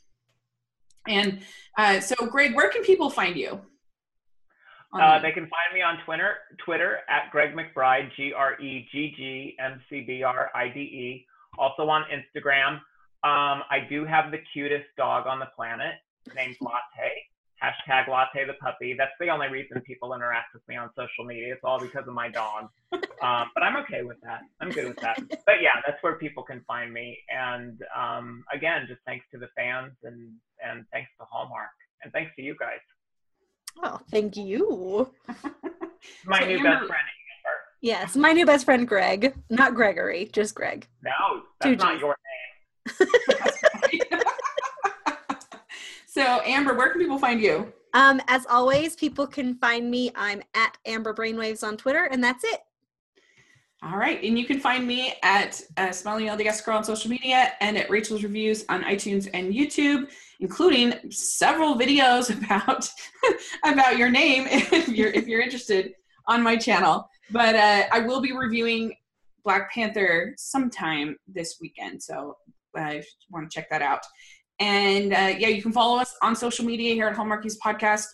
And 1.06 1.40
uh, 1.76 2.00
so, 2.00 2.14
Gregg, 2.26 2.54
where 2.54 2.68
can 2.68 2.82
people 2.82 3.10
find 3.10 3.36
you? 3.36 3.60
Uh, 4.92 5.20
they 5.20 5.32
can 5.32 5.42
find 5.44 5.74
me 5.74 5.82
on 5.82 5.98
Twitter, 6.04 6.36
Twitter 6.64 6.98
at 7.08 7.30
Gregg 7.30 7.54
McBride, 7.54 8.08
G 8.16 8.32
R 8.32 8.58
E 8.60 8.88
G 8.90 9.12
G 9.16 9.56
M 9.60 9.80
C 9.90 10.00
B 10.00 10.22
R 10.22 10.50
I 10.54 10.68
D 10.68 10.80
E. 10.80 11.26
Also 11.58 11.88
on 11.88 12.04
Instagram. 12.04 12.80
Um, 13.24 13.64
I 13.68 13.80
do 13.88 14.04
have 14.04 14.30
the 14.30 14.38
cutest 14.52 14.86
dog 14.96 15.26
on 15.26 15.40
the 15.40 15.48
planet 15.56 15.94
named 16.34 16.56
Latte. 16.60 17.10
Hashtag 17.62 18.06
Latte 18.08 18.46
the 18.46 18.54
puppy. 18.54 18.94
That's 18.96 19.12
the 19.18 19.28
only 19.28 19.48
reason 19.48 19.80
people 19.80 20.14
interact 20.14 20.54
with 20.54 20.62
me 20.68 20.76
on 20.76 20.90
social 20.96 21.24
media. 21.24 21.52
It's 21.54 21.64
all 21.64 21.80
because 21.80 22.06
of 22.06 22.14
my 22.14 22.28
dog. 22.28 22.68
Um, 23.20 23.50
but 23.52 23.64
I'm 23.64 23.76
okay 23.78 24.04
with 24.04 24.20
that. 24.22 24.42
I'm 24.60 24.70
good 24.70 24.86
with 24.86 24.98
that. 24.98 25.18
But 25.44 25.56
yeah, 25.60 25.82
that's 25.84 26.00
where 26.04 26.14
people 26.18 26.44
can 26.44 26.62
find 26.68 26.92
me. 26.92 27.18
And 27.28 27.82
um, 27.96 28.44
again, 28.54 28.86
just 28.86 29.00
thanks 29.06 29.26
to 29.32 29.38
the 29.38 29.48
fans 29.56 29.90
and 30.04 30.34
and 30.64 30.84
thanks 30.92 31.10
to 31.18 31.26
Hallmark 31.28 31.74
and 32.04 32.12
thanks 32.12 32.30
to 32.36 32.42
you 32.42 32.54
guys. 32.60 32.78
Oh, 33.82 34.00
thank 34.10 34.36
you. 34.36 35.12
my 36.26 36.40
So 36.40 36.46
new 36.46 36.62
best 36.62 36.86
friend. 36.86 37.02
Yes, 37.80 38.16
my 38.16 38.32
new 38.32 38.44
best 38.44 38.64
friend 38.64 38.88
Gregg, 38.88 39.34
not 39.50 39.74
Gregory, 39.74 40.28
just 40.32 40.54
Gregg. 40.54 40.88
No, 41.02 41.42
Two 41.62 41.76
that's 41.76 41.82
not 41.84 41.94
Gs. 41.94 42.00
your 42.00 42.16
name. 42.98 43.08
so, 46.06 46.22
Amber, 46.44 46.74
where 46.74 46.90
can 46.90 47.00
people 47.00 47.18
find 47.18 47.40
you? 47.40 47.72
Um, 47.94 48.20
as 48.26 48.46
always, 48.50 48.96
people 48.96 49.26
can 49.26 49.54
find 49.56 49.90
me. 49.90 50.10
I'm 50.16 50.42
at 50.54 50.76
Amber 50.86 51.14
Brainwaves 51.14 51.66
on 51.66 51.76
Twitter, 51.76 52.04
and 52.10 52.22
that's 52.22 52.42
it. 52.44 52.60
All 53.82 53.96
right. 53.96 54.22
And 54.24 54.36
you 54.36 54.44
can 54.44 54.58
find 54.58 54.86
me 54.86 55.14
at 55.22 55.62
uh, 55.76 55.92
Smiling 55.92 56.26
LDS 56.26 56.64
Girl 56.64 56.78
on 56.78 56.84
social 56.84 57.10
media 57.10 57.52
and 57.60 57.78
at 57.78 57.88
Rachel's 57.88 58.24
Reviews 58.24 58.64
on 58.68 58.82
iTunes 58.82 59.28
and 59.32 59.54
YouTube, 59.54 60.10
including 60.40 60.94
several 61.10 61.74
videos 61.74 62.30
about 62.44 62.88
about 63.64 63.98
your 63.98 64.10
name 64.10 64.46
if 64.50 64.88
you're 64.88 65.10
if 65.10 65.26
you're 65.26 65.40
interested 65.40 65.92
on 66.26 66.42
my 66.42 66.56
channel. 66.56 67.08
But 67.30 67.54
uh, 67.54 67.84
I 67.92 68.00
will 68.00 68.20
be 68.20 68.32
reviewing 68.32 68.94
Black 69.44 69.72
Panther 69.72 70.34
sometime 70.36 71.16
this 71.26 71.58
weekend, 71.60 72.02
so 72.02 72.36
uh, 72.78 72.92
if 72.92 73.04
you 73.04 73.26
want 73.30 73.50
to 73.50 73.54
check 73.54 73.68
that 73.70 73.82
out. 73.82 74.00
And 74.60 75.12
uh, 75.12 75.34
yeah, 75.38 75.48
you 75.48 75.62
can 75.62 75.72
follow 75.72 75.98
us 75.98 76.14
on 76.22 76.34
social 76.34 76.64
media 76.64 76.94
here 76.94 77.06
at 77.06 77.16
Hallmarkies 77.16 77.56
Podcast 77.64 78.06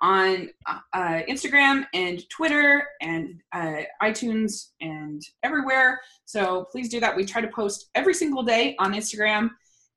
on 0.00 0.48
uh, 0.66 1.22
Instagram 1.28 1.84
and 1.92 2.28
Twitter 2.28 2.86
and 3.00 3.40
uh, 3.52 3.82
iTunes 4.02 4.68
and 4.80 5.22
everywhere. 5.42 6.00
So 6.24 6.66
please 6.70 6.88
do 6.88 7.00
that. 7.00 7.16
We 7.16 7.24
try 7.24 7.40
to 7.40 7.48
post 7.48 7.90
every 7.94 8.14
single 8.14 8.42
day 8.42 8.76
on 8.78 8.92
Instagram. 8.92 9.50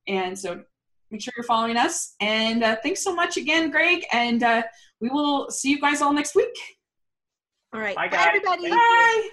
And 0.08 0.38
so 0.38 0.64
make 1.12 1.22
sure 1.22 1.34
you're 1.36 1.44
following 1.44 1.78
us. 1.78 2.16
And 2.20 2.64
uh, 2.64 2.78
thanks 2.82 3.04
so 3.04 3.14
much 3.14 3.38
again, 3.38 3.70
Gregg. 3.70 4.04
And 4.12 4.44
uh, 4.44 4.64
we 5.00 5.10
will 5.10 5.50
see 5.52 5.70
you 5.70 5.80
guys 5.80 6.02
all 6.02 6.14
next 6.14 6.36
week. 6.36 6.56
All 7.74 7.80
right. 7.80 7.96
Bye, 7.96 8.10
Bye, 8.10 8.26
everybody. 8.28 8.64
Thank 8.64 8.74
you. 8.74 8.80
Bye. 8.80 9.30